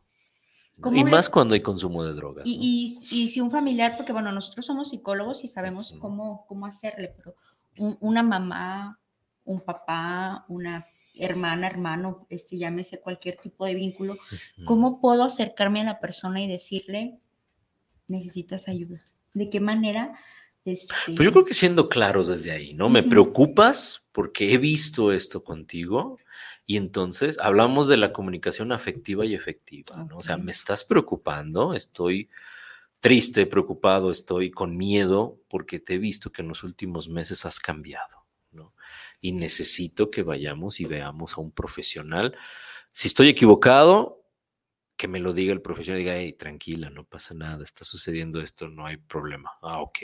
Y 0.92 1.04
más 1.04 1.28
cuando 1.28 1.54
hay 1.54 1.60
consumo 1.60 2.04
de 2.04 2.14
drogas. 2.14 2.44
Y, 2.46 2.88
si 3.28 3.40
un 3.40 3.50
familiar, 3.50 3.96
porque 3.96 4.12
bueno, 4.12 4.32
nosotros 4.32 4.66
somos 4.66 4.88
psicólogos 4.88 5.44
y 5.44 5.48
sabemos 5.48 5.94
cómo, 6.00 6.44
cómo 6.48 6.66
hacerle, 6.66 7.14
pero 7.16 7.36
una 8.00 8.22
mamá, 8.22 8.98
un 9.44 9.60
papá, 9.60 10.44
una 10.48 10.86
hermana, 11.14 11.68
hermano, 11.68 12.26
este, 12.28 12.58
llámese 12.58 13.00
cualquier 13.00 13.36
tipo 13.36 13.64
de 13.66 13.74
vínculo, 13.74 14.16
¿cómo 14.64 15.00
puedo 15.00 15.22
acercarme 15.22 15.80
a 15.80 15.84
la 15.84 16.00
persona 16.00 16.40
y 16.40 16.48
decirle, 16.48 17.20
necesitas 18.08 18.68
ayuda? 18.68 19.06
¿De 19.34 19.50
qué 19.50 19.60
manera? 19.60 20.18
Este... 20.64 20.94
Pues 21.06 21.18
yo 21.18 21.32
creo 21.32 21.44
que 21.44 21.52
siendo 21.54 21.88
claros 21.88 22.28
desde 22.28 22.52
ahí, 22.52 22.72
¿no? 22.72 22.88
Me 22.88 23.02
preocupas 23.02 24.08
porque 24.12 24.54
he 24.54 24.58
visto 24.58 25.12
esto 25.12 25.44
contigo 25.44 26.16
y 26.64 26.78
entonces 26.78 27.38
hablamos 27.40 27.88
de 27.88 27.98
la 27.98 28.12
comunicación 28.12 28.72
afectiva 28.72 29.26
y 29.26 29.34
efectiva, 29.34 30.04
¿no? 30.08 30.16
O 30.18 30.22
sea, 30.22 30.38
me 30.38 30.52
estás 30.52 30.84
preocupando, 30.84 31.74
estoy 31.74 32.30
triste, 33.00 33.44
preocupado, 33.44 34.10
estoy 34.10 34.50
con 34.50 34.78
miedo 34.78 35.38
porque 35.48 35.78
te 35.78 35.94
he 35.94 35.98
visto 35.98 36.32
que 36.32 36.40
en 36.40 36.48
los 36.48 36.62
últimos 36.62 37.10
meses 37.10 37.44
has 37.44 37.60
cambiado, 37.60 38.24
¿no? 38.52 38.72
Y 39.20 39.32
necesito 39.32 40.10
que 40.10 40.22
vayamos 40.22 40.80
y 40.80 40.86
veamos 40.86 41.36
a 41.36 41.42
un 41.42 41.50
profesional. 41.50 42.34
Si 42.92 43.08
estoy 43.08 43.28
equivocado, 43.28 44.23
que 44.96 45.08
me 45.08 45.18
lo 45.18 45.32
diga 45.32 45.52
el 45.52 45.60
profesional, 45.60 45.98
diga, 45.98 46.16
hey, 46.16 46.34
tranquila, 46.34 46.88
no 46.88 47.04
pasa 47.04 47.34
nada, 47.34 47.64
está 47.64 47.84
sucediendo 47.84 48.40
esto, 48.40 48.68
no 48.68 48.86
hay 48.86 48.96
problema. 48.96 49.50
Ah, 49.60 49.80
ok. 49.80 49.98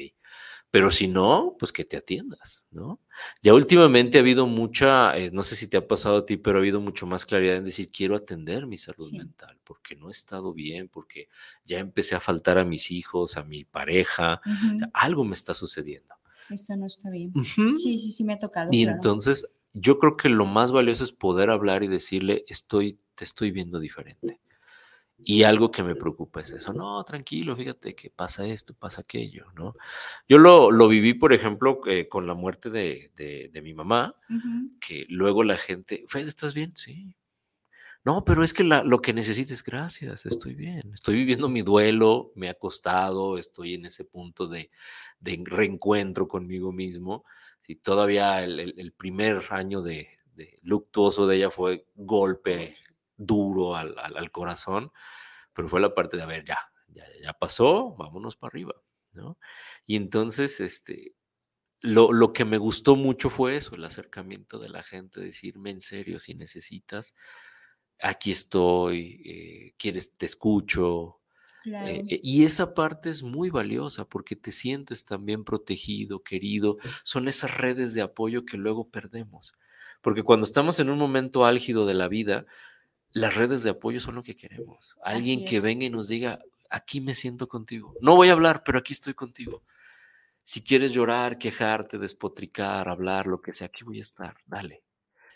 Pero 0.70 0.90
si 0.90 1.06
no, 1.06 1.56
pues 1.58 1.72
que 1.72 1.84
te 1.84 1.96
atiendas, 1.96 2.64
¿no? 2.70 3.00
Ya 3.42 3.54
últimamente 3.54 4.18
ha 4.18 4.20
habido 4.20 4.46
mucha, 4.46 5.16
eh, 5.16 5.30
no 5.32 5.42
sé 5.42 5.54
si 5.54 5.68
te 5.68 5.76
ha 5.76 5.86
pasado 5.86 6.18
a 6.18 6.26
ti, 6.26 6.36
pero 6.36 6.58
ha 6.58 6.60
habido 6.60 6.80
mucho 6.80 7.06
más 7.06 7.24
claridad 7.24 7.56
en 7.56 7.64
decir, 7.64 7.90
quiero 7.90 8.16
atender 8.16 8.66
mi 8.66 8.78
salud 8.78 9.10
mental, 9.12 9.58
porque 9.64 9.94
no 9.94 10.08
he 10.08 10.12
estado 10.12 10.52
bien, 10.52 10.88
porque 10.88 11.28
ya 11.64 11.78
empecé 11.78 12.16
a 12.16 12.20
faltar 12.20 12.58
a 12.58 12.64
mis 12.64 12.90
hijos, 12.90 13.36
a 13.36 13.44
mi 13.44 13.64
pareja, 13.64 14.40
algo 14.92 15.24
me 15.24 15.34
está 15.34 15.54
sucediendo. 15.54 16.14
Esto 16.48 16.76
no 16.76 16.86
está 16.86 17.10
bien. 17.10 17.32
Sí, 17.76 17.96
sí, 17.96 18.12
sí, 18.12 18.24
me 18.24 18.32
ha 18.32 18.38
tocado. 18.38 18.70
Y 18.72 18.82
entonces, 18.82 19.54
yo 19.72 19.98
creo 19.98 20.16
que 20.16 20.28
lo 20.28 20.46
más 20.46 20.72
valioso 20.72 21.04
es 21.04 21.12
poder 21.12 21.50
hablar 21.50 21.84
y 21.84 21.88
decirle, 21.88 22.44
estoy, 22.48 22.98
te 23.14 23.24
estoy 23.24 23.52
viendo 23.52 23.78
diferente 23.78 24.40
y 25.22 25.42
algo 25.42 25.70
que 25.70 25.82
me 25.82 25.94
preocupa 25.94 26.40
es 26.40 26.50
eso, 26.50 26.72
no, 26.72 27.02
tranquilo, 27.04 27.56
fíjate 27.56 27.94
que 27.94 28.10
pasa 28.10 28.46
esto, 28.46 28.74
pasa 28.74 29.02
aquello, 29.02 29.46
¿no? 29.54 29.74
Yo 30.28 30.38
lo, 30.38 30.70
lo 30.70 30.88
viví, 30.88 31.14
por 31.14 31.32
ejemplo, 31.32 31.80
eh, 31.86 32.08
con 32.08 32.26
la 32.26 32.34
muerte 32.34 32.70
de, 32.70 33.10
de, 33.16 33.62
mi 33.62 33.74
mamá, 33.74 34.14
que 34.80 35.06
luego 35.08 35.44
la 35.44 35.56
gente, 35.56 36.04
Fede, 36.08 36.28
¿estás 36.28 36.54
bien? 36.54 36.72
Sí. 36.76 37.14
No, 38.02 38.24
pero 38.24 38.42
es 38.42 38.54
que 38.54 38.64
la, 38.64 38.82
lo 38.82 39.02
que 39.02 39.12
necesites, 39.12 39.62
gracias, 39.62 40.24
estoy 40.24 40.54
bien, 40.54 40.92
estoy 40.94 41.16
viviendo 41.16 41.50
mi 41.50 41.60
duelo, 41.60 42.32
me 42.34 42.48
ha 42.48 42.54
costado, 42.54 43.36
estoy 43.36 43.74
en 43.74 43.86
ese 43.86 44.04
punto 44.04 44.48
de, 44.48 44.70
de 45.18 45.42
reencuentro 45.44 46.26
conmigo 46.26 46.72
mismo. 46.72 47.24
Si 47.60 47.76
todavía 47.76 48.42
el, 48.42 48.58
el, 48.58 48.92
primer 48.92 49.42
año 49.50 49.82
de, 49.82 50.08
de 50.34 50.58
luctuoso 50.62 51.26
de 51.26 51.36
ella 51.36 51.50
fue 51.50 51.86
golpe 51.94 52.72
duro 53.20 53.76
al, 53.76 53.94
al, 53.98 54.30
corazón, 54.30 54.92
pero 55.52 55.68
fue 55.68 55.80
la 55.80 55.94
parte 55.94 56.16
de, 56.16 56.22
a 56.22 56.26
ver, 56.26 56.44
ya, 56.44 56.58
ya, 56.88 57.04
ya 57.22 57.32
pasó, 57.34 57.94
vámonos 57.96 58.36
para 58.36 58.50
arriba, 58.50 58.74
¿no? 59.12 59.38
Y 59.86 59.96
entonces, 59.96 60.60
este, 60.60 61.14
lo, 61.80 62.12
lo, 62.12 62.32
que 62.32 62.44
me 62.44 62.58
gustó 62.58 62.96
mucho 62.96 63.30
fue 63.30 63.56
eso, 63.56 63.74
el 63.74 63.84
acercamiento 63.84 64.58
de 64.58 64.70
la 64.70 64.82
gente, 64.82 65.20
decirme 65.20 65.70
en 65.70 65.80
serio, 65.80 66.18
si 66.18 66.34
necesitas, 66.34 67.14
aquí 68.00 68.30
estoy, 68.30 69.22
eh, 69.24 69.74
quieres, 69.76 70.12
te 70.14 70.26
escucho. 70.26 71.20
Eh, 71.66 72.20
y 72.22 72.44
esa 72.44 72.72
parte 72.72 73.10
es 73.10 73.22
muy 73.22 73.50
valiosa 73.50 74.06
porque 74.06 74.34
te 74.34 74.50
sientes 74.50 75.04
también 75.04 75.44
protegido, 75.44 76.22
querido. 76.22 76.78
Son 77.04 77.28
esas 77.28 77.56
redes 77.58 77.92
de 77.92 78.00
apoyo 78.00 78.46
que 78.46 78.56
luego 78.56 78.88
perdemos. 78.88 79.52
Porque 80.00 80.22
cuando 80.22 80.44
estamos 80.44 80.80
en 80.80 80.88
un 80.88 80.98
momento 80.98 81.44
álgido 81.44 81.84
de 81.84 81.94
la 81.94 82.08
vida, 82.08 82.46
las 83.12 83.34
redes 83.34 83.62
de 83.62 83.70
apoyo 83.70 84.00
son 84.00 84.14
lo 84.14 84.22
que 84.22 84.36
queremos. 84.36 84.94
Alguien 85.02 85.44
que 85.44 85.60
venga 85.60 85.84
y 85.84 85.90
nos 85.90 86.08
diga, 86.08 86.38
aquí 86.68 87.00
me 87.00 87.14
siento 87.14 87.48
contigo. 87.48 87.94
No 88.00 88.16
voy 88.16 88.28
a 88.28 88.32
hablar, 88.32 88.62
pero 88.64 88.78
aquí 88.78 88.92
estoy 88.92 89.14
contigo. 89.14 89.62
Si 90.44 90.62
quieres 90.62 90.92
llorar, 90.92 91.38
quejarte, 91.38 91.98
despotricar, 91.98 92.88
hablar, 92.88 93.26
lo 93.26 93.40
que 93.40 93.54
sea, 93.54 93.66
aquí 93.68 93.84
voy 93.84 93.98
a 93.98 94.02
estar, 94.02 94.36
dale. 94.46 94.82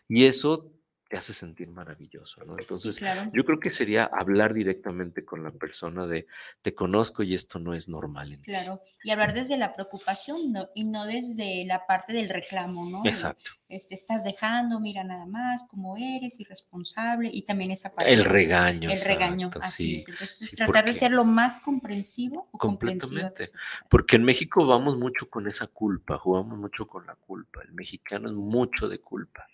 Y 0.08 0.24
eso 0.24 0.72
te 1.14 1.18
hace 1.18 1.32
sentir 1.32 1.68
maravilloso, 1.68 2.44
¿no? 2.44 2.58
Entonces, 2.58 2.98
yo 3.32 3.44
creo 3.44 3.60
que 3.60 3.70
sería 3.70 4.04
hablar 4.04 4.52
directamente 4.52 5.24
con 5.24 5.44
la 5.44 5.52
persona 5.52 6.08
de 6.08 6.26
te 6.60 6.74
conozco 6.74 7.22
y 7.22 7.34
esto 7.34 7.60
no 7.60 7.72
es 7.72 7.88
normal 7.88 8.32
en 8.32 8.40
Claro, 8.40 8.82
y 9.04 9.12
hablar 9.12 9.32
desde 9.32 9.56
la 9.56 9.72
preocupación 9.72 10.50
no, 10.50 10.68
y 10.74 10.82
no 10.82 11.06
desde 11.06 11.64
la 11.66 11.86
parte 11.86 12.12
del 12.12 12.28
reclamo, 12.28 12.90
¿no? 12.90 13.02
Exacto. 13.04 13.52
Este, 13.68 13.94
estás 13.94 14.24
dejando, 14.24 14.80
mira 14.80 15.04
nada 15.04 15.24
más 15.24 15.64
cómo 15.70 15.96
eres, 15.96 16.40
irresponsable, 16.40 17.30
y 17.32 17.42
también 17.42 17.70
esa 17.70 17.94
parte. 17.94 18.12
El 18.12 18.24
regaño. 18.24 18.90
El 18.90 19.00
regaño, 19.00 19.50
así 19.60 19.98
es. 19.98 20.08
Entonces, 20.08 20.50
tratar 20.50 20.84
de 20.84 20.94
ser 20.94 21.12
lo 21.12 21.24
más 21.24 21.58
comprensivo. 21.58 22.48
completamente. 22.52 23.44
Porque 23.88 24.16
en 24.16 24.24
México 24.24 24.66
vamos 24.66 24.98
mucho 24.98 25.30
con 25.30 25.46
esa 25.46 25.68
culpa, 25.68 26.18
jugamos 26.18 26.58
mucho 26.58 26.88
con 26.88 27.06
la 27.06 27.14
culpa. 27.14 27.62
El 27.62 27.72
mexicano 27.72 28.28
es 28.28 28.34
mucho 28.34 28.88
de 28.88 28.98
culpa 28.98 29.46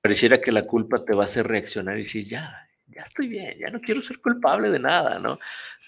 pareciera 0.00 0.40
que 0.40 0.52
la 0.52 0.66
culpa 0.66 1.04
te 1.04 1.14
va 1.14 1.22
a 1.22 1.26
hacer 1.26 1.46
reaccionar 1.46 1.98
y 1.98 2.02
decir, 2.02 2.26
ya, 2.26 2.68
ya 2.86 3.02
estoy 3.02 3.28
bien, 3.28 3.58
ya 3.58 3.70
no 3.70 3.80
quiero 3.80 4.02
ser 4.02 4.20
culpable 4.20 4.70
de 4.70 4.78
nada, 4.78 5.18
¿no? 5.18 5.38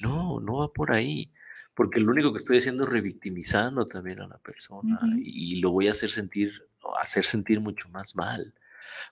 No, 0.01 0.41
no 0.41 0.59
va 0.59 0.73
por 0.73 0.93
ahí, 0.93 1.33
porque 1.75 2.01
lo 2.01 2.11
único 2.11 2.33
que 2.33 2.41
estoy 2.41 2.59
haciendo 2.59 2.85
es 2.85 2.91
revictimizando 2.91 3.87
también 3.87 4.21
a 4.21 4.29
la 4.29 4.39
persona 4.39 4.99
y 5.17 5.57
lo 5.61 5.71
voy 5.71 5.89
a 5.89 5.93
hacer 5.93 6.11
sentir, 6.11 6.53
hacer 7.01 7.25
sentir 7.25 7.61
mucho 7.61 7.89
más 7.91 8.17
mal. 8.17 8.55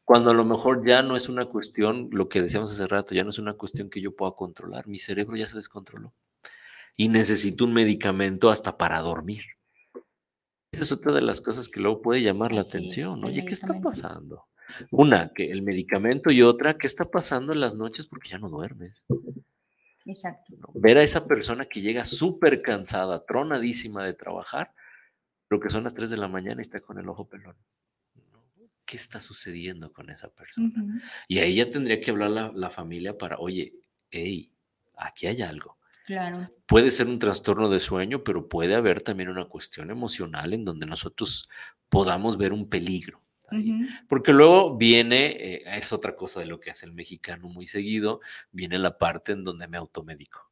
Cuando 0.05 0.31
a 0.31 0.35
lo 0.35 0.45
mejor 0.45 0.87
ya 0.87 1.03
no 1.03 1.17
es 1.17 1.29
una 1.29 1.47
cuestión, 1.47 2.09
lo 2.13 2.29
que 2.29 2.43
decíamos 2.43 2.73
hace 2.73 2.87
rato, 2.87 3.15
ya 3.15 3.25
no 3.25 3.31
es 3.31 3.39
una 3.39 3.55
cuestión 3.55 3.91
que 3.91 4.01
yo 4.01 4.15
pueda 4.15 4.33
controlar, 4.33 4.87
mi 4.87 4.99
cerebro 4.99 5.37
ya 5.37 5.47
se 5.47 5.57
descontroló 5.57 6.15
y 6.97 7.09
necesito 7.09 7.65
un 7.65 7.73
medicamento 7.73 8.51
hasta 8.51 8.77
para 8.77 9.01
dormir. 9.01 9.45
Esa 10.73 10.85
es 10.85 10.93
otra 10.93 11.13
de 11.13 11.21
las 11.21 11.41
cosas 11.41 11.69
que 11.69 11.81
luego 11.81 12.03
puede 12.03 12.23
llamar 12.23 12.53
la 12.53 12.63
atención. 12.63 13.23
Oye, 13.25 13.45
¿qué 13.45 13.55
está 13.55 13.81
pasando? 13.81 14.47
Una, 14.91 15.33
que 15.33 15.51
el 15.51 15.63
medicamento 15.63 16.31
y 16.31 16.43
otra, 16.43 16.77
¿qué 16.77 16.87
está 16.87 17.11
pasando 17.11 17.53
en 17.53 17.61
las 17.61 17.75
noches 17.75 18.07
porque 18.07 18.29
ya 18.29 18.39
no 18.39 18.49
duermes? 18.49 19.05
Exacto. 20.07 20.55
Ver 20.75 20.99
a 20.99 21.03
esa 21.03 21.27
persona 21.27 21.65
que 21.65 21.81
llega 21.81 22.05
súper 22.05 22.63
cansada, 22.63 23.25
tronadísima 23.25 24.05
de 24.05 24.15
trabajar, 24.15 24.73
pero 25.49 25.61
que 25.61 25.71
son 25.71 25.85
las 25.85 25.95
3 25.95 26.11
de 26.11 26.17
la 26.17 26.29
mañana 26.29 26.61
y 26.61 26.63
está 26.63 26.81
con 26.81 26.99
el 26.99 27.09
ojo 27.09 27.29
pelón. 27.29 27.57
¿Qué 28.85 28.99
está 28.99 29.19
sucediendo 29.19 29.93
con 29.93 30.11
esa 30.11 30.29
persona? 30.29 31.03
Y 31.27 31.39
ahí 31.39 31.57
ya 31.57 31.71
tendría 31.71 32.01
que 32.01 32.11
hablar 32.11 32.31
la, 32.31 32.53
la 32.55 32.71
familia 32.71 33.17
para, 33.17 33.39
oye, 33.39 33.73
hey, 34.11 34.53
aquí 34.97 35.27
hay 35.27 35.41
algo. 35.41 35.79
Claro. 36.05 36.51
Puede 36.67 36.91
ser 36.91 37.07
un 37.07 37.19
trastorno 37.19 37.71
de 37.71 37.81
sueño, 37.81 38.23
pero 38.23 38.47
puede 38.47 38.75
haber 38.75 39.01
también 39.01 39.31
una 39.31 39.47
cuestión 39.47 39.91
emocional 39.91 40.53
en 40.53 40.65
donde 40.65 40.85
nosotros 40.85 41.49
podamos 41.89 42.37
ver 42.37 42.53
un 42.53 42.69
peligro. 42.69 43.24
Porque 44.09 44.33
luego 44.33 44.77
viene, 44.77 45.27
eh, 45.27 45.63
es 45.67 45.93
otra 45.93 46.17
cosa 46.17 46.41
de 46.41 46.47
lo 46.47 46.59
que 46.61 46.71
hace 46.71 46.87
el 46.87 46.93
mexicano 46.93 47.49
muy 47.49 47.67
seguido, 47.67 48.21
viene 48.51 48.79
la 48.79 48.99
parte 48.99 49.33
en 49.33 49.45
donde 49.45 49.69
me 49.69 49.77
automedico. 49.77 50.51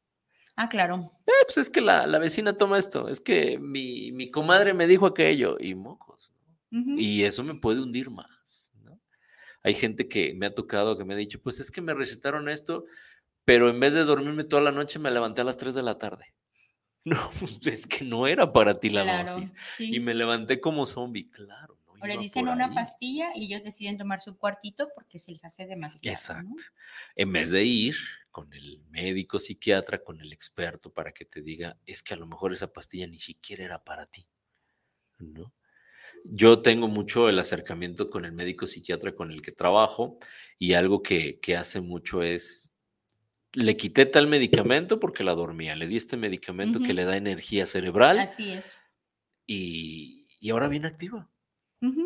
Ah, 0.55 0.69
claro. 0.69 1.11
Eh, 1.25 1.31
pues 1.45 1.57
es 1.57 1.69
que 1.69 1.81
la, 1.81 2.05
vecina 2.19 2.57
toma 2.57 2.77
esto, 2.77 3.09
es 3.09 3.19
que 3.19 3.57
mi, 3.59 4.29
comadre 4.31 4.73
me 4.73 4.87
dijo 4.87 5.05
aquello 5.05 5.57
y 5.59 5.75
mocos. 5.75 6.31
Y 6.71 7.21
eso 7.21 7.43
me 7.43 7.53
puede 7.53 7.81
hundir 7.81 8.09
más. 8.09 8.73
Hay 9.61 9.75
gente 9.75 10.09
que 10.09 10.33
me 10.33 10.47
ha 10.47 10.55
tocado, 10.55 10.97
que 10.97 11.05
me 11.05 11.13
ha 11.13 11.17
dicho, 11.17 11.39
pues 11.39 11.59
es 11.59 11.69
que 11.69 11.81
me 11.81 11.93
recetaron 11.93 12.49
esto, 12.49 12.85
pero 13.45 13.69
en 13.69 13.79
vez 13.79 13.93
de 13.93 14.03
dormirme 14.03 14.43
toda 14.43 14.61
la 14.61 14.71
noche 14.71 14.97
me 14.97 15.11
levanté 15.11 15.41
a 15.41 15.43
las 15.43 15.57
3 15.57 15.75
de 15.75 15.83
la 15.83 15.97
tarde. 15.97 16.33
No, 17.05 17.31
es 17.65 17.85
que 17.85 18.05
no 18.05 18.27
era 18.27 18.53
para 18.53 18.79
ti 18.79 18.89
la 18.89 19.25
dosis. 19.25 19.51
Y 19.77 19.99
me 19.99 20.13
levanté 20.13 20.61
como 20.61 20.85
zombie, 20.85 21.29
claro. 21.29 21.77
O 22.03 22.05
les 22.05 22.19
dicen 22.19 22.49
una 22.49 22.73
pastilla 22.73 23.29
y 23.33 23.45
ellos 23.45 23.63
deciden 23.63 23.97
tomar 23.97 24.19
su 24.19 24.37
cuartito 24.37 24.89
porque 24.93 25.19
se 25.19 25.31
les 25.31 25.45
hace 25.45 25.65
demasiado. 25.65 26.13
Exacto. 26.13 26.63
En 27.15 27.31
vez 27.31 27.51
de 27.51 27.63
ir 27.63 27.95
con 28.29 28.51
el 28.51 28.81
médico 28.89 29.39
psiquiatra, 29.39 30.03
con 30.03 30.19
el 30.19 30.33
experto 30.33 30.91
para 30.91 31.13
que 31.13 31.23
te 31.23 31.41
diga, 31.41 31.77
es 31.85 32.03
que 32.03 32.13
a 32.13 32.17
lo 32.17 32.27
mejor 32.27 32.51
esa 32.51 32.73
pastilla 32.73 33.07
ni 33.07 33.19
siquiera 33.19 33.63
era 33.63 33.83
para 33.85 34.05
ti. 34.05 34.27
¿No? 35.19 35.53
Yo 36.25 36.61
tengo 36.61 36.89
mucho 36.89 37.29
el 37.29 37.39
acercamiento 37.39 38.09
con 38.09 38.25
el 38.25 38.33
médico 38.33 38.67
psiquiatra 38.67 39.15
con 39.15 39.31
el 39.31 39.41
que 39.41 39.53
trabajo 39.53 40.17
y 40.59 40.73
algo 40.73 41.03
que, 41.03 41.39
hace 41.57 41.79
mucho 41.79 42.21
es, 42.21 42.73
le 43.53 43.77
quité 43.77 44.05
tal 44.05 44.27
medicamento 44.27 44.99
porque 44.99 45.23
la 45.23 45.35
dormía, 45.35 45.77
le 45.77 45.87
di 45.87 45.95
este 45.95 46.17
medicamento 46.17 46.81
que 46.81 46.93
le 46.93 47.05
da 47.05 47.15
energía 47.15 47.65
cerebral. 47.65 48.19
Así 48.19 48.51
es. 48.51 48.77
Y, 49.47 50.27
y 50.41 50.49
ahora 50.49 50.67
viene 50.67 50.87
activa 50.87 51.29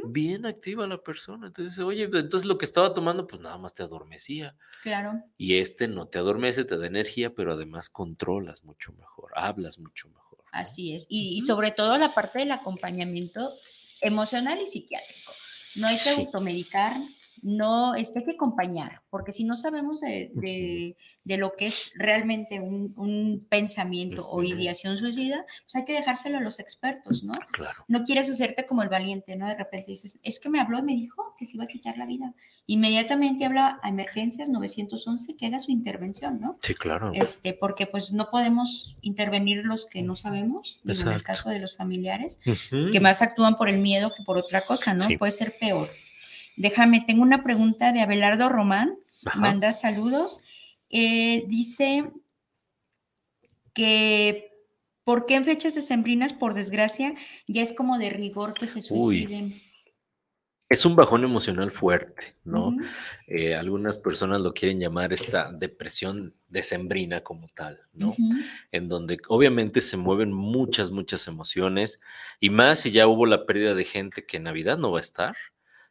bien 0.05 0.45
activa 0.45 0.87
la 0.87 1.01
persona. 1.01 1.47
Entonces, 1.47 1.77
oye, 1.79 2.03
entonces 2.03 2.45
lo 2.45 2.57
que 2.57 2.65
estaba 2.65 2.93
tomando, 2.93 3.27
pues 3.27 3.41
nada 3.41 3.57
más 3.57 3.73
te 3.73 3.83
adormecía. 3.83 4.55
Claro. 4.81 5.23
Y 5.37 5.57
este 5.57 5.87
no 5.87 6.07
te 6.07 6.17
adormece, 6.17 6.65
te 6.65 6.77
da 6.77 6.87
energía, 6.87 7.33
pero 7.33 7.53
además 7.53 7.89
controlas 7.89 8.63
mucho 8.63 8.93
mejor, 8.93 9.31
hablas 9.35 9.79
mucho 9.79 10.07
mejor. 10.09 10.43
Así 10.51 10.93
es. 10.93 11.05
Y, 11.09 11.41
sobre 11.41 11.71
todo 11.71 11.97
la 11.97 12.13
parte 12.13 12.39
del 12.39 12.51
acompañamiento 12.51 13.53
emocional 14.01 14.59
y 14.61 14.65
psiquiátrico. 14.65 15.31
No 15.75 15.87
hay 15.87 15.97
que 15.97 16.09
automedicar, 16.09 16.97
no, 17.41 17.95
este 17.95 18.19
hay 18.19 18.25
que 18.25 18.31
acompañar, 18.31 19.01
porque 19.09 19.31
si 19.31 19.43
no 19.43 19.57
sabemos 19.57 20.01
de, 20.01 20.95
lo 21.25 21.53
que 21.53 21.67
es 21.67 21.91
realmente 21.95 22.59
un, 22.59 23.45
pensamiento 23.49 24.27
o 24.29 24.43
ideación 24.43 24.97
suicida, 24.97 25.45
pues 25.63 25.75
hay 25.75 25.85
que 25.85 25.93
dejárselo 25.93 26.37
a 26.37 26.41
los 26.41 26.59
expertos, 26.59 27.23
¿no? 27.23 27.33
Claro. 27.51 27.85
No 27.87 28.03
quieres 28.03 28.29
hacerte 28.29 28.65
como 28.65 28.83
el 28.83 28.89
valiente, 28.89 29.35
¿no? 29.35 29.47
De 29.47 29.53
repente 29.53 29.91
dices, 29.91 30.19
es 30.23 30.39
que 30.39 30.49
me 30.49 30.59
habló 30.59 30.79
y 30.79 30.83
me 30.83 30.93
dijo 30.93 31.35
que 31.37 31.45
se 31.45 31.55
iba 31.55 31.63
a 31.63 31.67
quitar 31.67 31.97
la 31.97 32.05
vida. 32.05 32.33
Inmediatamente 32.65 33.45
habla 33.45 33.79
a 33.81 33.89
emergencias 33.89 34.49
911 34.49 35.35
que 35.37 35.45
haga 35.45 35.59
su 35.59 35.71
intervención, 35.71 36.39
¿no? 36.41 36.57
Sí, 36.61 36.73
claro. 36.73 37.11
Este, 37.13 37.53
porque 37.53 37.87
pues 37.87 38.11
no 38.11 38.29
podemos 38.29 38.97
intervenir 39.01 39.65
los 39.65 39.85
que 39.85 40.01
no 40.01 40.15
sabemos, 40.15 40.81
en 40.85 41.07
el 41.07 41.23
caso 41.23 41.49
de 41.49 41.59
los 41.59 41.75
familiares, 41.75 42.39
que 42.91 42.99
más 42.99 43.21
actúan 43.21 43.55
por 43.55 43.69
el 43.69 43.79
miedo 43.79 44.11
que 44.15 44.23
por 44.23 44.37
otra 44.37 44.65
cosa, 44.65 44.93
¿no? 44.93 45.07
Puede 45.17 45.31
ser 45.31 45.55
peor. 45.59 45.89
Déjame, 46.57 47.01
tengo 47.07 47.21
una 47.21 47.43
pregunta 47.43 47.93
de 47.93 48.01
Abelardo 48.01 48.49
Román, 48.49 48.97
manda 49.35 49.71
saludos. 49.71 50.41
Eh, 50.89 51.43
dice 51.47 52.11
que 53.73 54.47
¿por 55.07 55.25
qué 55.25 55.35
en 55.35 55.45
fechas 55.45 55.73
decembrinas, 55.73 56.33
por 56.33 56.53
desgracia, 56.53 57.15
ya 57.47 57.61
es 57.61 57.71
como 57.71 57.97
de 57.97 58.09
rigor 58.09 58.53
que 58.53 58.67
se 58.67 58.81
suiciden? 58.81 59.61
Es 60.67 60.85
un 60.85 60.97
bajón 60.97 61.23
emocional 61.23 61.71
fuerte, 61.71 62.35
¿no? 62.43 62.75
Eh, 63.25 63.55
algunas 63.55 63.95
personas 63.95 64.41
lo 64.41 64.53
quieren 64.53 64.81
llamar 64.81 65.13
esta 65.13 65.49
depresión 65.53 66.35
decembrina 66.49 67.21
como 67.21 67.47
tal, 67.55 67.79
¿no? 67.93 68.13
En 68.73 68.89
donde 68.89 69.17
obviamente 69.29 69.79
se 69.79 69.95
mueven 69.95 70.33
muchas, 70.33 70.91
muchas 70.91 71.25
emociones 71.29 72.01
y 72.41 72.49
más 72.49 72.79
si 72.79 72.91
ya 72.91 73.07
hubo 73.07 73.25
la 73.25 73.45
pérdida 73.45 73.75
de 73.75 73.85
gente 73.85 74.25
que 74.25 74.35
en 74.35 74.43
Navidad 74.43 74.77
no 74.77 74.91
va 74.91 74.97
a 74.97 75.01
estar, 75.01 75.37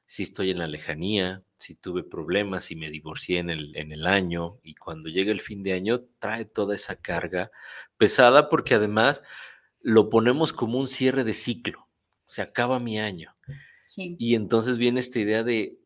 si 0.07 0.23
estoy 0.23 0.51
en 0.51 0.59
la 0.59 0.67
lejanía, 0.67 1.43
si 1.59 1.75
tuve 1.75 2.05
problemas, 2.05 2.65
si 2.65 2.77
me 2.77 2.91
divorcié 2.91 3.39
en 3.39 3.51
el, 3.51 3.77
en 3.77 3.93
el 3.93 4.07
año 4.07 4.59
y 4.63 4.75
cuando 4.75 5.09
llega 5.09 5.33
el 5.33 5.41
fin 5.41 5.63
de 5.63 5.73
año 5.73 6.03
trae 6.19 6.45
toda 6.45 6.75
esa 6.75 6.97
carga 6.97 7.51
pesada 7.97 8.49
porque 8.49 8.75
además 8.75 9.23
lo 9.81 10.09
ponemos 10.09 10.53
como 10.53 10.79
un 10.79 10.89
cierre 10.89 11.25
de 11.25 11.35
ciclo, 11.35 11.89
se 12.27 12.43
acaba 12.43 12.81
mi 12.81 12.99
año. 12.99 13.37
Y 13.97 14.35
entonces 14.35 14.79
viene 14.79 15.01
esta 15.01 15.21
idea 15.21 15.45
de, 15.45 15.79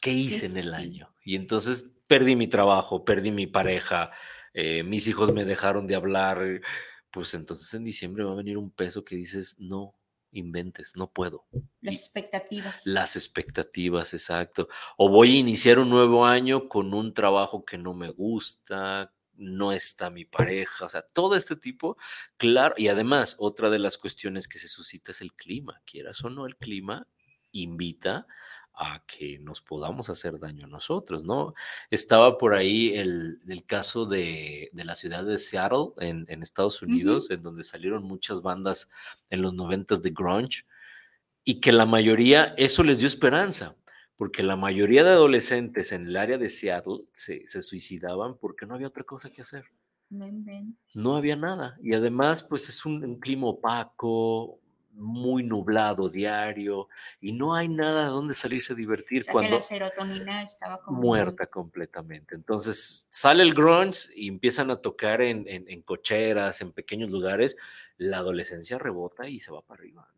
¿qué 0.00 0.12
hice 0.12 0.46
en 0.46 0.56
el 0.56 0.74
año? 0.74 1.12
Y 1.24 1.34
entonces 1.34 1.90
perdí 2.06 2.36
mi 2.36 2.46
trabajo, 2.46 3.04
perdí 3.04 3.32
mi 3.32 3.46
pareja, 3.46 4.12
eh, 4.54 4.84
mis 4.84 5.08
hijos 5.08 5.32
me 5.32 5.44
dejaron 5.44 5.86
de 5.86 5.96
hablar, 5.96 6.62
pues 7.10 7.34
entonces 7.34 7.72
en 7.74 7.84
diciembre 7.84 8.24
va 8.24 8.32
a 8.32 8.36
venir 8.36 8.58
un 8.58 8.70
peso 8.70 9.04
que 9.04 9.16
dices, 9.16 9.56
no, 9.58 9.94
inventes, 10.38 10.96
no 10.96 11.10
puedo. 11.10 11.46
Las 11.80 11.96
expectativas. 11.96 12.86
Las 12.86 13.16
expectativas, 13.16 14.14
exacto. 14.14 14.68
O 14.96 15.08
voy 15.08 15.36
a 15.36 15.38
iniciar 15.38 15.78
un 15.78 15.90
nuevo 15.90 16.24
año 16.24 16.68
con 16.68 16.94
un 16.94 17.14
trabajo 17.14 17.64
que 17.64 17.78
no 17.78 17.94
me 17.94 18.10
gusta, 18.10 19.12
no 19.34 19.72
está 19.72 20.10
mi 20.10 20.24
pareja, 20.24 20.86
o 20.86 20.88
sea, 20.88 21.02
todo 21.02 21.36
este 21.36 21.56
tipo, 21.56 21.96
claro, 22.36 22.74
y 22.78 22.88
además 22.88 23.36
otra 23.38 23.70
de 23.70 23.78
las 23.78 23.98
cuestiones 23.98 24.48
que 24.48 24.58
se 24.58 24.68
suscita 24.68 25.12
es 25.12 25.20
el 25.20 25.34
clima, 25.34 25.82
quieras 25.84 26.24
o 26.24 26.30
no, 26.30 26.46
el 26.46 26.56
clima 26.56 27.06
invita 27.52 28.26
a 28.76 29.02
que 29.06 29.38
nos 29.38 29.62
podamos 29.62 30.10
hacer 30.10 30.38
daño 30.38 30.66
a 30.66 30.68
nosotros, 30.68 31.24
¿no? 31.24 31.54
Estaba 31.90 32.36
por 32.36 32.54
ahí 32.54 32.94
el, 32.94 33.40
caso 33.66 34.04
de, 34.04 34.70
la 34.74 34.94
ciudad 34.94 35.24
de 35.24 35.38
Seattle, 35.38 35.92
en, 35.98 36.42
Estados 36.42 36.82
Unidos, 36.82 37.30
en 37.30 37.42
donde 37.42 37.64
salieron 37.64 38.04
muchas 38.04 38.42
bandas 38.42 38.90
en 39.30 39.40
los 39.40 39.54
noventas 39.54 40.02
de 40.02 40.10
grunge, 40.10 40.64
y 41.42 41.60
que 41.60 41.72
la 41.72 41.86
mayoría, 41.86 42.54
eso 42.58 42.82
les 42.82 42.98
dio 42.98 43.08
esperanza, 43.08 43.76
porque 44.16 44.42
la 44.42 44.56
mayoría 44.56 45.04
de 45.04 45.10
adolescentes 45.10 45.92
en 45.92 46.06
el 46.06 46.16
área 46.16 46.36
de 46.36 46.48
Seattle 46.48 47.04
se, 47.12 47.46
suicidaban 47.62 48.36
porque 48.36 48.66
no 48.66 48.74
había 48.74 48.88
otra 48.88 49.04
cosa 49.04 49.30
que 49.30 49.42
hacer. 49.42 49.64
No, 50.94 51.16
había 51.16 51.36
nada. 51.36 51.78
Y 51.82 51.94
además, 51.94 52.44
pues 52.44 52.68
es 52.68 52.84
un 52.84 53.18
clima 53.18 53.48
opaco, 53.48 54.60
muy 54.96 55.42
nublado 55.42 56.08
diario 56.08 56.88
y 57.20 57.32
no 57.32 57.54
hay 57.54 57.68
nada 57.68 58.06
donde 58.06 58.34
salirse 58.34 58.72
a 58.72 58.76
divertir 58.76 59.24
cuando 59.30 59.56
la 59.56 59.62
serotonina 59.62 60.42
estaba 60.42 60.80
muerta 60.88 61.46
completamente. 61.46 62.34
Entonces 62.34 63.06
sale 63.08 63.42
el 63.42 63.54
grunge 63.54 64.08
y 64.14 64.28
empiezan 64.28 64.70
a 64.70 64.76
tocar 64.76 65.20
en, 65.20 65.44
en, 65.46 65.82
cocheras, 65.82 66.60
en 66.60 66.72
pequeños 66.72 67.10
lugares, 67.10 67.56
la 67.98 68.18
adolescencia 68.18 68.78
rebota 68.78 69.28
y 69.28 69.40
se 69.40 69.52
va 69.52 69.62
para 69.62 69.80
arriba. 69.80 70.08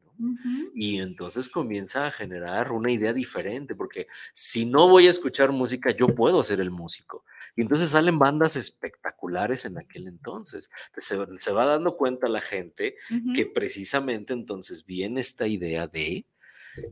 Y 0.74 0.98
entonces 0.98 1.48
comienza 1.48 2.06
a 2.06 2.10
generar 2.10 2.72
una 2.72 2.90
idea 2.90 3.12
diferente, 3.12 3.74
porque 3.74 4.08
si 4.34 4.66
no 4.66 4.88
voy 4.88 5.06
a 5.06 5.10
escuchar 5.10 5.52
música, 5.52 5.90
yo 5.90 6.08
puedo 6.14 6.44
ser 6.44 6.60
el 6.60 6.70
músico. 6.70 7.24
Y 7.56 7.62
entonces 7.62 7.90
salen 7.90 8.18
bandas 8.18 8.56
espectaculares 8.56 9.64
en 9.64 9.78
aquel 9.78 10.06
entonces. 10.08 10.70
se, 10.96 11.16
va 11.52 11.64
dando 11.64 11.96
cuenta 11.96 12.28
la 12.28 12.40
gente 12.40 12.96
que 13.34 13.46
precisamente 13.46 14.32
entonces 14.32 14.84
viene 14.84 15.20
esta 15.20 15.46
idea 15.46 15.86
de 15.86 16.26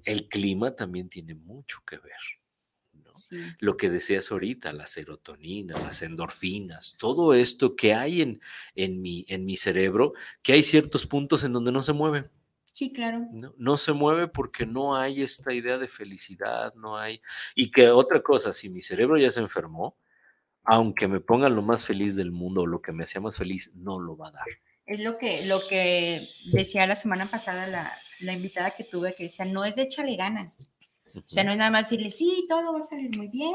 el 0.05 0.29
clima 0.29 0.74
también 0.74 1.09
tiene 1.09 1.35
mucho 1.35 1.83
que 1.87 1.99
ver. 1.99 2.20
Lo 3.61 3.77
que 3.77 3.91
decías 3.91 4.31
ahorita, 4.31 4.72
la 4.72 4.87
serotonina, 4.87 5.74
las 5.79 6.03
endorfinas, 6.03 6.97
todo 6.99 7.35
esto 7.35 7.77
que 7.77 7.95
hay 7.95 8.22
en, 8.22 8.41
en, 8.74 9.01
mi, 9.01 9.24
en 9.29 9.45
mi 9.45 9.57
cerebro, 9.57 10.12
que 10.43 10.53
hay 10.53 10.62
ciertos 10.62 11.07
puntos 11.07 11.45
en 11.45 11.53
donde 11.53 11.72
no 11.72 11.83
se 11.83 11.93
mueven. 11.93 12.24
Sí, 12.77 12.93
claro. 12.93 13.27
No, 13.33 13.55
no, 13.57 13.79
se 13.79 13.95
mueve 13.95 14.29
porque 14.29 14.66
no 14.66 14.95
hay 14.95 15.22
esta 15.22 15.51
idea 15.55 15.79
de 15.79 15.89
felicidad, 15.89 16.74
no 16.74 16.99
hay. 16.99 17.22
Y 17.55 17.70
que 17.70 17.89
otra 17.89 18.22
cosa, 18.22 18.53
si 18.53 18.68
mi 18.68 18.83
cerebro 18.83 19.16
ya 19.16 19.33
se 19.33 19.41
enfermó, 19.41 19.97
aunque 20.62 21.09
me 21.09 21.20
ponga 21.20 21.49
lo 21.49 21.62
más 21.62 21.87
feliz 21.87 22.14
del 22.16 22.33
mundo 22.33 22.61
o 22.61 22.66
lo 22.66 22.83
que 22.83 22.93
me 22.93 23.05
hacía 23.05 23.22
más 23.22 23.35
feliz, 23.35 23.70
no 23.72 23.99
lo 23.99 24.18
va 24.18 24.29
a 24.29 24.33
dar. 24.33 24.47
Es 24.85 25.01
lo 25.01 25.16
que, 25.16 25.47
lo 25.47 25.66
que 25.66 26.29
decía 26.53 26.87
la 26.87 26.97
semana 26.97 27.31
pasada 27.31 27.66
la, 28.20 28.33
invitada 28.35 28.72
que 28.72 28.85
tuve, 28.85 29.14
que 29.14 29.22
decía, 29.22 29.47
no 29.47 29.64
es 29.64 29.77
de 29.77 29.85
échale 29.85 30.14
ganas. 30.14 30.74
O 31.14 31.22
sea, 31.24 31.45
no 31.45 31.53
es 31.53 31.57
nada 31.57 31.70
más 31.70 31.89
decirle, 31.89 32.11
sí, 32.11 32.45
todo 32.47 32.74
va 32.74 32.81
a 32.81 32.83
salir 32.83 33.16
muy 33.16 33.29
bien. 33.29 33.55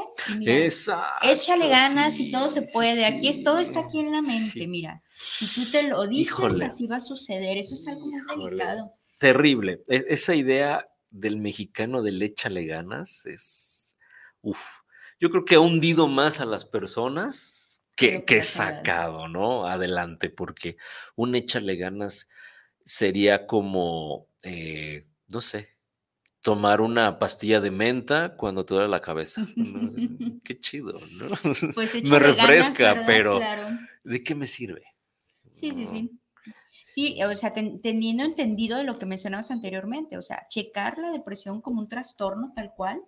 échale 1.22 1.68
ganas 1.68 2.18
y 2.18 2.32
todo 2.32 2.48
se 2.48 2.62
puede. 2.62 3.04
aquí 3.04 3.28
es, 3.28 3.44
todo 3.44 3.58
está 3.58 3.82
aquí 3.82 4.00
en 4.00 4.10
la 4.10 4.20
mente. 4.20 4.66
Mira, 4.66 5.00
si 5.38 5.46
tú 5.46 5.70
te 5.70 5.84
lo 5.84 6.08
dices, 6.08 6.60
así 6.60 6.88
va 6.88 6.96
a 6.96 7.00
suceder. 7.00 7.56
Eso 7.56 7.76
es 7.76 7.86
algo 7.86 8.04
muy 8.04 8.20
delicado. 8.26 8.96
Terrible. 9.22 9.84
E, 9.86 10.04
esa 10.08 10.34
idea 10.34 10.88
del 11.08 11.36
mexicano 11.36 12.02
del 12.02 12.20
échale 12.20 12.66
ganas 12.66 13.24
es, 13.24 13.96
uff, 14.40 14.82
yo 15.20 15.30
creo 15.30 15.44
que 15.44 15.54
ha 15.54 15.60
hundido 15.60 16.08
más 16.08 16.40
a 16.40 16.44
las 16.44 16.64
personas 16.64 17.80
que, 17.94 18.24
que 18.24 18.42
sacado, 18.42 19.28
¿no? 19.28 19.68
Adelante, 19.68 20.28
porque 20.28 20.76
un 21.14 21.36
échale 21.36 21.76
ganas 21.76 22.28
sería 22.84 23.46
como, 23.46 24.26
eh, 24.42 25.06
no 25.28 25.40
sé, 25.40 25.76
tomar 26.40 26.80
una 26.80 27.20
pastilla 27.20 27.60
de 27.60 27.70
menta 27.70 28.34
cuando 28.36 28.64
te 28.64 28.74
duele 28.74 28.88
la 28.88 29.00
cabeza. 29.00 29.46
Qué 30.42 30.58
chido, 30.58 30.94
¿no? 30.94 31.52
Pues 31.74 32.02
me 32.10 32.18
refresca, 32.18 33.04
pero 33.06 33.40
¿de 34.02 34.24
qué 34.24 34.34
me 34.34 34.48
sirve? 34.48 34.82
Sí, 35.52 35.70
sí, 35.70 35.86
sí. 35.86 36.10
Sí, 36.94 37.16
o 37.22 37.34
sea, 37.34 37.54
teniendo 37.54 38.22
entendido 38.22 38.76
de 38.76 38.84
lo 38.84 38.98
que 38.98 39.06
mencionabas 39.06 39.50
anteriormente, 39.50 40.18
o 40.18 40.20
sea, 40.20 40.46
checar 40.50 40.98
la 40.98 41.10
depresión 41.10 41.62
como 41.62 41.80
un 41.80 41.88
trastorno 41.88 42.52
tal 42.54 42.74
cual, 42.74 43.00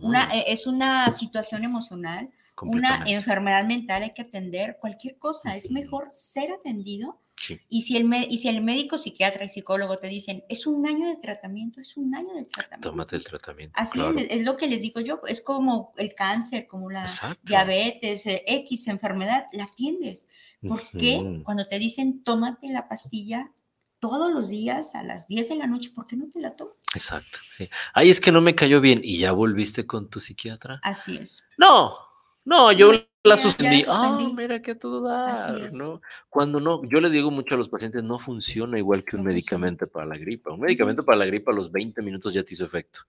una, 0.00 0.28
e, 0.32 0.52
es 0.52 0.68
una 0.68 1.10
situación 1.10 1.64
emocional, 1.64 2.30
una 2.62 3.02
enfermedad 3.08 3.64
mental 3.64 4.04
hay 4.04 4.10
que 4.10 4.22
atender, 4.22 4.78
cualquier 4.80 5.18
cosa, 5.18 5.56
es 5.56 5.72
mejor 5.72 6.06
ser 6.12 6.52
atendido 6.52 7.23
y, 7.68 7.82
si 7.82 7.96
el, 7.96 8.12
y 8.28 8.38
si 8.38 8.48
el 8.48 8.62
médico, 8.62 8.98
psiquiatra 8.98 9.44
y 9.44 9.48
psicólogo 9.48 9.98
te 9.98 10.08
dicen, 10.08 10.44
es 10.48 10.66
un 10.66 10.86
año 10.86 11.06
de 11.06 11.16
tratamiento, 11.16 11.80
es 11.80 11.96
un 11.96 12.14
año 12.14 12.34
de 12.34 12.44
tratamiento. 12.44 12.90
Tómate 12.90 13.16
el 13.16 13.24
tratamiento. 13.24 13.74
Así 13.78 14.00
es, 14.30 14.42
lo 14.42 14.56
que 14.56 14.66
les 14.66 14.80
digo 14.80 15.00
yo, 15.00 15.20
es 15.26 15.40
como 15.40 15.92
el 15.96 16.14
cáncer, 16.14 16.66
como 16.66 16.90
la 16.90 17.06
diabetes, 17.42 18.26
eh, 18.26 18.44
X 18.46 18.88
enfermedad, 18.88 19.46
la 19.52 19.64
atiendes. 19.64 20.28
¿Por 20.66 20.86
qué? 20.90 21.42
Cuando 21.44 21.66
te 21.66 21.78
dicen, 21.78 22.22
tómate 22.22 22.68
la 22.70 22.88
pastilla 22.88 23.52
todos 24.00 24.30
los 24.30 24.48
días 24.50 24.94
a 24.94 25.02
las 25.02 25.26
10 25.28 25.48
de 25.48 25.56
la 25.56 25.66
noche, 25.66 25.90
¿por 25.94 26.06
qué 26.06 26.14
no 26.14 26.28
te 26.30 26.38
la 26.38 26.54
tomas? 26.54 26.76
Exacto. 26.94 27.38
Ay, 27.94 28.10
es 28.10 28.20
que 28.20 28.32
no 28.32 28.42
me 28.42 28.54
cayó 28.54 28.82
bien 28.82 29.00
y 29.02 29.18
ya 29.18 29.32
volviste 29.32 29.86
con 29.86 30.10
tu 30.10 30.20
psiquiatra. 30.20 30.78
Así 30.82 31.16
es. 31.16 31.44
No, 31.56 31.96
no, 32.44 32.70
yo 32.72 32.92
la 33.24 33.38
suspendí. 33.38 33.84
Ah, 33.88 34.18
mira 34.36 34.60
que 34.60 34.74
todo 34.74 35.00
da. 35.00 35.68
¿no? 35.72 36.02
Cuando 36.28 36.60
no, 36.60 36.82
yo 36.84 37.00
le 37.00 37.10
digo 37.10 37.30
mucho 37.30 37.54
a 37.54 37.58
los 37.58 37.68
pacientes, 37.68 38.02
no 38.04 38.18
funciona 38.18 38.78
igual 38.78 39.04
que 39.04 39.16
un 39.16 39.24
medicamento 39.24 39.86
para 39.86 40.06
la 40.06 40.18
gripa. 40.18 40.52
Un 40.52 40.60
medicamento 40.60 41.04
para 41.04 41.18
la 41.18 41.26
gripa 41.26 41.50
a 41.50 41.54
los 41.54 41.72
20 41.72 42.02
minutos 42.02 42.34
ya 42.34 42.42
te 42.42 42.52
hizo 42.52 42.66
efecto. 42.66 43.00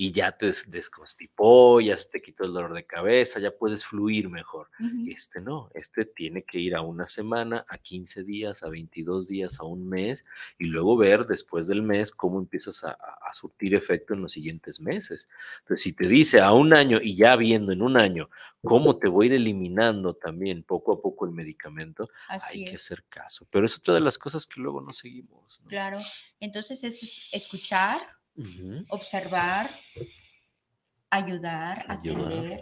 Y 0.00 0.12
ya 0.12 0.30
te 0.30 0.52
desconstipó, 0.68 1.80
ya 1.80 1.96
se 1.96 2.08
te 2.08 2.22
quitó 2.22 2.44
el 2.44 2.52
dolor 2.52 2.72
de 2.72 2.86
cabeza, 2.86 3.40
ya 3.40 3.50
puedes 3.50 3.84
fluir 3.84 4.28
mejor. 4.28 4.70
Este 5.08 5.40
no, 5.40 5.70
este 5.74 6.04
tiene 6.04 6.44
que 6.44 6.60
ir 6.60 6.76
a 6.76 6.82
una 6.82 7.08
semana, 7.08 7.66
a 7.68 7.78
15 7.78 8.22
días, 8.22 8.62
a 8.62 8.68
22 8.68 9.26
días, 9.26 9.58
a 9.58 9.64
un 9.64 9.88
mes 9.88 10.24
y 10.56 10.66
luego 10.66 10.96
ver 10.96 11.26
después 11.26 11.66
del 11.66 11.82
mes 11.82 12.12
cómo 12.12 12.38
empiezas 12.38 12.84
a, 12.84 12.96
surtir 13.32 13.74
efecto 13.74 14.14
en 14.14 14.22
los 14.22 14.32
siguientes 14.32 14.80
meses. 14.80 15.28
Entonces, 15.62 15.82
si 15.82 15.92
te 15.92 16.06
dice 16.06 16.40
a 16.40 16.52
un 16.52 16.72
año 16.72 16.98
y 17.02 17.16
ya 17.16 17.34
viendo 17.34 17.72
en 17.72 17.82
un 17.82 17.96
año 17.96 18.30
cómo 18.62 18.98
te 18.98 19.08
voy 19.08 19.26
a 19.26 19.30
ir 19.30 19.34
eliminando 19.34 20.14
también 20.14 20.62
poco 20.62 20.92
a 20.92 21.02
poco 21.02 21.26
el 21.26 21.32
medicamento, 21.32 22.08
hay 22.28 22.64
que 22.64 22.76
hacer 22.76 23.04
caso. 23.08 23.48
Pero 23.50 23.66
es 23.66 23.76
otra 23.76 23.94
de 23.94 24.00
las 24.00 24.16
cosas 24.16 24.46
que 24.46 24.60
luego 24.60 24.80
no 24.80 24.92
seguimos. 24.92 25.60
Claro, 25.66 26.00
entonces 26.40 26.84
es 26.84 27.28
escuchar 27.32 28.00
observar, 28.88 29.70
ayudar, 31.10 31.84
atender, 31.88 32.60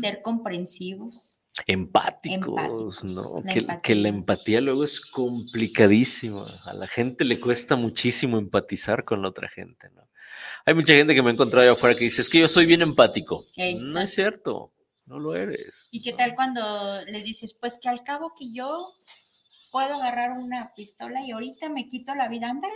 ser 0.00 0.22
comprensivos. 0.22 1.38
Empáticos, 1.66 3.04
¿no? 3.04 3.42
que, 3.82 3.94
la 3.94 4.08
empatía 4.08 4.60
luego 4.60 4.84
es 4.84 5.00
complicadísima. 5.00 6.44
A 6.64 6.72
la 6.74 6.86
gente 6.86 7.24
le 7.24 7.38
cuesta 7.38 7.76
muchísimo 7.76 8.38
empatizar 8.38 9.04
con 9.04 9.22
la 9.22 9.28
otra 9.28 9.48
gente, 9.48 9.90
¿no? 9.90 10.08
Hay 10.64 10.74
mucha 10.74 10.94
gente 10.94 11.14
que 11.14 11.22
me 11.22 11.30
he 11.30 11.34
encontrado 11.34 11.62
allá 11.62 11.72
afuera 11.72 11.94
que 11.96 12.04
dice, 12.04 12.22
es 12.22 12.28
que 12.28 12.40
yo 12.40 12.48
soy 12.48 12.66
bien 12.66 12.82
empático. 12.82 13.44
No 13.78 14.00
es 14.00 14.14
cierto, 14.14 14.72
no 15.06 15.18
lo 15.18 15.34
eres. 15.34 15.88
¿Y 15.90 16.00
qué 16.00 16.12
tal 16.12 16.34
cuando 16.34 16.60
les 17.06 17.24
dices, 17.24 17.54
pues 17.54 17.78
que 17.78 17.88
al 17.88 18.02
cabo 18.02 18.34
que 18.36 18.52
yo 18.52 18.86
puedo 19.70 19.94
agarrar 19.94 20.32
una 20.32 20.70
pistola 20.76 21.24
y 21.24 21.32
ahorita 21.32 21.68
me 21.68 21.88
quito 21.88 22.14
la 22.14 22.28
vida, 22.28 22.50
ándale, 22.50 22.74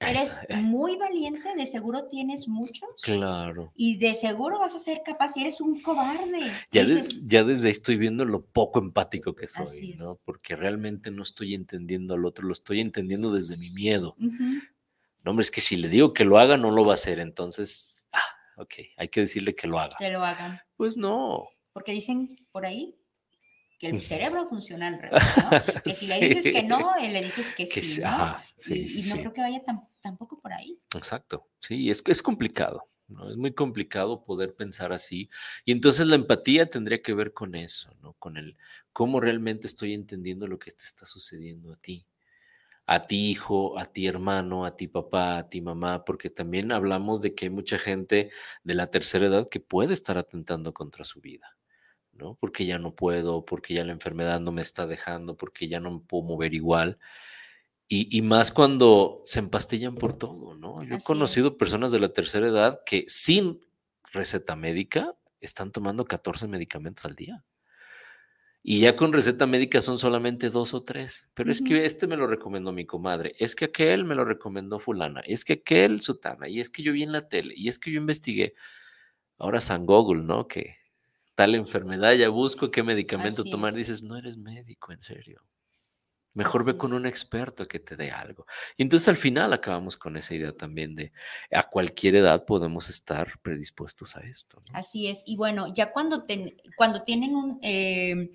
Eres 0.00 0.40
eh. 0.48 0.56
muy 0.56 0.96
valiente, 0.96 1.54
de 1.56 1.66
seguro 1.66 2.04
tienes 2.04 2.46
muchos. 2.46 2.88
Claro. 3.02 3.72
Y 3.74 3.96
de 3.98 4.14
seguro 4.14 4.58
vas 4.60 4.74
a 4.74 4.78
ser 4.78 5.02
capaz 5.04 5.36
y 5.36 5.40
eres 5.40 5.60
un 5.60 5.80
cobarde. 5.82 6.52
Ya, 6.70 6.84
ya 7.26 7.44
desde 7.44 7.66
ahí 7.66 7.72
estoy 7.72 7.96
viendo 7.96 8.24
lo 8.24 8.44
poco 8.44 8.78
empático 8.78 9.34
que 9.34 9.48
soy, 9.48 9.96
¿no? 9.98 10.16
Porque 10.24 10.54
realmente 10.54 11.10
no 11.10 11.24
estoy 11.24 11.54
entendiendo 11.54 12.14
al 12.14 12.24
otro, 12.24 12.46
lo 12.46 12.52
estoy 12.52 12.80
entendiendo 12.80 13.32
desde 13.32 13.56
mi 13.56 13.70
miedo. 13.70 14.14
No, 14.18 15.32
hombre, 15.32 15.42
es 15.42 15.50
que 15.50 15.60
si 15.60 15.76
le 15.76 15.88
digo 15.88 16.12
que 16.12 16.24
lo 16.24 16.38
haga, 16.38 16.56
no 16.56 16.70
lo 16.70 16.84
va 16.84 16.92
a 16.92 16.94
hacer. 16.94 17.18
Entonces, 17.18 18.06
ah, 18.12 18.22
ok, 18.56 18.74
hay 18.96 19.08
que 19.08 19.22
decirle 19.22 19.56
que 19.56 19.66
lo 19.66 19.80
haga. 19.80 19.96
Que 19.98 20.10
lo 20.10 20.24
hagan. 20.24 20.60
Pues 20.76 20.96
no. 20.96 21.48
Porque 21.72 21.92
dicen 21.92 22.28
por 22.52 22.66
ahí 22.66 22.97
que 23.78 23.86
el 23.86 24.00
cerebro 24.00 24.46
funciona 24.46 24.88
al 24.88 24.98
revés, 24.98 25.22
¿no? 25.36 25.50
Que 25.84 25.92
si 25.94 26.06
le 26.08 26.20
dices 26.20 26.44
que 26.44 26.62
no, 26.64 26.96
él 26.96 27.12
le 27.12 27.22
dices 27.22 27.52
que, 27.52 27.64
sí, 27.64 28.00
¿no? 28.00 28.36
y, 28.74 29.02
no 29.02 29.16
creo 29.16 29.32
que 29.32 29.40
vaya 29.40 29.62
tampoco 30.00 30.40
por 30.40 30.52
ahí. 30.52 30.80
Exacto, 30.94 31.48
sí, 31.60 31.88
es, 31.88 32.02
es 32.06 32.20
complicado, 32.20 32.88
¿no? 33.06 33.30
Es 33.30 33.36
muy 33.36 33.52
complicado 33.52 34.24
poder 34.24 34.54
pensar 34.54 34.92
así. 34.92 35.30
Y 35.64 35.72
entonces 35.72 36.06
la 36.08 36.16
empatía 36.16 36.68
tendría 36.68 37.00
que 37.02 37.14
ver 37.14 37.32
con 37.32 37.54
eso, 37.54 37.94
¿no? 38.02 38.14
Con 38.14 38.36
el 38.36 38.56
cómo 38.92 39.20
realmente 39.20 39.68
estoy 39.68 39.94
entendiendo 39.94 40.48
lo 40.48 40.58
que 40.58 40.72
te 40.72 40.82
está 40.82 41.06
sucediendo 41.06 41.72
a 41.72 41.76
ti. 41.76 42.04
A 42.86 43.06
ti 43.06 43.30
hijo, 43.30 43.78
a 43.78 43.84
ti 43.84 44.06
hermano, 44.06 44.64
a 44.64 44.74
ti 44.74 44.88
papá, 44.88 45.38
a 45.38 45.48
ti 45.48 45.60
mamá, 45.60 46.04
porque 46.04 46.30
también 46.30 46.72
hablamos 46.72 47.20
de 47.20 47.34
que 47.34 47.44
hay 47.44 47.50
mucha 47.50 47.78
gente 47.78 48.30
de 48.64 48.74
la 48.74 48.90
tercera 48.90 49.26
edad 49.26 49.48
que 49.48 49.60
puede 49.60 49.92
estar 49.92 50.18
atentando 50.18 50.72
contra 50.72 51.04
su 51.04 51.20
vida. 51.20 51.57
¿No? 52.18 52.36
Porque 52.40 52.66
ya 52.66 52.78
no 52.78 52.94
puedo, 52.94 53.44
porque 53.44 53.74
ya 53.74 53.84
la 53.84 53.92
enfermedad 53.92 54.40
no 54.40 54.52
me 54.52 54.62
está 54.62 54.86
dejando, 54.86 55.36
porque 55.36 55.68
ya 55.68 55.80
no 55.80 55.90
me 55.92 56.00
puedo 56.00 56.24
mover 56.24 56.54
igual. 56.54 56.98
Y, 57.90 58.20
más 58.20 58.52
cuando 58.52 59.22
se 59.24 59.38
empastillan 59.38 59.94
por 59.94 60.12
todo, 60.12 60.54
¿no? 60.54 60.78
Yo 60.82 60.96
he 60.96 61.02
conocido 61.02 61.56
personas 61.56 61.90
de 61.90 61.98
la 61.98 62.10
tercera 62.10 62.46
edad 62.46 62.82
que 62.84 63.06
sin 63.08 63.62
receta 64.12 64.56
médica 64.56 65.14
están 65.40 65.72
tomando 65.72 66.04
14 66.04 66.48
medicamentos 66.48 67.06
al 67.06 67.14
día. 67.14 67.46
Y 68.62 68.80
ya 68.80 68.96
con 68.96 69.14
receta 69.14 69.46
médica 69.46 69.80
son 69.80 69.98
solamente 69.98 70.50
dos 70.50 70.74
o 70.74 70.82
tres. 70.82 71.30
Pero 71.32 71.50
es 71.50 71.62
que 71.62 71.86
este 71.86 72.06
me 72.06 72.18
lo 72.18 72.26
recomendó 72.26 72.72
mi 72.72 72.84
comadre, 72.84 73.34
es 73.38 73.54
que 73.54 73.66
aquel 73.66 74.04
me 74.04 74.14
lo 74.14 74.26
recomendó 74.26 74.78
fulana, 74.78 75.20
es 75.20 75.42
que 75.42 75.54
aquel 75.54 76.02
sutana, 76.02 76.46
y 76.46 76.60
es 76.60 76.68
que 76.68 76.82
yo 76.82 76.92
vi 76.92 77.04
en 77.04 77.12
la 77.12 77.28
tele, 77.28 77.54
y 77.56 77.68
es 77.68 77.78
que 77.78 77.90
yo 77.90 77.98
investigué. 77.98 78.54
Ahora 79.38 79.62
San 79.62 79.86
Google, 79.86 80.24
¿no? 80.24 80.48
Que 80.48 80.77
tal 81.38 81.54
enfermedad, 81.54 82.14
ya 82.14 82.30
busco 82.30 82.68
qué 82.68 82.82
medicamento 82.82 83.44
tomar. 83.44 83.72
Dices, 83.72 84.02
no 84.02 84.16
eres 84.16 84.36
médico, 84.36 84.90
en 84.90 85.00
serio. 85.00 85.40
Mejor 86.34 86.64
ve 86.64 86.76
con 86.76 86.92
un 86.92 87.06
experto 87.06 87.68
que 87.68 87.78
te 87.78 87.94
dé 87.94 88.10
algo. 88.10 88.44
Y 88.76 88.82
entonces 88.82 89.06
al 89.06 89.16
final 89.16 89.52
acabamos 89.52 89.96
con 89.96 90.16
esa 90.16 90.34
idea 90.34 90.52
también 90.52 90.96
de 90.96 91.12
a 91.52 91.62
cualquier 91.62 92.16
edad 92.16 92.44
podemos 92.44 92.90
estar 92.90 93.38
predispuestos 93.40 94.16
a 94.16 94.20
esto. 94.22 94.60
Así 94.72 95.06
es. 95.06 95.22
Y 95.26 95.36
bueno, 95.36 95.72
ya 95.72 95.92
cuando, 95.92 96.24
cuando 96.76 97.04
tienen 97.04 97.36
un, 97.36 97.60
em, 97.62 98.30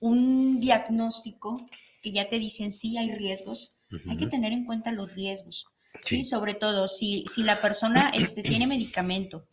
un 0.00 0.60
diagnóstico 0.60 1.66
que 2.02 2.12
ya 2.12 2.28
te 2.28 2.38
dicen 2.38 2.70
sí 2.70 2.98
hay 2.98 3.14
riesgos, 3.14 3.74
hay 4.06 4.18
que 4.18 4.26
tener 4.26 4.52
en 4.52 4.66
cuenta 4.66 4.92
los 4.92 5.14
riesgos. 5.14 5.66
Sí, 6.02 6.24
sobre 6.24 6.52
todo 6.52 6.88
si, 6.88 7.24
si 7.32 7.42
la 7.42 7.62
persona 7.62 8.10
este, 8.10 8.42
tiene 8.42 8.66
medicamento 8.66 9.48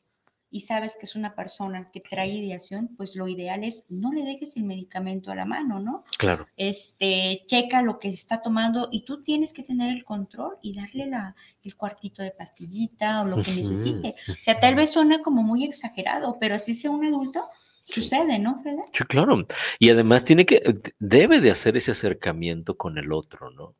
y 0.56 0.62
sabes 0.62 0.95
que 0.97 1.06
es 1.06 1.18
una 1.18 1.36
persona 1.36 1.91
que 1.91 1.99
trae 1.99 2.30
ideación, 2.30 2.88
pues 2.95 3.18
lo 3.18 3.28
ideal 3.28 3.66
es 3.66 3.88
no 3.89 4.14
le 4.14 4.24
dejes 4.24 4.56
el 4.56 4.64
medicamento 4.64 5.30
a 5.30 5.36
la 5.36 5.43
mano, 5.43 5.82
¿no? 5.82 6.06
Claro. 6.18 6.47
Este, 6.56 7.43
checa 7.45 7.82
lo 7.82 7.99
que 7.99 8.08
está 8.08 8.41
tomando 8.41 8.88
y 8.89 9.01
tú 9.01 9.22
tienes 9.22 9.51
que 9.51 9.64
tener 9.64 9.93
el 9.93 10.06
control 10.06 10.56
y 10.62 10.72
darle 10.74 11.08
la, 11.08 11.36
el 11.62 11.76
cuartito 11.76 12.24
de 12.24 12.32
pastillita 12.32 13.24
o 13.24 13.26
lo 13.26 13.43
que 13.43 13.51
necesite. 13.51 14.16
O 14.30 14.36
sea, 14.39 14.58
tal 14.58 14.76
vez 14.76 14.93
suena 14.93 15.22
como 15.22 15.43
muy 15.43 15.66
exagerado, 15.66 16.38
pero 16.39 16.58
si 16.58 16.74
sea 16.74 16.89
un 16.89 17.03
adulto, 17.03 17.49
sucede, 17.84 18.39
¿no, 18.39 18.58
Fede? 18.64 18.86
Sí, 18.93 19.03
claro. 19.03 19.45
Y 19.78 19.89
además 19.89 20.24
tiene 20.24 20.45
que, 20.45 20.62
debe 20.99 21.41
de 21.41 21.51
hacer 21.51 21.76
ese 21.76 21.91
acercamiento 21.91 22.78
con 22.78 22.97
el 22.97 23.12
otro, 23.12 23.51
¿no? 23.51 23.76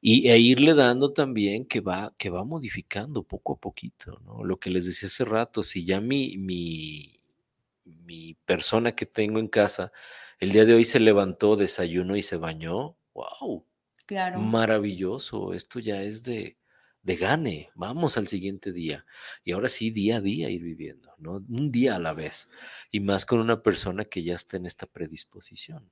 Y, 0.00 0.28
e 0.28 0.38
irle 0.38 0.74
dando 0.74 1.12
también 1.12 1.66
que 1.66 1.80
va, 1.80 2.14
que 2.18 2.30
va 2.30 2.44
modificando 2.44 3.22
poco 3.22 3.54
a 3.54 3.60
poquito, 3.60 4.20
¿no? 4.24 4.44
Lo 4.44 4.58
que 4.58 4.70
les 4.70 4.86
decía 4.86 5.08
hace 5.08 5.24
rato, 5.24 5.62
si 5.62 5.84
ya 5.84 6.00
mi, 6.00 6.36
mi, 6.38 7.20
mi 7.84 8.34
persona 8.44 8.92
que 8.92 9.06
tengo 9.06 9.38
en 9.38 9.48
casa 9.48 9.92
el 10.38 10.52
día 10.52 10.64
de 10.64 10.74
hoy 10.74 10.84
se 10.84 11.00
levantó, 11.00 11.56
desayuno 11.56 12.16
y 12.16 12.22
se 12.22 12.36
bañó, 12.36 12.96
wow, 13.14 13.64
claro. 14.04 14.38
maravilloso, 14.38 15.54
esto 15.54 15.78
ya 15.78 16.02
es 16.02 16.24
de, 16.24 16.58
de 17.02 17.16
gane, 17.16 17.70
vamos 17.74 18.18
al 18.18 18.28
siguiente 18.28 18.72
día. 18.72 19.06
Y 19.44 19.52
ahora 19.52 19.70
sí, 19.70 19.90
día 19.90 20.16
a 20.16 20.20
día 20.20 20.50
ir 20.50 20.62
viviendo, 20.62 21.14
¿no? 21.18 21.44
Un 21.48 21.72
día 21.72 21.96
a 21.96 21.98
la 21.98 22.12
vez. 22.12 22.50
Y 22.90 23.00
más 23.00 23.24
con 23.24 23.38
una 23.38 23.62
persona 23.62 24.04
que 24.04 24.22
ya 24.22 24.34
está 24.34 24.58
en 24.58 24.66
esta 24.66 24.86
predisposición. 24.86 25.90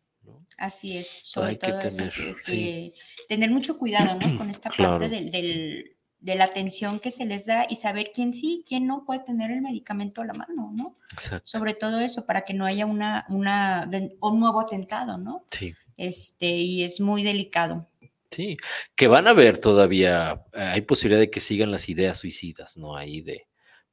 Así 0.56 0.96
es, 0.96 1.18
sobre 1.24 1.56
todo 1.56 1.78
tener, 1.78 2.12
que, 2.44 2.94
tener 3.28 3.50
mucho 3.50 3.78
cuidado, 3.78 4.18
¿no? 4.18 4.18
Con 4.38 4.50
esta 4.50 4.70
parte 4.70 5.08
del, 5.08 5.96
de 6.20 6.34
la 6.36 6.44
atención 6.44 7.00
que 7.00 7.10
se 7.10 7.26
les 7.26 7.46
da 7.46 7.66
y 7.68 7.76
saber 7.76 8.10
quién 8.14 8.32
sí, 8.32 8.64
quién 8.66 8.86
no 8.86 9.04
puede 9.04 9.20
tener 9.20 9.50
el 9.50 9.60
medicamento 9.60 10.22
a 10.22 10.26
la 10.26 10.32
mano, 10.32 10.72
¿no? 10.74 10.94
Exacto. 11.12 11.46
Sobre 11.46 11.74
todo 11.74 12.00
eso, 12.00 12.24
para 12.24 12.42
que 12.42 12.54
no 12.54 12.64
haya 12.64 12.86
una, 12.86 13.26
una, 13.28 13.88
un 14.20 14.40
nuevo 14.40 14.60
atentado, 14.60 15.18
¿no? 15.18 15.44
Sí. 15.50 15.74
Este, 15.96 16.46
y 16.46 16.82
es 16.82 17.00
muy 17.00 17.22
delicado. 17.22 17.88
Sí, 18.30 18.56
que 18.96 19.06
van 19.06 19.28
a 19.28 19.32
ver 19.32 19.58
todavía, 19.58 20.44
hay 20.52 20.80
posibilidad 20.80 21.20
de 21.20 21.30
que 21.30 21.40
sigan 21.40 21.70
las 21.70 21.88
ideas 21.88 22.18
suicidas, 22.18 22.76
¿no? 22.76 22.96
Ahí 22.96 23.20
de, 23.20 23.46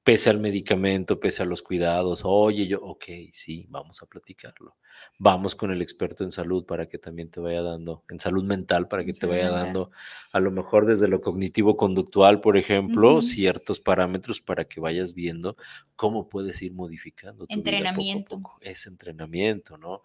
pese 0.03 0.29
al 0.29 0.39
medicamento, 0.39 1.19
pese 1.19 1.43
a 1.43 1.45
los 1.45 1.61
cuidados, 1.61 2.21
oye, 2.23 2.67
yo, 2.67 2.79
ok, 2.81 3.05
sí, 3.31 3.67
vamos 3.69 4.01
a 4.01 4.07
platicarlo. 4.07 4.75
Vamos 5.17 5.55
con 5.55 5.71
el 5.71 5.81
experto 5.81 6.23
en 6.23 6.31
salud 6.31 6.65
para 6.65 6.87
que 6.87 6.97
también 6.97 7.29
te 7.29 7.39
vaya 7.39 7.61
dando, 7.61 8.03
en 8.09 8.19
salud 8.19 8.43
mental, 8.43 8.87
para 8.87 9.03
que 9.03 9.13
te 9.13 9.25
vaya 9.25 9.49
dando, 9.49 9.91
a 10.31 10.39
lo 10.39 10.51
mejor 10.51 10.85
desde 10.85 11.07
lo 11.07 11.21
cognitivo-conductual, 11.21 12.41
por 12.41 12.57
ejemplo, 12.57 13.21
ciertos 13.21 13.79
parámetros 13.79 14.41
para 14.41 14.65
que 14.65 14.81
vayas 14.81 15.13
viendo 15.13 15.55
cómo 15.95 16.29
puedes 16.29 16.61
ir 16.61 16.73
modificando. 16.73 17.45
Tu 17.45 17.53
entrenamiento. 17.53 18.01
Vida 18.01 18.25
poco 18.25 18.51
a 18.53 18.55
poco. 18.55 18.57
Es 18.61 18.87
entrenamiento, 18.87 19.77
¿no? 19.77 20.01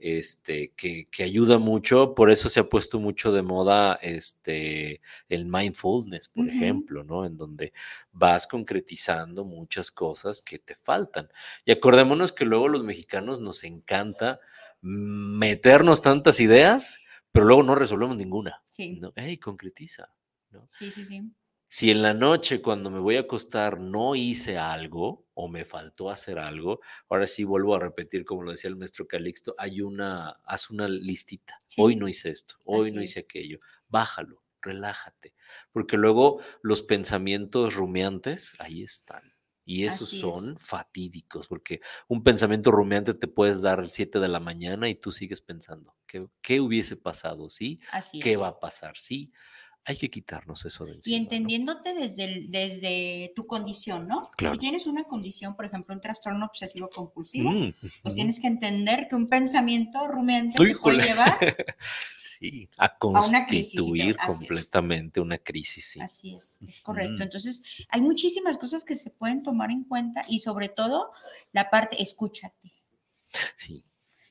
Este, 0.00 0.72
que, 0.76 1.08
ayuda 1.22 1.58
mucho, 1.58 2.14
por 2.14 2.30
eso 2.30 2.48
se 2.48 2.60
ha 2.60 2.68
puesto 2.68 2.98
mucho 2.98 3.32
de 3.32 3.42
moda 3.42 3.94
este, 4.02 5.00
el 5.28 5.44
mindfulness, 5.44 6.28
por 6.28 6.48
ejemplo, 6.48 7.04
¿no? 7.04 7.24
En 7.24 7.36
donde 7.36 7.72
vas 8.12 8.46
concretizando 8.46 9.44
muchas 9.44 9.90
cosas 9.90 10.40
que 10.40 10.58
te 10.58 10.74
faltan. 10.74 11.28
Y 11.64 11.72
acordémonos 11.72 12.32
que 12.32 12.46
luego 12.46 12.68
los 12.68 12.82
mexicanos 12.82 13.40
nos 13.40 13.62
encanta 13.64 14.40
meternos 14.80 16.00
tantas 16.00 16.40
ideas, 16.40 16.98
pero 17.30 17.46
luego 17.46 17.62
no 17.62 17.74
resolvemos 17.74 18.16
ninguna. 18.16 18.62
Sí. 18.68 18.98
¿no? 19.00 19.12
Hey, 19.14 19.36
concretiza. 19.36 20.12
¿no? 20.50 20.64
Sí, 20.68 20.90
sí, 20.90 21.04
sí. 21.04 21.30
Si 21.72 21.88
en 21.88 22.02
la 22.02 22.14
noche 22.14 22.60
cuando 22.60 22.90
me 22.90 22.98
voy 22.98 23.14
a 23.14 23.20
acostar 23.20 23.78
no 23.78 24.16
hice 24.16 24.58
algo 24.58 25.28
o 25.34 25.46
me 25.46 25.64
faltó 25.64 26.10
hacer 26.10 26.40
algo, 26.40 26.80
ahora 27.08 27.28
sí 27.28 27.44
vuelvo 27.44 27.76
a 27.76 27.78
repetir 27.78 28.24
como 28.24 28.42
lo 28.42 28.50
decía 28.50 28.68
el 28.68 28.76
maestro 28.76 29.06
Calixto, 29.06 29.54
hay 29.56 29.80
una, 29.80 30.30
haz 30.44 30.70
una 30.70 30.88
listita. 30.88 31.56
Hoy 31.78 31.94
no 31.94 32.08
hice 32.08 32.30
esto, 32.30 32.56
hoy 32.64 32.90
no 32.90 33.00
hice 33.00 33.20
aquello. 33.20 33.60
Bájalo, 33.86 34.42
relájate, 34.60 35.32
porque 35.70 35.96
luego 35.96 36.40
los 36.60 36.82
pensamientos 36.82 37.74
rumiantes 37.74 38.56
ahí 38.58 38.82
están 38.82 39.22
Y 39.64 39.84
esos 39.84 40.08
son 40.10 40.58
fatídicos, 40.58 41.46
porque 41.46 41.80
un 42.08 42.24
pensamiento 42.24 42.72
rumiante 42.72 43.14
te 43.14 43.28
puedes 43.28 43.62
dar 43.62 43.88
7 43.88 44.18
de 44.18 44.26
la 44.26 44.40
mañana 44.40 44.88
y 44.88 44.96
tú 44.96 45.12
sigues 45.12 45.40
pensando, 45.40 45.96
¿qué, 46.08 46.26
qué 46.42 46.60
hubiese 46.60 46.96
pasado? 46.96 47.48
¿Sí? 47.48 47.78
¿Qué 48.18 48.36
va 48.36 48.48
a 48.48 48.58
pasar? 48.58 48.98
Sí 48.98 49.32
hay 49.84 49.96
que 49.96 50.10
quitarnos 50.10 50.64
eso 50.64 50.84
de 50.84 50.92
encima. 50.92 51.16
Y 51.16 51.18
entendiéndote 51.18 51.94
desde, 51.94 52.46
desde 52.48 53.32
tu 53.34 53.46
condición, 53.46 54.06
¿no? 54.06 54.30
Si 54.38 54.58
tienes 54.58 54.86
una 54.86 55.04
condición, 55.04 55.56
por 55.56 55.64
ejemplo, 55.64 55.94
un 55.94 56.00
trastorno 56.00 56.44
obsesivo 56.44 56.88
compulsivo, 56.88 57.50
mm, 57.50 57.74
pues 58.02 58.14
tienes 58.14 58.40
que 58.40 58.46
entender 58.46 59.08
que 59.08 59.16
un 59.16 59.26
pensamiento 59.26 60.06
rumiante 60.06 60.62
te 60.62 60.76
puede 60.76 61.02
llevar 61.02 61.38
sí, 62.16 62.68
a 62.76 62.98
constituir 62.98 64.16
completamente 64.16 65.20
una 65.20 65.38
crisis. 65.38 65.96
Así 66.00 66.34
es, 66.34 66.58
es 66.66 66.80
correcto. 66.80 67.22
Entonces, 67.22 67.62
hay 67.88 68.02
muchísimas 68.02 68.58
cosas 68.58 68.84
que 68.84 68.96
se 68.96 69.10
pueden 69.10 69.42
tomar 69.42 69.70
en 69.70 69.84
cuenta 69.84 70.24
y 70.28 70.40
sobre 70.40 70.68
todo 70.68 71.12
la 71.52 71.70
parte, 71.70 72.00
escúchate. 72.02 72.74
Sí 73.56 73.84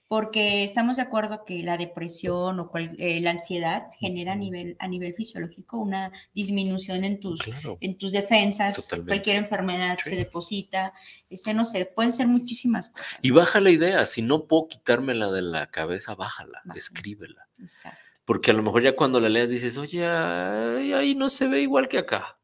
porque 0.09 0.63
estamos 0.63 0.95
de 0.95 1.03
acuerdo 1.03 1.45
que 1.45 1.61
la 1.61 1.77
depresión 1.77 2.59
o 2.59 2.71
eh, 2.75 3.21
la 3.21 3.29
ansiedad 3.29 3.89
genera 3.93 4.33
a 4.33 4.35
nivel, 4.35 4.75
a 4.79 4.87
nivel 4.87 5.13
fisiológico 5.13 5.77
una 5.77 6.11
disminución 6.33 7.03
en 7.03 7.19
tus, 7.19 7.39
en 7.79 7.95
tus 7.95 8.11
defensas, 8.11 8.89
cualquier 9.05 9.37
enfermedad 9.37 9.99
se 10.03 10.15
deposita, 10.15 10.93
este, 11.29 11.53
no 11.53 11.63
sé, 11.63 11.85
pueden 11.85 12.11
ser 12.11 12.27
muchísimas 12.27 12.89
cosas. 12.89 13.19
Y 13.21 13.29
baja 13.29 13.59
la 13.59 13.69
idea, 13.69 14.07
si 14.07 14.23
no 14.23 14.47
puedo 14.47 14.67
quitármela 14.69 15.31
de 15.31 15.43
la 15.43 15.69
cabeza, 15.69 16.15
bájala, 16.15 16.63
escríbela. 16.73 17.47
Exacto. 17.59 17.99
Porque 18.25 18.49
a 18.49 18.55
lo 18.55 18.63
mejor 18.63 18.81
ya 18.81 18.95
cuando 18.95 19.19
la 19.19 19.29
leas 19.29 19.49
dices, 19.49 19.77
oye, 19.77 20.07
ahí 20.07 21.13
no 21.13 21.29
se 21.29 21.47
ve 21.47 21.61
igual 21.61 21.87
que 21.87 21.99
acá. 21.99 22.39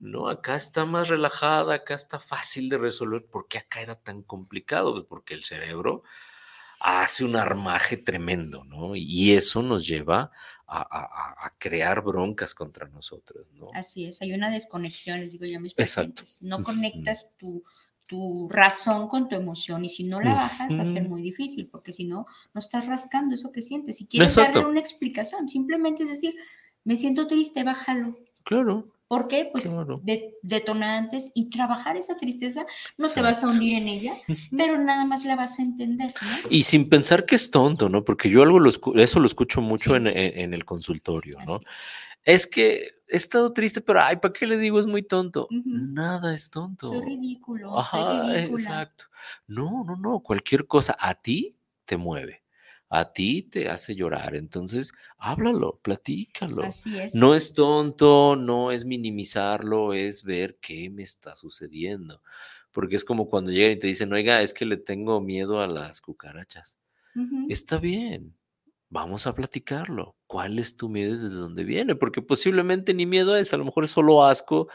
No, 0.00 0.28
acá 0.28 0.56
está 0.56 0.86
más 0.86 1.06
relajada, 1.06 1.74
acá 1.74 1.94
está 1.94 2.18
fácil 2.18 2.68
de 2.68 2.78
resolver. 2.78 3.26
¿Por 3.26 3.46
qué 3.46 3.58
acá 3.58 3.80
era 3.80 3.94
tan 3.94 4.22
complicado? 4.22 4.92
Pues 4.92 5.04
porque 5.08 5.34
el 5.34 5.44
cerebro 5.44 6.02
hace 6.80 7.24
un 7.24 7.36
armaje 7.36 7.98
tremendo, 7.98 8.64
¿no? 8.64 8.96
Y 8.96 9.32
eso 9.32 9.62
nos 9.62 9.86
lleva 9.86 10.30
a, 10.66 11.52
crear 11.58 12.02
broncas 12.02 12.54
contra 12.54 12.88
nosotros, 12.88 13.46
¿no? 13.54 13.68
Así 13.74 14.06
es, 14.06 14.22
hay 14.22 14.32
una 14.32 14.50
desconexión, 14.50 15.20
les 15.20 15.32
digo 15.32 15.44
yo 15.44 15.58
a 15.58 15.60
mis 15.60 15.74
pacientes. 15.74 16.42
No 16.42 16.62
conectas 16.62 17.32
tu, 17.36 17.62
tu 18.08 18.48
razón 18.48 19.08
con 19.08 19.28
tu 19.28 19.36
emoción 19.36 19.84
y 19.84 19.88
si 19.88 20.04
no 20.04 20.20
la 20.20 20.34
bajas 20.34 20.76
va 20.76 20.82
a 20.82 20.86
ser 20.86 21.08
muy 21.08 21.22
difícil 21.22 21.68
porque 21.68 21.92
si 21.92 22.04
no, 22.04 22.26
no 22.54 22.58
estás 22.58 22.86
rascando 22.86 23.34
eso 23.34 23.52
que 23.52 23.62
sientes. 23.62 23.98
Si 23.98 24.06
quieres 24.06 24.36
darle 24.36 24.64
una 24.64 24.80
explicación, 24.80 25.48
simplemente 25.48 26.04
es 26.04 26.10
decir, 26.10 26.34
me 26.84 26.96
siento 26.96 27.26
triste, 27.26 27.62
bájalo. 27.62 28.18
Claro. 28.44 28.92
¿Por 29.10 29.26
qué? 29.26 29.50
Pues 29.50 29.74
detonantes 30.40 31.32
y 31.34 31.50
trabajar 31.50 31.96
esa 31.96 32.16
tristeza, 32.16 32.64
no 32.96 33.08
te 33.08 33.20
vas 33.20 33.42
a 33.42 33.48
hundir 33.48 33.76
en 33.76 33.88
ella, 33.88 34.14
pero 34.56 34.78
nada 34.78 35.04
más 35.04 35.24
la 35.24 35.34
vas 35.34 35.58
a 35.58 35.62
entender. 35.62 36.14
Y 36.48 36.62
sin 36.62 36.88
pensar 36.88 37.26
que 37.26 37.34
es 37.34 37.50
tonto, 37.50 37.88
¿no? 37.88 38.04
Porque 38.04 38.30
yo 38.30 38.44
algo 38.44 38.60
lo 38.60 38.70
eso 38.70 39.18
lo 39.18 39.26
escucho 39.26 39.60
mucho 39.62 39.96
en, 39.96 40.06
el 40.06 40.64
consultorio, 40.64 41.38
¿no? 41.44 41.58
Es. 42.22 42.46
que 42.46 43.00
he 43.08 43.16
estado 43.16 43.52
triste, 43.52 43.80
pero 43.80 44.00
ay, 44.00 44.18
¿para 44.18 44.32
qué 44.32 44.46
le 44.46 44.58
digo? 44.58 44.78
Es 44.78 44.86
muy 44.86 45.02
tonto. 45.02 45.48
Nada 45.50 46.32
es 46.32 46.48
tonto. 46.48 46.86
Soy 46.86 47.00
ridículo. 47.00 47.76
Ajá, 47.76 48.38
exacto. 48.38 49.06
No, 49.48 49.82
no, 49.82 49.96
no. 49.96 50.20
Cualquier 50.20 50.68
cosa 50.68 50.96
a 50.96 51.16
ti 51.16 51.56
te 51.84 51.96
mueve 51.96 52.44
a 52.90 53.12
ti 53.12 53.42
te 53.42 53.68
hace 53.68 53.94
llorar. 53.94 54.34
Entonces, 54.34 54.92
háblalo, 55.16 55.78
platícalo. 55.80 56.64
Así 56.64 56.98
es. 56.98 57.14
No 57.14 57.36
es 57.36 57.54
tonto, 57.54 58.34
no 58.34 58.72
es 58.72 58.84
minimizarlo, 58.84 59.94
es 59.94 60.24
ver 60.24 60.58
qué 60.60 60.90
me 60.90 61.04
está 61.04 61.36
sucediendo. 61.36 62.20
Porque 62.72 62.96
es 62.96 63.04
como 63.04 63.28
cuando 63.28 63.52
llegan 63.52 63.72
y 63.72 63.78
te 63.78 63.86
dicen, 63.86 64.12
oiga, 64.12 64.42
es 64.42 64.52
que 64.52 64.64
le 64.64 64.76
tengo 64.76 65.20
miedo 65.20 65.60
a 65.60 65.68
las 65.68 66.00
cucarachas. 66.00 66.76
Está 67.48 67.78
bien, 67.78 68.36
vamos 68.88 69.26
a 69.26 69.34
platicarlo. 69.34 70.16
¿Cuál 70.26 70.58
es 70.58 70.76
tu 70.76 70.88
miedo 70.88 71.14
y 71.14 71.18
desde 71.18 71.34
dónde 71.34 71.64
viene? 71.64 71.94
Porque 71.94 72.22
posiblemente 72.22 72.94
ni 72.94 73.06
miedo 73.06 73.36
es, 73.36 73.52
a 73.52 73.56
lo 73.56 73.64
mejor 73.64 73.84
es 73.84 73.90
solo 73.90 74.24
asco 74.24 74.68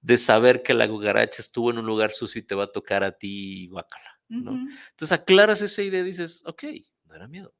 de 0.00 0.18
saber 0.18 0.62
que 0.62 0.74
la 0.74 0.88
cucaracha 0.88 1.42
estuvo 1.42 1.70
en 1.70 1.78
un 1.78 1.86
lugar 1.86 2.10
sucio 2.12 2.40
y 2.40 2.44
te 2.44 2.54
va 2.54 2.64
a 2.64 2.72
tocar 2.72 3.04
a 3.04 3.12
ti, 3.12 3.68
guácala. 3.68 4.18
¿no? 4.28 4.52
Entonces 4.52 5.12
aclaras 5.12 5.60
esa 5.62 5.82
idea 5.82 6.00
y 6.00 6.04
dices, 6.04 6.42
ok, 6.46 6.64
era 7.14 7.28
miedo. 7.28 7.54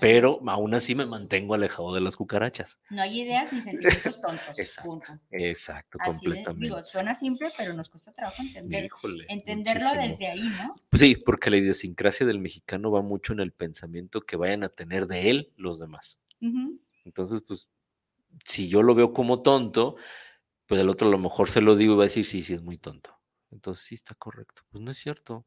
pero 0.00 0.40
aún 0.46 0.74
así 0.74 0.94
me 0.94 1.04
mantengo 1.04 1.54
alejado 1.54 1.94
de 1.94 2.00
las 2.00 2.16
cucarachas. 2.16 2.78
No 2.88 3.02
hay 3.02 3.20
ideas 3.20 3.52
ni 3.52 3.60
sentimientos 3.60 4.20
tontos. 4.20 4.58
exacto, 4.58 5.18
exacto 5.30 5.98
completamente. 6.02 6.68
digo, 6.68 6.84
suena 6.84 7.14
simple, 7.14 7.50
pero 7.58 7.74
nos 7.74 7.90
cuesta 7.90 8.12
trabajo 8.12 8.42
entender, 8.42 8.88
entenderlo 9.28 9.92
desde 9.92 10.28
ahí, 10.28 10.48
¿no? 10.48 10.74
Pues 10.88 11.00
sí, 11.00 11.16
porque 11.16 11.50
la 11.50 11.58
idiosincrasia 11.58 12.26
del 12.26 12.38
mexicano 12.38 12.90
va 12.90 13.02
mucho 13.02 13.32
en 13.32 13.40
el 13.40 13.52
pensamiento 13.52 14.22
que 14.22 14.36
vayan 14.36 14.64
a 14.64 14.70
tener 14.70 15.06
de 15.06 15.30
él 15.30 15.52
los 15.56 15.78
demás. 15.78 16.18
Entonces, 17.04 17.42
pues, 17.46 17.68
si 18.44 18.68
yo 18.68 18.82
lo 18.82 18.94
veo 18.94 19.12
como 19.12 19.42
tonto, 19.42 19.96
pues 20.66 20.80
el 20.80 20.88
otro 20.88 21.08
a 21.08 21.10
lo 21.10 21.18
mejor 21.18 21.50
se 21.50 21.60
lo 21.60 21.76
digo 21.76 21.94
y 21.94 21.96
va 21.98 22.04
a 22.04 22.06
decir, 22.06 22.24
sí, 22.24 22.42
sí, 22.42 22.54
es 22.54 22.62
muy 22.62 22.78
tonto. 22.78 23.14
Entonces, 23.50 23.84
sí, 23.84 23.94
está 23.94 24.14
correcto. 24.14 24.62
Pues 24.70 24.82
no 24.82 24.90
es 24.90 24.98
cierto. 24.98 25.46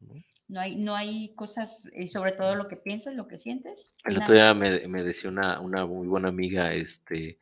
No 0.00 0.14
hay, 0.54 0.76
no 0.76 0.94
hay 0.94 1.34
cosas, 1.34 1.90
y 1.94 2.04
eh, 2.04 2.08
sobre 2.08 2.32
todo 2.32 2.54
lo 2.54 2.68
que 2.68 2.76
piensas, 2.76 3.14
lo 3.14 3.26
que 3.26 3.36
sientes. 3.36 3.94
El 4.04 4.18
otro 4.18 4.34
día 4.34 4.54
me, 4.54 5.02
decía 5.02 5.30
una, 5.30 5.60
una, 5.60 5.86
muy 5.86 6.06
buena 6.06 6.28
amiga, 6.28 6.72
este, 6.72 7.38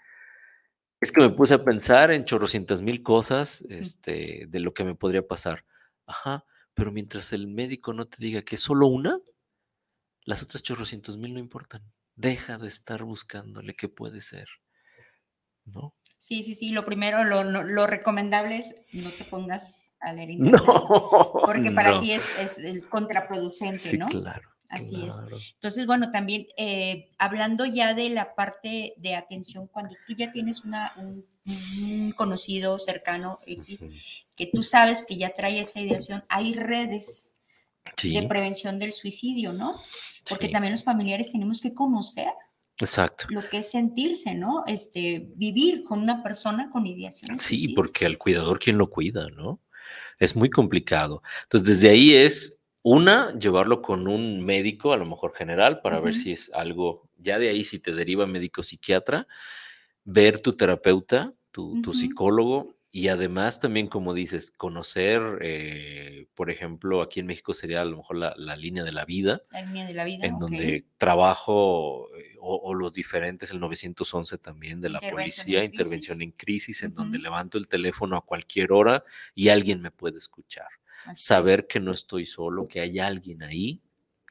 es 1.01 1.13
que 1.13 1.21
me 1.21 1.31
puse 1.31 1.55
a 1.55 1.65
pensar 1.65 2.11
en 2.11 2.25
chorrocientas 2.25 2.81
mil 2.81 3.03
cosas 3.03 3.63
este, 3.69 4.47
de 4.49 4.61
lo 4.61 4.73
que 4.73 4.85
me 4.85 4.95
podría 4.95 5.27
pasar. 5.27 5.65
Ajá, 6.07 6.47
pero 6.73 6.93
mientras 6.93 7.33
el 7.33 7.47
médico 7.47 7.93
no 7.93 8.07
te 8.07 8.17
diga 8.19 8.43
que 8.43 8.57
es 8.57 8.63
solo 8.63 8.87
una, 8.87 9.21
las 10.25 10.43
otras 10.43 10.63
chorrocientos 10.63 11.19
mil 11.19 11.35
no 11.35 11.41
importan. 11.41 11.83
Deja 12.17 12.59
de 12.59 12.69
estar 12.69 13.05
buscándole 13.05 13.75
qué 13.75 13.89
puede 13.89 14.21
ser. 14.21 14.49
¿No? 15.67 15.95
Sí, 16.19 16.43
sí, 16.43 16.55
sí. 16.55 16.71
Lo 16.71 16.85
primero, 16.85 17.25
lo, 17.25 17.45
lo 17.45 17.87
recomendable 17.87 18.57
es 18.57 18.83
no 18.93 19.11
te 19.11 19.25
pongas 19.25 19.84
a 20.05 20.13
leer 20.13 20.39
porque 21.47 21.71
para 21.71 22.01
ti 22.01 22.13
es, 22.13 22.33
es 22.39 22.87
contraproducente, 22.87 23.97
¿no? 23.97 24.09
Claro. 24.09 24.49
Así 24.69 25.05
es. 25.07 25.23
Entonces, 25.55 25.87
bueno, 25.87 26.11
también 26.11 26.47
eh, 26.57 27.11
hablando 27.19 27.65
ya 27.65 27.95
de 27.95 28.11
la 28.11 28.35
parte 28.35 28.95
de 28.97 29.15
atención, 29.15 29.69
cuando 29.69 29.95
tú 30.07 30.15
ya 30.17 30.33
tienes 30.33 30.65
una, 30.65 30.93
un, 30.97 32.13
conocido 32.17 32.79
cercano 32.79 33.39
X, 33.47 33.87
que 34.35 34.47
tú 34.47 34.63
sabes 34.63 35.05
que 35.07 35.17
ya 35.17 35.31
trae 35.31 35.61
esa 35.61 35.81
ideación, 35.81 36.25
hay 36.29 36.55
redes 36.55 37.37
de 38.03 38.27
prevención 38.27 38.79
del 38.79 38.93
suicidio, 38.93 39.53
¿no? 39.53 39.79
Porque 40.29 40.49
también 40.49 40.73
los 40.73 40.83
familiares 40.83 41.29
tenemos 41.31 41.61
que 41.61 41.75
conocer 41.75 42.33
Exacto. 42.81 43.27
Lo 43.29 43.49
que 43.49 43.59
es 43.59 43.71
sentirse, 43.71 44.35
¿no? 44.35 44.65
Este, 44.67 45.29
vivir 45.37 45.85
con 45.85 46.01
una 46.01 46.23
persona 46.23 46.71
con 46.71 46.87
ideación. 46.87 47.39
Sí, 47.39 47.69
porque 47.69 48.05
al 48.05 48.19
cuidador, 48.19 48.59
¿quién 48.59 48.79
lo 48.79 48.91
cuida, 48.91 49.29
no? 49.31 49.61
Es 50.19 50.37
muy 50.37 50.51
complicado. 50.51 51.23
Entonces, 51.45 51.69
desde 51.69 51.91
ahí 51.91 52.13
es 52.13 52.63
una, 52.83 53.37
llevarlo 53.39 53.83
con 53.83 54.07
un 54.07 54.45
médico, 54.45 54.93
a 54.93 54.97
lo 54.97 55.07
mejor 55.07 55.33
general, 55.33 55.81
para 55.81 56.01
ver 56.01 56.15
si 56.15 56.33
es 56.33 56.51
algo, 56.53 57.09
ya 57.19 57.39
de 57.39 57.49
ahí 57.49 57.65
si 57.65 57.79
te 57.79 57.95
deriva 57.95 58.27
médico 58.27 58.63
psiquiatra, 58.63 59.27
ver 60.05 60.41
tu 60.41 60.53
terapeuta, 60.53 61.33
tu, 61.51 61.81
tu 61.81 61.95
psicólogo, 61.95 62.75
y 62.97 63.09
además 63.09 63.59
también, 63.59 63.89
como 63.89 64.15
dices, 64.15 64.53
conocer, 64.53 65.41
eh, 65.41 66.29
por 66.37 66.49
ejemplo, 66.49 67.03
aquí 67.03 67.19
en 67.19 67.27
México 67.27 67.53
sería 67.53 67.83
a 67.83 67.85
lo 67.85 67.97
mejor 67.97 68.15
la, 68.15 68.57
línea 68.57 68.85
de 68.85 68.93
la 68.93 69.05
vida. 69.05 69.43
La 69.51 69.63
línea 69.63 69.85
de 69.85 69.95
la 69.95 70.05
vida. 70.05 70.25
En 70.25 70.39
donde 70.39 70.87
trabajo 70.97 72.09
eh, 72.17 72.37
o, 72.39 72.73
los 72.73 72.93
diferentes, 72.93 73.51
el 73.51 73.59
911 73.59 74.39
también 74.39 74.81
de 74.81 74.91
la 74.91 75.01
policía, 75.01 75.65
intervención 75.65 76.23
en 76.23 76.31
crisis, 76.31 76.85
en 76.85 76.95
donde 76.95 77.19
levanto 77.19 77.59
el 77.59 77.67
teléfono 77.67 78.17
a 78.17 78.25
cualquier 78.25 78.71
hora 78.71 79.03
y 79.35 79.49
alguien 79.49 79.83
me 79.83 79.91
puede 79.91 80.19
escuchar. 80.19 80.69
Saber 81.15 81.67
que 81.67 81.81
no 81.81 81.91
estoy 81.91 82.27
solo, 82.27 82.69
que 82.69 82.79
hay 82.79 83.01
alguien 83.01 83.43
ahí 83.43 83.83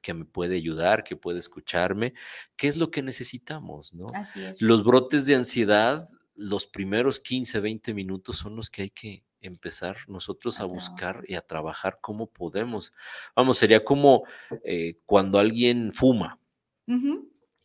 que 0.01 0.13
me 0.13 0.23
puede 0.23 0.55
ayudar, 0.55 1.03
que 1.03 1.17
puede 1.17 1.39
escucharme, 1.39 2.13
qué 2.55 2.69
es 2.69 2.77
lo 2.77 2.91
que 2.91 3.01
necesitamos, 3.01 3.93
¿no? 3.93 4.05
Así 4.13 4.41
es. 4.41 4.61
Los 4.61 4.85
brotes 4.85 5.25
de 5.25 5.35
ansiedad 5.35 6.09
los 6.35 6.67
primeros 6.67 7.19
15, 7.19 7.59
20 7.59 7.93
minutos 7.93 8.37
son 8.37 8.55
los 8.55 8.69
que 8.69 8.83
hay 8.83 8.89
que 8.89 9.23
empezar 9.41 9.97
nosotros 10.07 10.59
a, 10.59 10.65
buscar 10.65 11.23
y 11.27 11.35
a 11.35 11.41
trabajar 11.41 11.97
cómo 12.01 12.27
podemos. 12.27 12.93
Vamos, 13.35 13.57
sería 13.57 13.83
como 13.83 14.23
eh, 14.63 14.99
cuando 15.05 15.37
alguien 15.37 15.91
fuma. 15.93 16.39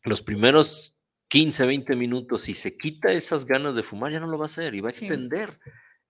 Los 0.03 0.23
primeros 0.23 1.01
15, 1.29 1.67
20 1.67 1.97
minutos, 1.97 2.43
si 2.43 2.55
se 2.55 2.77
quita 2.77 3.13
esas 3.13 3.45
ganas 3.45 3.75
de 3.75 3.83
fumar, 3.83 4.13
ya 4.13 4.21
no 4.21 4.27
lo 4.27 4.39
va 4.39 4.45
a 4.45 4.47
hacer 4.47 4.75
y 4.75 4.81
va 4.81 4.89
a 4.89 4.93
extender 4.93 5.59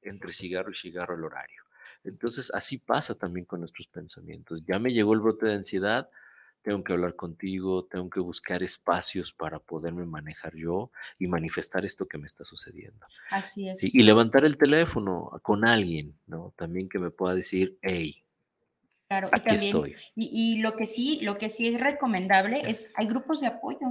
entre 0.02 0.32
cigarro 0.32 0.70
y 0.72 0.76
cigarro 0.76 1.14
el 1.14 1.24
horario. 1.24 1.64
Entonces, 2.04 2.50
así 2.54 2.78
pasa 2.78 3.14
también 3.14 3.44
con 3.44 3.60
nuestros 3.60 3.88
pensamientos. 3.88 4.62
Ya 4.64 4.78
me 4.78 4.92
llegó 4.92 5.12
el 5.14 5.20
brote 5.20 5.46
de 5.46 5.54
ansiedad, 5.54 6.08
tengo 6.62 6.84
que 6.84 6.92
hablar 6.92 7.16
contigo, 7.16 7.84
tengo 7.84 8.10
que 8.10 8.20
buscar 8.20 8.62
espacios 8.62 9.32
para 9.32 9.58
poderme 9.58 10.04
manejar 10.04 10.54
yo 10.54 10.90
y 11.18 11.26
manifestar 11.26 11.84
esto 11.84 12.06
que 12.06 12.18
me 12.18 12.26
está 12.26 12.44
sucediendo. 12.44 13.06
Así 13.30 13.68
es. 13.68 13.82
y 13.82 14.02
levantar 14.02 14.44
el 14.44 14.58
teléfono 14.58 15.30
con 15.42 15.66
alguien, 15.66 16.14
¿no? 16.26 16.52
También 16.56 16.88
que 16.88 16.98
me 16.98 17.10
pueda 17.10 17.34
decir, 17.34 17.78
hey, 17.82 18.24
Claro, 19.08 19.30
y 19.34 19.40
también, 19.40 19.94
Y, 20.14 20.58
lo 20.58 20.76
que 20.76 20.84
sí, 20.84 21.20
lo 21.22 21.38
que 21.38 21.48
sí 21.48 21.68
es 21.68 21.80
recomendable 21.80 22.60
es, 22.66 22.92
hay 22.94 23.06
grupos 23.06 23.40
de 23.40 23.46
apoyo. 23.46 23.86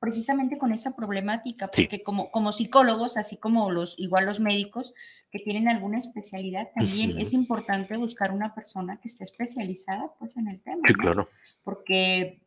Precisamente 0.00 0.58
con 0.58 0.72
esa 0.72 0.94
problemática, 0.94 1.68
porque 1.68 2.02
como, 2.02 2.30
como 2.30 2.52
psicólogos, 2.52 3.16
así 3.16 3.36
como 3.36 3.70
los, 3.70 3.98
igual 3.98 4.26
los 4.26 4.38
médicos 4.38 4.94
que 5.30 5.40
tienen 5.40 5.68
alguna 5.68 5.98
especialidad, 5.98 6.68
también 6.74 7.18
es 7.18 7.32
importante 7.32 7.96
buscar 7.96 8.30
una 8.30 8.54
persona 8.54 9.00
que 9.00 9.08
esté 9.08 9.24
especializada 9.24 10.12
pues 10.18 10.36
en 10.36 10.48
el 10.48 10.60
tema. 10.60 10.82
Sí, 10.86 10.94
claro. 10.94 11.28
Porque 11.64 12.40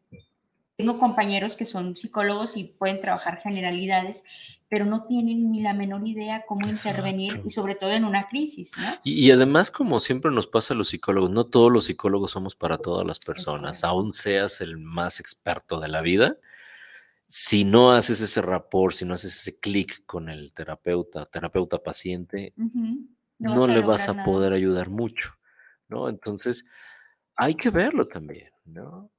tengo 0.81 0.97
compañeros 0.97 1.55
que 1.55 1.65
son 1.65 1.95
psicólogos 1.95 2.57
y 2.57 2.63
pueden 2.63 3.01
trabajar 3.01 3.37
generalidades, 3.37 4.23
pero 4.67 4.85
no 4.85 5.03
tienen 5.03 5.51
ni 5.51 5.61
la 5.61 5.75
menor 5.75 6.07
idea 6.07 6.43
cómo 6.47 6.67
intervenir 6.67 7.39
y 7.45 7.51
sobre 7.51 7.75
todo 7.75 7.91
en 7.91 8.03
una 8.03 8.27
crisis, 8.27 8.71
¿no? 8.77 8.87
Y, 9.03 9.29
además, 9.29 9.69
como 9.69 9.99
siempre 9.99 10.31
nos 10.31 10.47
pasa 10.47 10.73
a 10.73 10.77
los 10.77 10.89
psicólogos, 10.89 11.29
no 11.29 11.45
todos 11.45 11.71
los 11.71 11.85
psicólogos 11.85 12.31
somos 12.31 12.55
para 12.55 12.79
todas 12.79 13.05
las 13.05 13.19
personas, 13.19 13.83
aún 13.83 14.11
seas 14.11 14.59
el 14.59 14.77
más 14.77 15.19
experto 15.19 15.79
de 15.79 15.87
la 15.87 16.01
vida. 16.01 16.37
Si 17.33 17.63
no 17.63 17.93
haces 17.93 18.19
ese 18.19 18.41
rapport, 18.41 18.93
si 18.93 19.05
no 19.05 19.13
haces 19.13 19.37
ese 19.37 19.57
clic 19.57 20.05
con 20.05 20.27
el 20.27 20.51
terapeuta, 20.51 21.25
terapeuta 21.27 21.81
paciente, 21.81 22.53
no, 23.39 23.67
le 23.67 23.79
vas 23.79 24.09
a 24.09 24.21
poder 24.25 24.51
ayudar 24.51 24.89
mucho, 24.89 25.31
¿no? 25.87 26.09
Entonces, 26.09 26.65
hay 27.37 27.55
que 27.55 27.69
verlo 27.69 28.05
también, 28.05 28.51
¿no? 28.65 29.09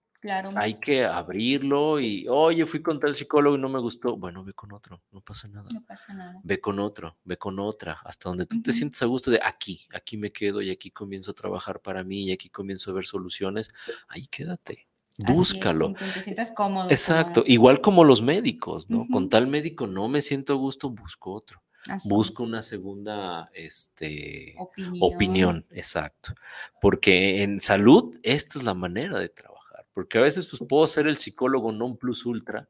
Hay 0.57 0.75
que 0.79 1.07
abrirlo 1.07 1.99
y, 1.99 2.29
oye, 2.29 2.67
fui 2.67 2.83
con 2.83 3.01
tal 3.01 3.17
psicólogo 3.17 3.57
y 3.57 3.61
no 3.61 3.71
me 3.71 3.81
gustó. 3.81 4.15
Bueno, 4.19 4.45
ve 4.45 4.53
con 4.53 4.73
otro, 4.75 5.03
no 5.11 5.23
pasa 5.23 5.49
nada. 5.49 5.71
No 5.73 5.83
pasa 5.83 6.13
nada. 6.13 6.39
Ve 6.45 6.61
con 6.61 6.81
otro, 6.81 7.17
ve 7.25 7.39
con 7.39 7.59
otra, 7.59 7.99
hasta 8.05 8.29
donde 8.29 8.45
tú 8.45 8.61
te 8.61 8.75
sientes 8.75 9.03
a 9.03 9.07
gusto 9.07 9.31
de 9.31 9.41
aquí, 9.43 9.89
aquí 9.91 10.19
me 10.19 10.31
quedo 10.31 10.61
y 10.61 10.71
aquí 10.71 10.91
comienzo 10.91 11.31
a 11.31 11.35
trabajar 11.35 11.81
para 11.81 12.05
mí 12.05 12.25
y 12.25 12.33
aquí 12.33 12.51
comienzo 12.51 12.91
a 12.91 12.95
ver 12.95 13.07
soluciones. 13.07 13.73
Ahí 14.07 14.27
quédate. 14.27 14.87
Búscalo. 15.19 15.95
te 16.15 16.21
sientas 16.21 16.53
cómodo. 16.53 16.91
Exacto, 16.91 17.45
igual 17.47 17.81
como 17.81 18.05
los 18.05 18.23
médicos, 18.23 18.89
¿no? 18.89 19.07
Con 19.11 19.29
tal 19.29 19.47
médico 19.47 19.87
no 19.87 20.09
me 20.09 20.21
siento 20.21 20.55
a 20.55 20.57
gusto, 20.57 20.91
busco 20.91 21.33
otro. 21.33 21.63
busco 22.09 22.45
una 22.45 22.63
segunda 22.63 23.51
este, 23.53 24.55
opinión. 24.59 24.99
opinión. 25.01 25.67
exacto. 25.71 26.35
Porque 26.81 27.43
en 27.43 27.61
salud, 27.61 28.19
esta 28.23 28.59
es 28.59 28.65
la 28.65 28.75
manera 28.75 29.19
de 29.19 29.29
trabajar 29.29 29.53
porque 29.95 30.19
a 30.19 30.23
veces 30.23 30.47
pues, 30.47 30.63
puedo 30.69 30.87
ser 30.87 31.07
el 31.07 31.19
psicólogo 31.19 31.73
non 31.73 31.97
plus 31.97 32.25
ultra, 32.25 32.69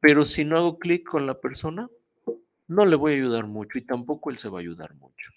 pero 0.00 0.24
si 0.24 0.44
no 0.44 0.56
hago 0.56 0.78
clic 0.78 1.02
con 1.02 1.26
la 1.26 1.40
persona, 1.40 1.90
no 2.68 2.84
le 2.84 2.96
voy 2.96 3.12
a 3.12 3.16
ayudar 3.16 3.46
mucho 3.46 3.78
y 3.78 3.82
tampoco 3.82 4.30
él 4.30 4.38
se 4.38 4.48
va 4.48 4.58
a 4.58 4.60
ayudar 4.60 4.94
mucho. 4.94 5.32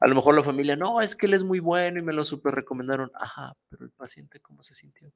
A 0.00 0.06
lo 0.06 0.14
mejor 0.14 0.34
la 0.34 0.42
familia, 0.42 0.76
no, 0.76 1.00
es 1.00 1.16
que 1.16 1.26
él 1.26 1.34
es 1.34 1.42
muy 1.42 1.58
bueno 1.58 1.98
y 1.98 2.02
me 2.02 2.12
lo 2.12 2.24
super 2.24 2.54
recomendaron. 2.54 3.10
Ajá, 3.14 3.56
pero 3.68 3.84
el 3.84 3.90
paciente, 3.90 4.38
¿cómo 4.40 4.62
se 4.62 4.74
sintió? 4.74 5.12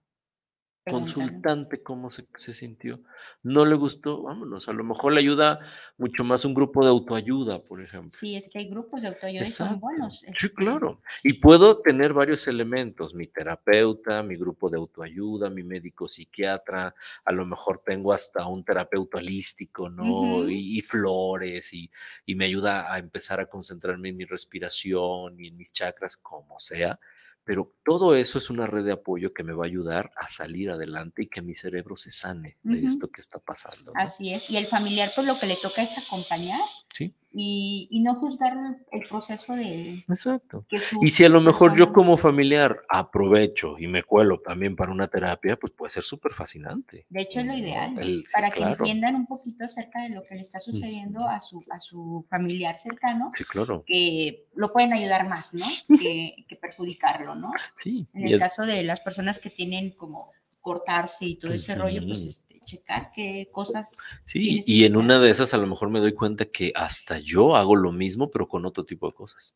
Consultante 0.90 1.82
cómo 1.82 2.10
se, 2.10 2.26
sintió. 2.36 3.00
No 3.42 3.64
le 3.64 3.76
gustó, 3.76 4.22
vámonos. 4.22 4.68
A 4.68 4.72
lo 4.72 4.82
mejor 4.82 5.12
le 5.12 5.20
ayuda 5.20 5.60
mucho 5.96 6.24
más 6.24 6.44
un 6.44 6.54
grupo 6.54 6.82
de 6.82 6.90
autoayuda, 6.90 7.62
por 7.62 7.80
ejemplo. 7.80 8.10
Sí, 8.10 8.36
es 8.36 8.48
que 8.48 8.58
hay 8.58 8.68
grupos 8.68 9.02
de 9.02 9.08
autoayuda 9.08 9.46
y 9.46 9.50
son 9.50 9.78
buenos. 9.78 10.20
Sí, 10.20 10.26
este 10.28 10.52
claro. 10.54 11.00
Y 11.22 11.34
puedo 11.34 11.80
tener 11.80 12.12
varios 12.12 12.48
elementos, 12.48 13.14
mi 13.14 13.28
terapeuta, 13.28 14.22
mi 14.22 14.36
grupo 14.36 14.68
de 14.70 14.78
autoayuda, 14.78 15.50
mi 15.50 15.62
médico 15.62 16.08
psiquiatra, 16.08 16.94
a 17.24 17.32
lo 17.32 17.46
mejor 17.46 17.80
tengo 17.84 18.12
hasta 18.12 18.46
un 18.46 18.64
terapeuta 18.64 19.18
holístico, 19.18 19.88
¿no? 19.88 20.48
y, 20.48 20.80
flores, 20.80 21.72
y, 21.72 21.90
y 22.26 22.34
me 22.34 22.46
ayuda 22.46 22.92
a 22.92 22.98
empezar 22.98 23.38
a 23.40 23.46
concentrarme 23.46 24.08
en 24.08 24.16
mi 24.16 24.24
respiración 24.24 25.38
y 25.38 25.48
en 25.48 25.56
mis 25.56 25.72
chakras, 25.72 26.16
como 26.16 26.58
sea 26.58 26.98
pero 27.44 27.74
todo 27.84 28.14
eso 28.14 28.38
es 28.38 28.50
una 28.50 28.66
red 28.66 28.84
de 28.84 28.92
apoyo 28.92 29.34
que 29.34 29.42
me 29.42 29.52
va 29.52 29.64
a 29.64 29.66
ayudar 29.66 30.12
a 30.16 30.28
salir 30.28 30.70
adelante 30.70 31.22
y 31.22 31.28
que 31.28 31.42
mi 31.42 31.54
cerebro 31.54 31.96
se 31.96 32.10
sane 32.10 32.56
de 32.62 32.86
esto 32.86 33.08
que 33.08 33.20
está 33.20 33.38
pasando. 33.38 33.92
Así 33.96 34.32
es. 34.32 34.48
Y 34.48 34.56
el 34.56 34.66
familiar, 34.66 35.10
pues 35.14 35.26
lo 35.26 35.38
que 35.38 35.46
le 35.46 35.56
toca 35.56 35.82
es 35.82 35.98
acompañar. 35.98 36.60
Sí 36.92 37.14
y, 37.34 38.00
no 38.02 38.14
juzgar 38.14 38.56
el 38.90 39.02
proceso 39.08 39.54
de... 39.54 40.04
Exacto. 40.08 40.66
Y 41.00 41.10
si 41.10 41.24
a 41.24 41.28
lo 41.28 41.40
mejor 41.40 41.76
yo 41.76 41.92
como 41.92 42.16
familiar 42.16 42.82
aprovecho 42.88 43.78
y 43.78 43.86
me 43.86 44.02
cuelo 44.02 44.40
también 44.40 44.76
para 44.76 44.92
una 44.92 45.08
terapia, 45.08 45.56
pues 45.56 45.72
puede 45.72 45.92
ser 45.92 46.02
súper 46.02 46.32
fascinante. 46.32 47.06
De 47.08 47.22
hecho 47.22 47.40
es 47.40 47.46
lo 47.46 47.54
ideal, 47.54 48.24
para 48.32 48.50
que 48.50 48.62
entiendan 48.62 49.14
un 49.14 49.26
poquito 49.26 49.64
acerca 49.64 50.02
de 50.02 50.10
lo 50.10 50.24
que 50.24 50.34
le 50.34 50.40
está 50.40 50.58
sucediendo 50.58 51.26
a 51.26 51.40
su, 51.40 51.62
a 51.70 51.78
su 51.78 52.26
familiar 52.28 52.78
cercano, 52.78 53.30
sí, 53.36 53.44
claro. 53.44 53.82
que 53.86 54.46
lo 54.54 54.72
pueden 54.72 54.92
ayudar 54.92 55.28
más, 55.28 55.54
¿no? 55.54 55.66
Que, 55.98 56.34
perjudicarlo, 56.60 57.34
¿no? 57.34 57.50
Sí. 57.82 58.06
En 58.14 58.28
el, 58.28 58.38
caso 58.38 58.64
de 58.64 58.84
las 58.84 59.00
personas 59.00 59.40
que 59.40 59.50
tienen 59.50 59.90
como 59.90 60.30
cortarse 60.62 61.26
y 61.26 61.34
todo 61.34 61.52
ese 61.52 61.74
rollo, 61.74 62.00
pues 62.06 62.24
este, 62.24 62.60
checar 62.60 63.10
qué 63.12 63.48
cosas. 63.52 63.98
Sí, 64.24 64.60
y 64.64 64.84
en 64.84 64.96
una 64.96 65.18
de 65.18 65.28
esas 65.28 65.52
a 65.52 65.58
lo 65.58 65.66
mejor 65.66 65.90
me 65.90 66.00
doy 66.00 66.14
cuenta 66.14 66.46
que 66.46 66.72
hasta 66.74 67.18
yo 67.18 67.56
hago 67.56 67.76
lo 67.76 67.92
mismo, 67.92 68.30
pero 68.30 68.48
con 68.48 68.64
otro 68.64 68.84
tipo 68.84 69.06
de 69.08 69.12
cosas. 69.12 69.54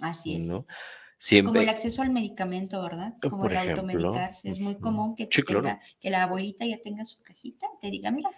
Así 0.00 0.36
es. 0.36 0.46
¿no? 0.46 0.64
Siempre. 1.18 1.50
Como 1.50 1.62
el 1.62 1.68
acceso 1.68 2.00
al 2.00 2.10
medicamento, 2.10 2.80
¿verdad? 2.80 3.14
Oh, 3.22 3.28
Como 3.28 3.46
el 3.46 3.56
automedicarse. 3.56 4.48
Es 4.48 4.58
muy 4.58 4.76
común 4.78 5.14
que, 5.14 5.28
que 5.28 6.10
la 6.10 6.22
abuelita 6.22 6.64
ya 6.64 6.80
tenga 6.80 7.04
su 7.04 7.20
cajita, 7.20 7.66
que 7.80 7.90
diga, 7.90 8.10
mira, 8.10 8.30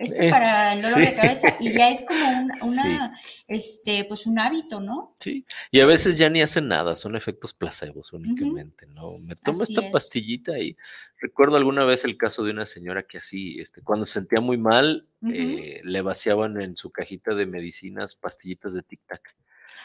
este 0.00 0.28
eh, 0.28 0.30
para 0.30 0.72
el 0.72 0.80
dolor 0.80 0.98
de 0.98 1.14
cabeza 1.14 1.56
y 1.60 1.74
ya 1.74 1.90
es 1.90 2.04
como 2.04 2.26
un, 2.26 2.50
una, 2.62 3.14
este, 3.46 4.06
pues 4.06 4.26
un 4.26 4.38
hábito, 4.38 4.80
¿no? 4.80 5.14
Sí, 5.20 5.44
y 5.70 5.80
a 5.80 5.86
veces 5.86 6.16
ya 6.16 6.30
ni 6.30 6.40
hacen 6.40 6.68
nada, 6.68 6.96
son 6.96 7.16
efectos 7.16 7.52
placebos 7.52 8.14
únicamente, 8.14 8.86
¿no? 8.86 9.18
Me 9.18 9.34
tomo 9.34 9.62
esta 9.62 9.82
pastillita 9.90 10.58
y 10.58 10.74
recuerdo 11.18 11.56
alguna 11.56 11.84
vez 11.84 12.04
el 12.04 12.16
caso 12.16 12.42
de 12.44 12.52
una 12.52 12.64
señora 12.64 13.02
que 13.02 13.18
así, 13.18 13.60
este, 13.60 13.82
cuando 13.82 14.06
se 14.06 14.14
sentía 14.14 14.40
muy 14.40 14.56
mal, 14.56 15.06
eh, 15.30 15.82
le 15.84 16.00
vaciaban 16.00 16.58
en 16.62 16.78
su 16.78 16.90
cajita 16.90 17.34
de 17.34 17.44
medicinas 17.44 18.14
pastillitas 18.14 18.72
de 18.72 18.82
tic-tac. 18.82 19.20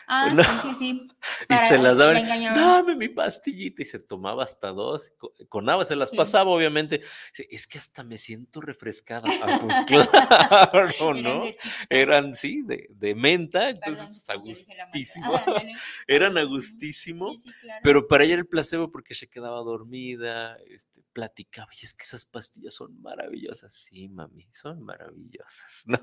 Ah, 0.08 0.32
sí, 0.36 0.70
sí, 0.70 0.74
sí. 0.74 1.12
y 1.50 1.58
se 1.68 1.78
las 1.78 1.98
daban, 1.98 2.24
dame 2.54 2.96
mi 2.96 3.10
pastillita, 3.10 3.82
y 3.82 3.86
se 3.86 4.00
tomaba 4.00 4.44
hasta 4.44 4.70
dos, 4.70 5.12
con, 5.50 5.70
agua, 5.70 5.86
se 5.86 5.96
las 5.96 6.12
pasaba, 6.12 6.52
obviamente. 6.52 7.02
Es 7.50 7.68
que 7.68 7.78
hasta 7.78 8.04
me 8.04 8.18
siento 8.18 8.62
refrescada. 8.62 9.28
Ah, 9.42 9.60
pues 9.62 9.76
claro, 9.88 11.14
¿no? 11.16 11.44
Eran, 11.90 12.36
sí, 12.36 12.62
de, 12.64 12.88
de 12.90 13.16
menta, 13.16 13.70
entonces 13.70 14.30
agustísimo. 14.30 15.34
Eran 16.08 16.38
agustísimo, 16.38 17.34
pero 17.82 18.08
para 18.08 18.24
ella 18.24 18.34
era 18.34 18.42
el 18.42 18.48
placebo 18.48 18.92
porque 18.92 19.16
se 19.16 19.28
quedaba 19.28 19.58
dormida, 19.62 20.58
este, 20.68 21.02
platicaba, 21.14 21.70
y 21.82 21.86
es 21.86 21.94
que 21.94 22.04
esas 22.04 22.26
pastillas 22.26 22.74
son 22.74 23.02
maravillosas. 23.02 23.74
Sí, 23.74 24.10
mami, 24.10 24.48
son 24.52 24.84
maravillosas, 24.84 25.84
¿no? 25.86 26.00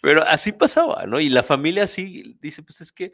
Pero 0.00 0.22
así 0.22 0.52
pasaba, 0.52 1.06
¿no? 1.06 1.20
Y 1.20 1.28
la 1.28 1.42
familia 1.42 1.84
así 1.84 2.36
dice, 2.40 2.62
pues 2.66 2.80
es 2.80 2.92
que 2.92 3.12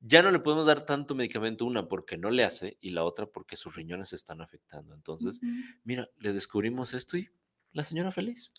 ya 0.00 0.22
no 0.22 0.30
le 0.30 0.40
podemos 0.40 0.66
dar 0.66 0.84
tanto 0.84 1.14
medicamento, 1.14 1.64
una 1.64 1.88
porque 1.88 2.16
no 2.16 2.30
le 2.30 2.44
hace 2.44 2.76
y 2.80 2.90
la 2.90 3.04
otra 3.04 3.26
porque 3.26 3.56
sus 3.56 3.74
riñones 3.74 4.10
se 4.10 4.16
están 4.16 4.40
afectando. 4.40 4.94
Entonces, 4.94 5.40
mira, 5.84 6.08
le 6.18 6.32
descubrimos 6.32 6.94
esto 6.94 7.16
y 7.16 7.28
la 7.72 7.84
señora 7.84 8.12
feliz. 8.12 8.52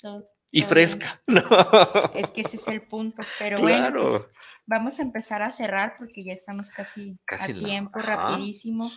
y 0.52 0.62
fresca. 0.64 1.22
Es 2.14 2.32
que 2.32 2.42
ese 2.42 2.58
es 2.58 2.68
el 2.68 2.88
punto. 2.88 3.24
Pero 3.40 3.60
bueno, 3.60 4.02
pues, 4.02 4.28
vamos 4.66 5.00
a 5.00 5.04
empezar 5.04 5.42
a 5.42 5.52
cerrar 5.52 5.94
porque 5.98 6.24
ya 6.24 6.34
estamos 6.34 6.72
casi, 6.72 7.20
a 7.28 7.46
tiempo, 7.46 8.00
rapidísimo. 8.00 8.92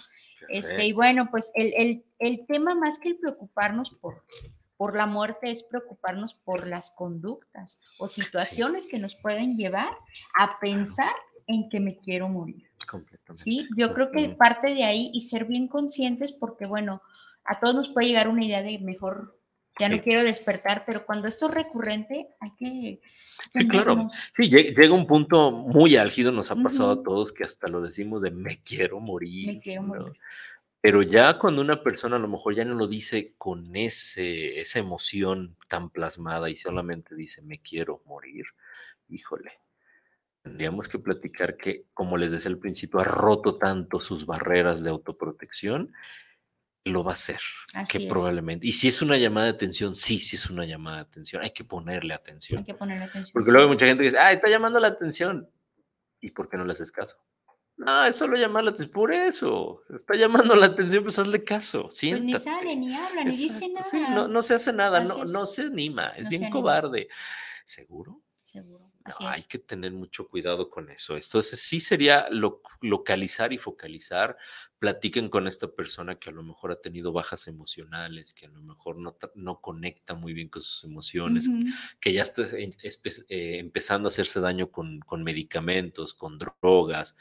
Este, 0.48 0.86
y 0.86 0.92
bueno, 0.92 1.28
pues 1.30 1.52
el, 1.54 2.04
el, 2.18 2.46
tema 2.46 2.74
más 2.74 2.98
que 2.98 3.10
el 3.10 3.18
preocuparnos 3.18 3.90
por, 3.90 4.24
por 4.76 4.96
la 4.96 5.06
muerte 5.06 5.50
es 5.50 5.62
preocuparnos 5.62 6.34
por 6.34 6.66
las 6.66 6.90
conductas 6.90 7.80
o 7.98 8.08
situaciones 8.08 8.86
que 8.86 8.98
nos 8.98 9.14
pueden 9.16 9.56
llevar 9.56 9.92
a 10.38 10.58
pensar 10.58 11.12
en 11.52 11.68
que 11.68 11.80
me 11.80 11.96
quiero 11.96 12.28
morir. 12.28 12.70
Sí, 13.32 13.68
yo 13.76 13.94
creo 13.94 14.10
que 14.10 14.30
parte 14.30 14.74
de 14.74 14.84
ahí 14.84 15.10
y 15.12 15.20
ser 15.20 15.44
bien 15.44 15.68
conscientes 15.68 16.32
porque, 16.32 16.66
bueno, 16.66 17.02
a 17.44 17.58
todos 17.58 17.74
nos 17.74 17.90
puede 17.90 18.08
llegar 18.08 18.28
una 18.28 18.44
idea 18.44 18.62
de 18.62 18.78
mejor, 18.78 19.38
ya 19.78 19.88
no 19.88 20.02
quiero 20.02 20.22
despertar, 20.24 20.84
pero 20.86 21.06
cuando 21.06 21.28
esto 21.28 21.48
es 21.48 21.54
recurrente 21.54 22.28
hay 22.40 22.50
que... 22.56 23.00
Sí, 23.52 23.68
claro. 23.68 24.06
Sí, 24.34 24.50
llega 24.50 24.92
un 24.92 25.06
punto 25.06 25.50
muy 25.50 25.96
álgido, 25.96 26.32
nos 26.32 26.50
ha 26.50 26.56
pasado 26.56 26.92
a 26.92 27.02
todos 27.02 27.32
que 27.32 27.44
hasta 27.44 27.68
lo 27.68 27.80
decimos 27.80 28.20
de 28.22 28.30
me 28.30 28.62
quiero 28.62 29.00
morir. 29.00 29.46
Me 29.54 29.60
quiero 29.60 29.82
morir. 29.82 30.12
Pero 30.82 31.02
ya 31.02 31.38
cuando 31.38 31.60
una 31.60 31.82
persona 31.82 32.16
a 32.16 32.18
lo 32.20 32.28
mejor 32.28 32.54
ya 32.54 32.64
no 32.64 32.74
lo 32.74 32.86
dice 32.86 33.34
con 33.36 33.76
ese, 33.76 34.60
esa 34.60 34.78
emoción 34.78 35.56
tan 35.68 35.90
plasmada 35.90 36.48
y 36.48 36.56
solamente 36.56 37.14
dice 37.14 37.42
me 37.42 37.60
quiero 37.60 38.02
morir, 38.06 38.46
híjole, 39.08 39.52
tendríamos 40.50 40.88
que 40.88 40.98
platicar 40.98 41.56
que, 41.56 41.86
como 41.94 42.16
les 42.16 42.32
decía 42.32 42.50
al 42.50 42.58
principio, 42.58 42.98
ha 42.98 43.04
roto 43.04 43.56
tanto 43.56 44.00
sus 44.00 44.26
barreras 44.26 44.82
de 44.82 44.90
autoprotección 44.90 45.92
lo 46.86 47.04
va 47.04 47.12
a 47.12 47.14
hacer, 47.14 47.40
que 47.88 48.08
probablemente. 48.08 48.66
Y 48.66 48.72
si 48.72 48.88
es 48.88 49.00
una 49.02 49.16
llamada 49.16 49.46
de 49.46 49.52
atención, 49.52 49.94
sí, 49.94 50.18
sí 50.18 50.36
es 50.36 50.48
una 50.48 50.64
llamada 50.64 50.96
de 50.96 51.02
atención, 51.02 51.42
hay 51.42 51.50
que 51.50 51.62
ponerle 51.62 52.14
atención. 52.14 52.58
Hay 52.58 52.64
que 52.64 52.74
ponerle 52.74 53.04
atención. 53.04 53.32
Porque 53.32 53.52
luego 53.52 53.68
hay 53.68 53.74
mucha 53.74 53.86
gente 53.86 54.02
que 54.02 54.08
dice, 54.08 54.18
ah, 54.18 54.32
está 54.32 54.48
llamando 54.48 54.80
la 54.80 54.88
atención. 54.88 55.48
¿Y 56.20 56.30
por 56.30 56.48
qué 56.48 56.56
no 56.56 56.64
le 56.64 56.72
haces 56.72 56.90
caso? 56.90 57.18
No, 57.76 58.04
es 58.04 58.16
solo 58.16 58.36
llamar 58.36 58.64
la 58.64 58.70
atención. 58.70 58.92
Por 58.92 59.12
eso. 59.12 59.82
Está 59.94 60.16
llamando 60.16 60.56
la 60.56 60.66
atención, 60.66 61.04
pues 61.04 61.18
hazle 61.18 61.44
caso. 61.44 61.84
Pues 61.84 62.22
ni 62.22 62.36
sale, 62.36 62.74
ni 62.76 62.94
habla, 62.94 63.24
ni 63.24 63.36
dice 63.36 63.68
nada. 63.68 64.14
no, 64.14 64.28
no, 64.28 64.42
se 64.42 64.54
hace 64.54 64.72
nada, 64.72 65.04
no, 65.04 65.24
no 65.26 65.46
se 65.46 65.62
anima. 65.62 66.08
Es 66.16 66.28
bien 66.28 66.50
cobarde. 66.50 67.08
¿Seguro? 67.66 68.22
Seguro. 68.52 68.90
hay 69.20 69.44
que 69.44 69.58
tener 69.58 69.92
mucho 69.92 70.28
cuidado 70.28 70.70
con 70.70 70.90
eso. 70.90 71.14
Entonces, 71.14 71.60
sí 71.60 71.78
sería 71.78 72.28
localizar 72.80 73.52
y 73.52 73.58
focalizar. 73.58 74.36
Platiquen 74.78 75.28
con 75.28 75.46
esta 75.46 75.68
persona 75.68 76.18
que 76.18 76.30
a 76.30 76.32
lo 76.32 76.42
mejor 76.42 76.72
ha 76.72 76.80
tenido 76.80 77.12
bajas 77.12 77.46
emocionales, 77.46 78.34
que 78.34 78.46
a 78.46 78.50
lo 78.50 78.62
mejor 78.62 78.96
no, 78.96 79.16
no 79.34 79.60
conecta 79.60 80.14
muy 80.14 80.32
bien 80.32 80.48
con 80.48 80.62
sus 80.62 80.82
emociones, 80.84 81.48
que 82.00 82.12
ya 82.12 82.22
está 82.22 82.42
eh, 82.56 83.58
empezando 83.58 84.08
a 84.08 84.10
hacerse 84.10 84.40
daño 84.40 84.70
con, 84.70 85.00
con 85.00 85.22
medicamentos, 85.22 86.14
con 86.14 86.38
drogas 86.38 87.14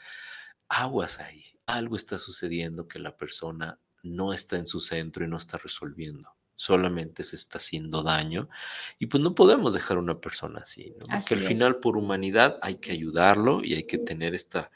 aguas 0.70 1.18
ahí, 1.18 1.44
algo 1.66 1.96
está 1.96 2.18
sucediendo 2.18 2.88
que 2.88 3.00
la 3.00 3.16
persona 3.16 3.78
no 4.02 4.32
está 4.32 4.56
en 4.56 4.66
su 4.66 4.80
centro 4.80 5.24
y 5.24 5.28
no 5.28 5.36
está 5.36 5.58
resolviendo. 5.58 6.30
Solamente 6.60 7.22
se 7.22 7.36
está 7.36 7.56
haciendo 7.56 8.02
daño 8.02 8.50
y 8.98 9.06
pues 9.06 9.22
no 9.22 9.34
podemos 9.34 9.72
dejar 9.72 9.96
a 9.96 10.00
una 10.00 10.20
persona 10.20 10.60
así, 10.60 10.90
¿no? 10.90 11.06
Porque 11.08 11.32
al 11.32 11.40
final 11.40 11.76
por 11.76 11.96
humanidad 11.96 12.58
hay 12.60 12.76
que 12.76 12.92
ayudarlo 12.92 13.64
y 13.64 13.72
hay 13.72 13.84
que 13.84 13.96
tener 13.96 14.34
esta 14.34 14.70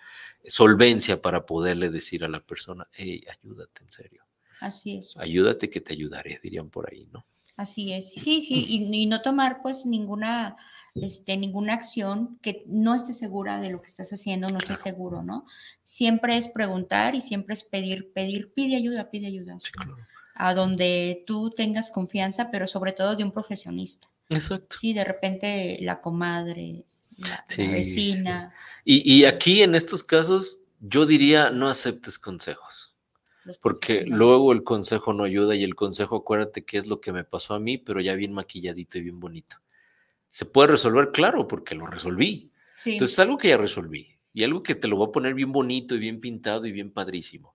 solvencia 0.47 1.20
para 1.20 1.45
poderle 1.45 1.91
decir 1.91 2.24
a 2.24 2.28
la 2.30 2.41
persona, 2.41 2.89
hey, 2.91 3.22
ayúdate 3.30 3.82
en 3.82 3.91
serio. 3.91 4.24
Así 4.61 4.97
es. 4.97 5.14
Ayúdate 5.18 5.68
que 5.68 5.82
te 5.82 5.93
ayudaré, 5.93 6.41
dirían 6.43 6.70
por 6.70 6.91
ahí, 6.91 7.07
¿no? 7.12 7.26
Así 7.59 7.93
es, 7.93 8.12
sí, 8.14 8.41
sí, 8.41 8.64
y, 8.66 9.05
no 9.05 9.20
tomar 9.20 9.61
pues 9.61 9.85
ninguna, 9.85 10.57
este, 10.95 11.37
ninguna 11.37 11.74
acción 11.74 12.39
que 12.41 12.64
no 12.66 12.95
esté 12.95 13.12
segura 13.12 13.61
de 13.61 13.68
lo 13.68 13.82
que 13.82 13.89
estás 13.89 14.11
haciendo, 14.11 14.49
no 14.49 14.57
esté 14.57 14.74
seguro, 14.74 15.22
¿no? 15.22 15.45
Siempre 15.82 16.39
es 16.39 16.49
preguntar 16.49 17.14
y 17.14 17.20
siempre 17.20 17.53
es 17.53 17.62
pedir, 17.62 18.11
pedir, 18.14 18.55
pide 18.55 18.74
ayuda, 18.74 19.11
pide 19.11 19.26
ayuda. 19.26 19.59
A 20.35 20.55
donde 20.55 21.22
tú 21.26 21.51
tengas 21.51 21.91
confianza, 21.91 22.51
pero 22.51 22.66
sobre 22.66 22.93
todo 22.93 23.14
de 23.14 23.24
un 23.24 23.32
profesionista. 23.32 24.09
Exacto. 24.30 24.76
Sí, 24.76 24.93
de 24.93 25.05
repente 25.05 25.78
la 25.80 26.01
comadre, 26.01 26.85
la, 27.16 27.45
vecina. 27.57 28.53
Y, 28.85 29.12
y 29.12 29.24
aquí 29.24 29.62
en 29.62 29.74
estos 29.74 30.03
casos, 30.03 30.61
yo 30.80 31.07
diría, 31.07 31.51
no 31.51 31.68
aceptes 31.68 32.18
consejos. 32.18 32.95
Porque 33.61 34.05
luego 34.07 34.53
el 34.53 34.64
consejo 34.64 35.12
no 35.12 35.24
ayuda 35.24 35.55
y 35.55 35.64
el 35.64 35.74
consejo, 35.74 36.16
acuérdate 36.16 36.64
qué 36.64 36.78
es 36.78 36.87
lo 36.87 37.01
que 37.01 37.12
me 37.12 37.24
pasó 37.24 37.55
a 37.55 37.61
mí, 37.61 37.76
pero 37.76 38.01
ya 38.01 38.14
bien 38.14 38.32
maquilladito 38.32 38.99
y 38.99 39.03
bien 39.03 39.20
bonito. 39.20 39.57
Se 40.30 40.47
puede 40.47 40.68
resolver, 40.68 41.11
claro, 41.12 41.47
porque 41.47 41.74
lo 41.74 41.87
resolví. 41.87 42.51
Entonces 42.87 43.12
es 43.12 43.18
algo 43.18 43.37
que 43.37 43.49
ya 43.49 43.57
resolví 43.57 44.18
y 44.32 44.45
algo 44.45 44.62
que 44.62 44.74
te 44.74 44.89
lo 44.89 44.97
voy 44.97 45.09
a 45.09 45.12
poner 45.12 45.35
bien 45.35 45.53
bonito 45.53 45.95
y 45.95 45.99
bien 45.99 46.20
pintado 46.20 46.66
y 46.66 46.72
bien 46.72 46.91
padrísimo. 46.91 47.53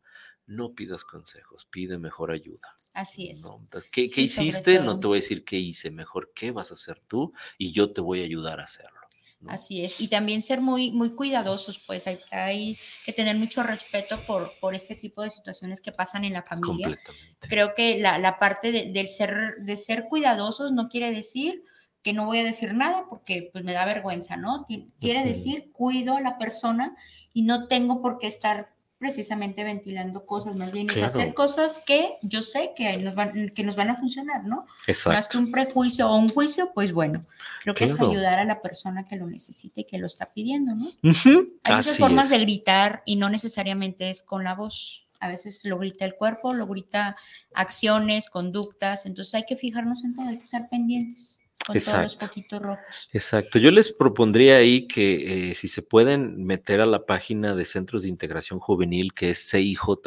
No 0.50 0.74
pidas 0.74 1.06
consejos, 1.06 1.68
pide 1.70 2.00
mejor 2.00 2.32
ayuda. 2.32 2.76
Así 2.94 3.30
es. 3.30 3.48
¿Qué, 3.92 4.08
¿qué 4.08 4.22
hiciste? 4.22 4.80
No 4.80 5.00
te 5.00 5.06
voy 5.06 5.20
a 5.20 5.22
decir 5.22 5.46
qué 5.46 5.58
hice, 5.58 5.92
mejor 5.92 6.32
qué 6.34 6.50
vas 6.50 6.72
a 6.72 6.74
hacer 6.74 7.00
tú 7.08 7.34
y 7.60 7.72
yo 7.72 7.94
te 7.94 8.02
voy 8.02 8.22
a 8.22 8.26
ayudar 8.26 8.60
a 8.60 8.64
hacerlo. 8.64 9.00
Así 9.48 9.86
es, 9.86 10.02
y 10.02 10.08
también 10.08 10.42
ser 10.42 10.60
muy, 10.60 10.92
muy 10.92 11.12
cuidadosos, 11.12 11.78
pues 11.80 12.08
hay, 12.08 12.78
que 13.06 13.14
tener 13.14 13.38
mucho 13.38 13.62
respeto 13.62 14.20
por, 14.26 14.52
por 14.60 14.74
este 14.74 14.96
tipo 14.96 15.22
de 15.22 15.30
situaciones 15.30 15.82
que 15.82 15.92
pasan 15.92 16.26
en 16.26 16.34
la 16.34 16.42
familia. 16.42 16.98
Creo 17.42 17.76
que 17.76 18.00
la, 18.00 18.40
parte 18.40 18.72
de, 18.72 18.92
del 18.92 19.08
ser, 19.08 19.58
de 19.60 19.78
ser 19.78 20.08
cuidadosos 20.10 20.72
no 20.72 20.90
quiere 20.90 21.12
decir 21.12 21.64
que 22.02 22.12
no 22.12 22.26
voy 22.26 22.40
a 22.40 22.44
decir 22.44 22.74
nada 22.74 23.06
porque 23.08 23.50
pues 23.54 23.64
me 23.64 23.74
da 23.74 23.86
vergüenza, 23.86 24.36
¿no? 24.36 24.66
Quiere 25.00 25.24
decir 25.24 25.72
cuido 25.72 26.18
a 26.18 26.22
la 26.22 26.38
persona 26.38 26.98
y 27.34 27.44
no 27.44 27.68
tengo 27.68 28.02
por 28.02 28.18
qué 28.18 28.28
estar 28.28 28.74
precisamente 29.00 29.64
ventilando 29.64 30.26
cosas, 30.26 30.58
más 30.58 30.74
bien 30.74 30.90
es 30.90 31.02
hacer 31.02 31.34
cosas 31.34 31.82
que 31.86 32.18
yo 32.22 32.42
sé 32.42 32.74
que 32.76 32.98
nos, 32.98 33.16
van, 33.16 33.50
que 33.50 33.64
nos 33.64 33.78
van 33.78 33.90
a 33.90 33.96
funcionar, 33.96 34.44
¿no? 34.46 34.68
Exacto. 34.88 35.18
Más 35.18 35.30
que 35.30 35.38
un 35.38 35.52
prejuicio 35.52 36.10
o 36.10 36.18
un 36.18 36.28
juicio, 36.28 36.72
pues 36.74 36.92
bueno, 36.92 37.26
creo 37.64 37.74
que 37.74 37.86
es 37.86 38.00
ayudar 38.00 38.40
a 38.40 38.44
la 38.44 38.62
persona 38.62 39.06
que 39.06 39.16
lo 39.16 39.26
necesite 39.26 39.82
y 39.82 39.84
que 39.86 39.98
lo 39.98 40.06
está 40.06 40.34
pidiendo, 40.34 40.76
¿no? 40.76 40.92
Hay 41.02 41.76
muchas 41.76 41.98
formas 41.98 42.30
de 42.30 42.40
gritar 42.40 43.02
y 43.06 43.16
no 43.16 43.30
necesariamente 43.30 44.10
es 44.10 44.22
con 44.22 44.44
la 44.44 44.54
voz. 44.54 45.08
A 45.22 45.30
veces 45.30 45.64
lo 45.66 45.78
grita 45.78 46.04
el 46.04 46.16
cuerpo, 46.16 46.54
lo 46.54 46.68
grita 46.68 47.16
acciones, 47.54 48.30
conductas, 48.30 49.06
entonces 49.06 49.34
hay 49.36 49.44
que 49.44 49.56
fijarnos 49.56 50.04
en 50.04 50.14
todo, 50.14 50.28
hay 50.28 50.38
que 50.38 50.44
estar 50.44 50.70
pendientes 50.70 51.40
con 51.74 51.80
todos 51.80 52.02
los 52.02 52.16
poquitos 52.16 52.62
rojos. 52.62 53.10
Exacto. 53.14 53.60
Yo 53.60 53.72
les 53.72 53.92
propondría 53.92 54.58
ahí 54.58 54.88
que 54.88 55.52
eh, 55.52 55.56
si 55.56 55.68
se 55.68 55.82
pueden 55.82 56.46
meter 56.46 56.82
a 56.82 56.86
la 56.86 57.06
página 57.06 57.56
de 57.56 57.66
Centros 57.66 58.04
de 58.04 58.10
Integración 58.10 58.60
Juvenil, 58.60 59.14
que 59.14 59.30
es 59.32 59.50
cij.gov.mx, 59.50 60.02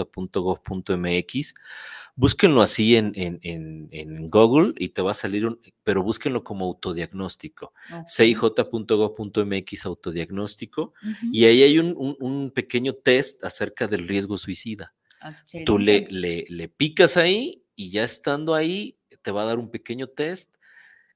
búsquenlo 2.15 2.63
así 2.63 2.97
en, 2.97 3.13
en, 3.15 4.31
Google 4.31 4.75
y 4.77 4.91
te 4.91 5.03
va 5.03 5.13
a 5.13 5.15
salir 5.15 5.47
un, 5.47 5.61
pero 5.85 6.03
búsquenlo 6.03 6.45
como 6.45 6.67
autodiagnóstico. 6.67 7.73
cij.gov.mx 8.07 9.87
autodiagnóstico. 9.87 10.93
Y 11.33 11.45
ahí 11.45 11.63
hay 11.63 11.79
un, 11.79 12.53
pequeño 12.55 12.95
test 12.95 13.45
acerca 13.45 13.87
del 13.87 14.09
riesgo 14.09 14.37
suicida. 14.39 14.95
Tú 15.65 15.79
le, 15.79 16.07
le, 16.11 16.45
le 16.49 16.69
picas 16.69 17.17
ahí 17.17 17.63
y 17.77 17.91
ya 17.91 18.05
estando 18.05 18.55
ahí, 18.55 18.99
te 19.23 19.31
va 19.31 19.43
a 19.43 19.47
dar 19.47 19.59
un 19.59 19.71
pequeño 19.71 20.09
test 20.09 20.55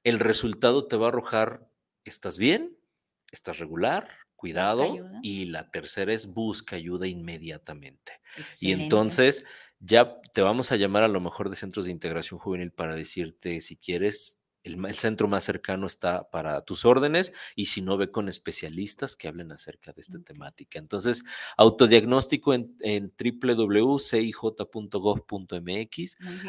el 0.07 0.19
resultado 0.19 0.87
te 0.87 0.95
va 0.95 1.07
a 1.07 1.09
arrojar, 1.09 1.67
¿estás 2.05 2.37
bien? 2.37 2.77
¿Estás 3.29 3.59
regular? 3.59 4.07
Cuidado. 4.37 4.95
Y 5.21 5.45
la 5.47 5.69
tercera 5.69 6.13
es 6.13 6.33
busca 6.33 6.77
ayuda 6.77 7.07
inmediatamente. 7.07 8.21
Y 8.61 8.71
entonces 8.71 9.43
ya 9.79 10.21
te 10.33 10.41
vamos 10.41 10.71
a 10.71 10.77
llamar 10.77 11.03
a 11.03 11.09
lo 11.09 11.19
mejor 11.19 11.49
de 11.49 11.57
centros 11.57 11.85
de 11.85 11.91
integración 11.91 12.39
juvenil 12.39 12.71
para 12.71 12.95
decirte 12.95 13.59
si 13.59 13.75
quieres 13.75 14.39
el, 14.63 14.95
centro 14.95 15.27
más 15.27 15.43
cercano 15.43 15.85
está 15.87 16.29
para 16.29 16.61
tus 16.61 16.85
órdenes 16.85 17.33
y 17.55 17.65
si 17.67 17.81
no, 17.81 17.97
ve 17.97 18.09
con 18.11 18.29
especialistas 18.29 19.15
que 19.15 19.27
hablen 19.27 19.51
acerca 19.51 19.91
de 19.93 20.01
esta 20.01 20.19
temática. 20.19 20.79
Entonces, 20.79 21.23
autodiagnóstico 21.57 22.53
en, 22.53 22.75
en 22.81 23.13
www.cij.gov.mx, 23.17 24.17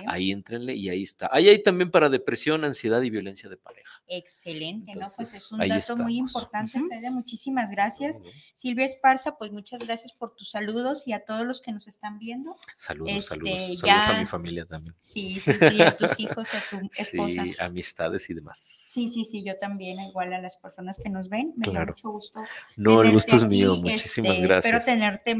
ahí 0.06 0.30
entrenle 0.32 0.74
y 0.74 0.88
ahí 0.88 1.02
está. 1.02 1.28
Ahí 1.32 1.48
hay 1.48 1.62
también 1.62 1.90
para 1.90 2.08
depresión, 2.08 2.64
ansiedad 2.64 3.02
y 3.02 3.10
violencia 3.10 3.48
de 3.48 3.56
pareja. 3.56 4.02
Excelente, 4.08 4.94
¿no? 4.94 5.08
Pues 5.14 5.34
es 5.34 5.52
un 5.52 5.66
dato 5.66 5.96
muy 5.96 6.16
importante, 6.16 6.80
Fede. 6.88 7.10
Muchísimas 7.10 7.70
gracias. 7.70 8.22
Silvia 8.54 8.84
Esparza, 8.84 9.36
pues 9.36 9.52
muchas 9.52 9.80
gracias 9.80 10.12
por 10.12 10.34
tus 10.34 10.50
saludos 10.50 11.06
y 11.06 11.12
a 11.12 11.24
todos 11.24 11.46
los 11.46 11.60
que 11.60 11.72
nos 11.72 11.86
están 11.86 12.18
viendo. 12.18 12.56
Saludos, 12.78 13.26
saludos. 13.26 13.48
Este, 13.48 13.76
saludos 13.86 14.08
a 14.08 14.20
mi 14.20 14.26
familia 14.26 14.66
también. 14.66 14.96
Sí, 15.00 15.38
sí, 15.40 15.52
sí, 15.52 15.82
a 15.82 15.96
tus 15.96 16.18
hijos, 16.20 16.52
a 16.54 16.62
tu 16.70 16.78
esposa. 16.96 17.42
Sí, 17.44 17.54
amistad 17.58 17.97
y 18.28 18.34
demás. 18.34 18.58
Sí, 18.88 19.08
sí, 19.08 19.24
sí, 19.24 19.44
yo 19.44 19.56
también, 19.56 20.00
igual 20.00 20.32
a 20.32 20.40
las 20.40 20.56
personas 20.56 20.98
que 20.98 21.10
nos 21.10 21.28
ven, 21.28 21.52
me 21.56 21.70
da 21.72 21.84
mucho 21.84 22.10
gusto. 22.10 22.40
No, 22.76 23.02
el 23.02 23.12
gusto 23.12 23.36
es 23.36 23.44
mío, 23.46 23.76
muchísimas 23.76 24.32
este, 24.32 24.46
gracias. 24.46 24.64
Espero 24.64 24.84
tenerte 24.84 25.36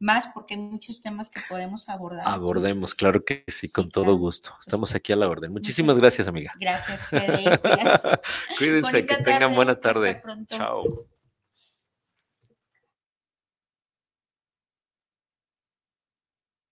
más 0.00 0.28
porque 0.28 0.54
hay 0.54 0.60
muchos 0.60 1.00
temas 1.00 1.30
que 1.30 1.40
podemos 1.48 1.88
abordar. 1.88 2.26
Abordemos, 2.26 2.94
claro 2.94 3.24
que 3.24 3.44
sí, 3.48 3.68
con 3.68 3.88
todo 3.88 4.16
gusto. 4.16 4.54
Estamos 4.60 4.94
aquí 4.94 5.12
a 5.12 5.16
la 5.16 5.28
orden. 5.28 5.52
Muchísimas 5.52 5.98
gracias, 5.98 6.26
amiga. 6.26 6.52
Gracias, 6.58 7.06
Fede. 7.08 7.60
Cuídense, 8.58 9.06
que 9.06 9.16
tengan 9.16 9.54
buena 9.54 9.78
tarde. 9.78 10.22
Chao. 10.46 11.06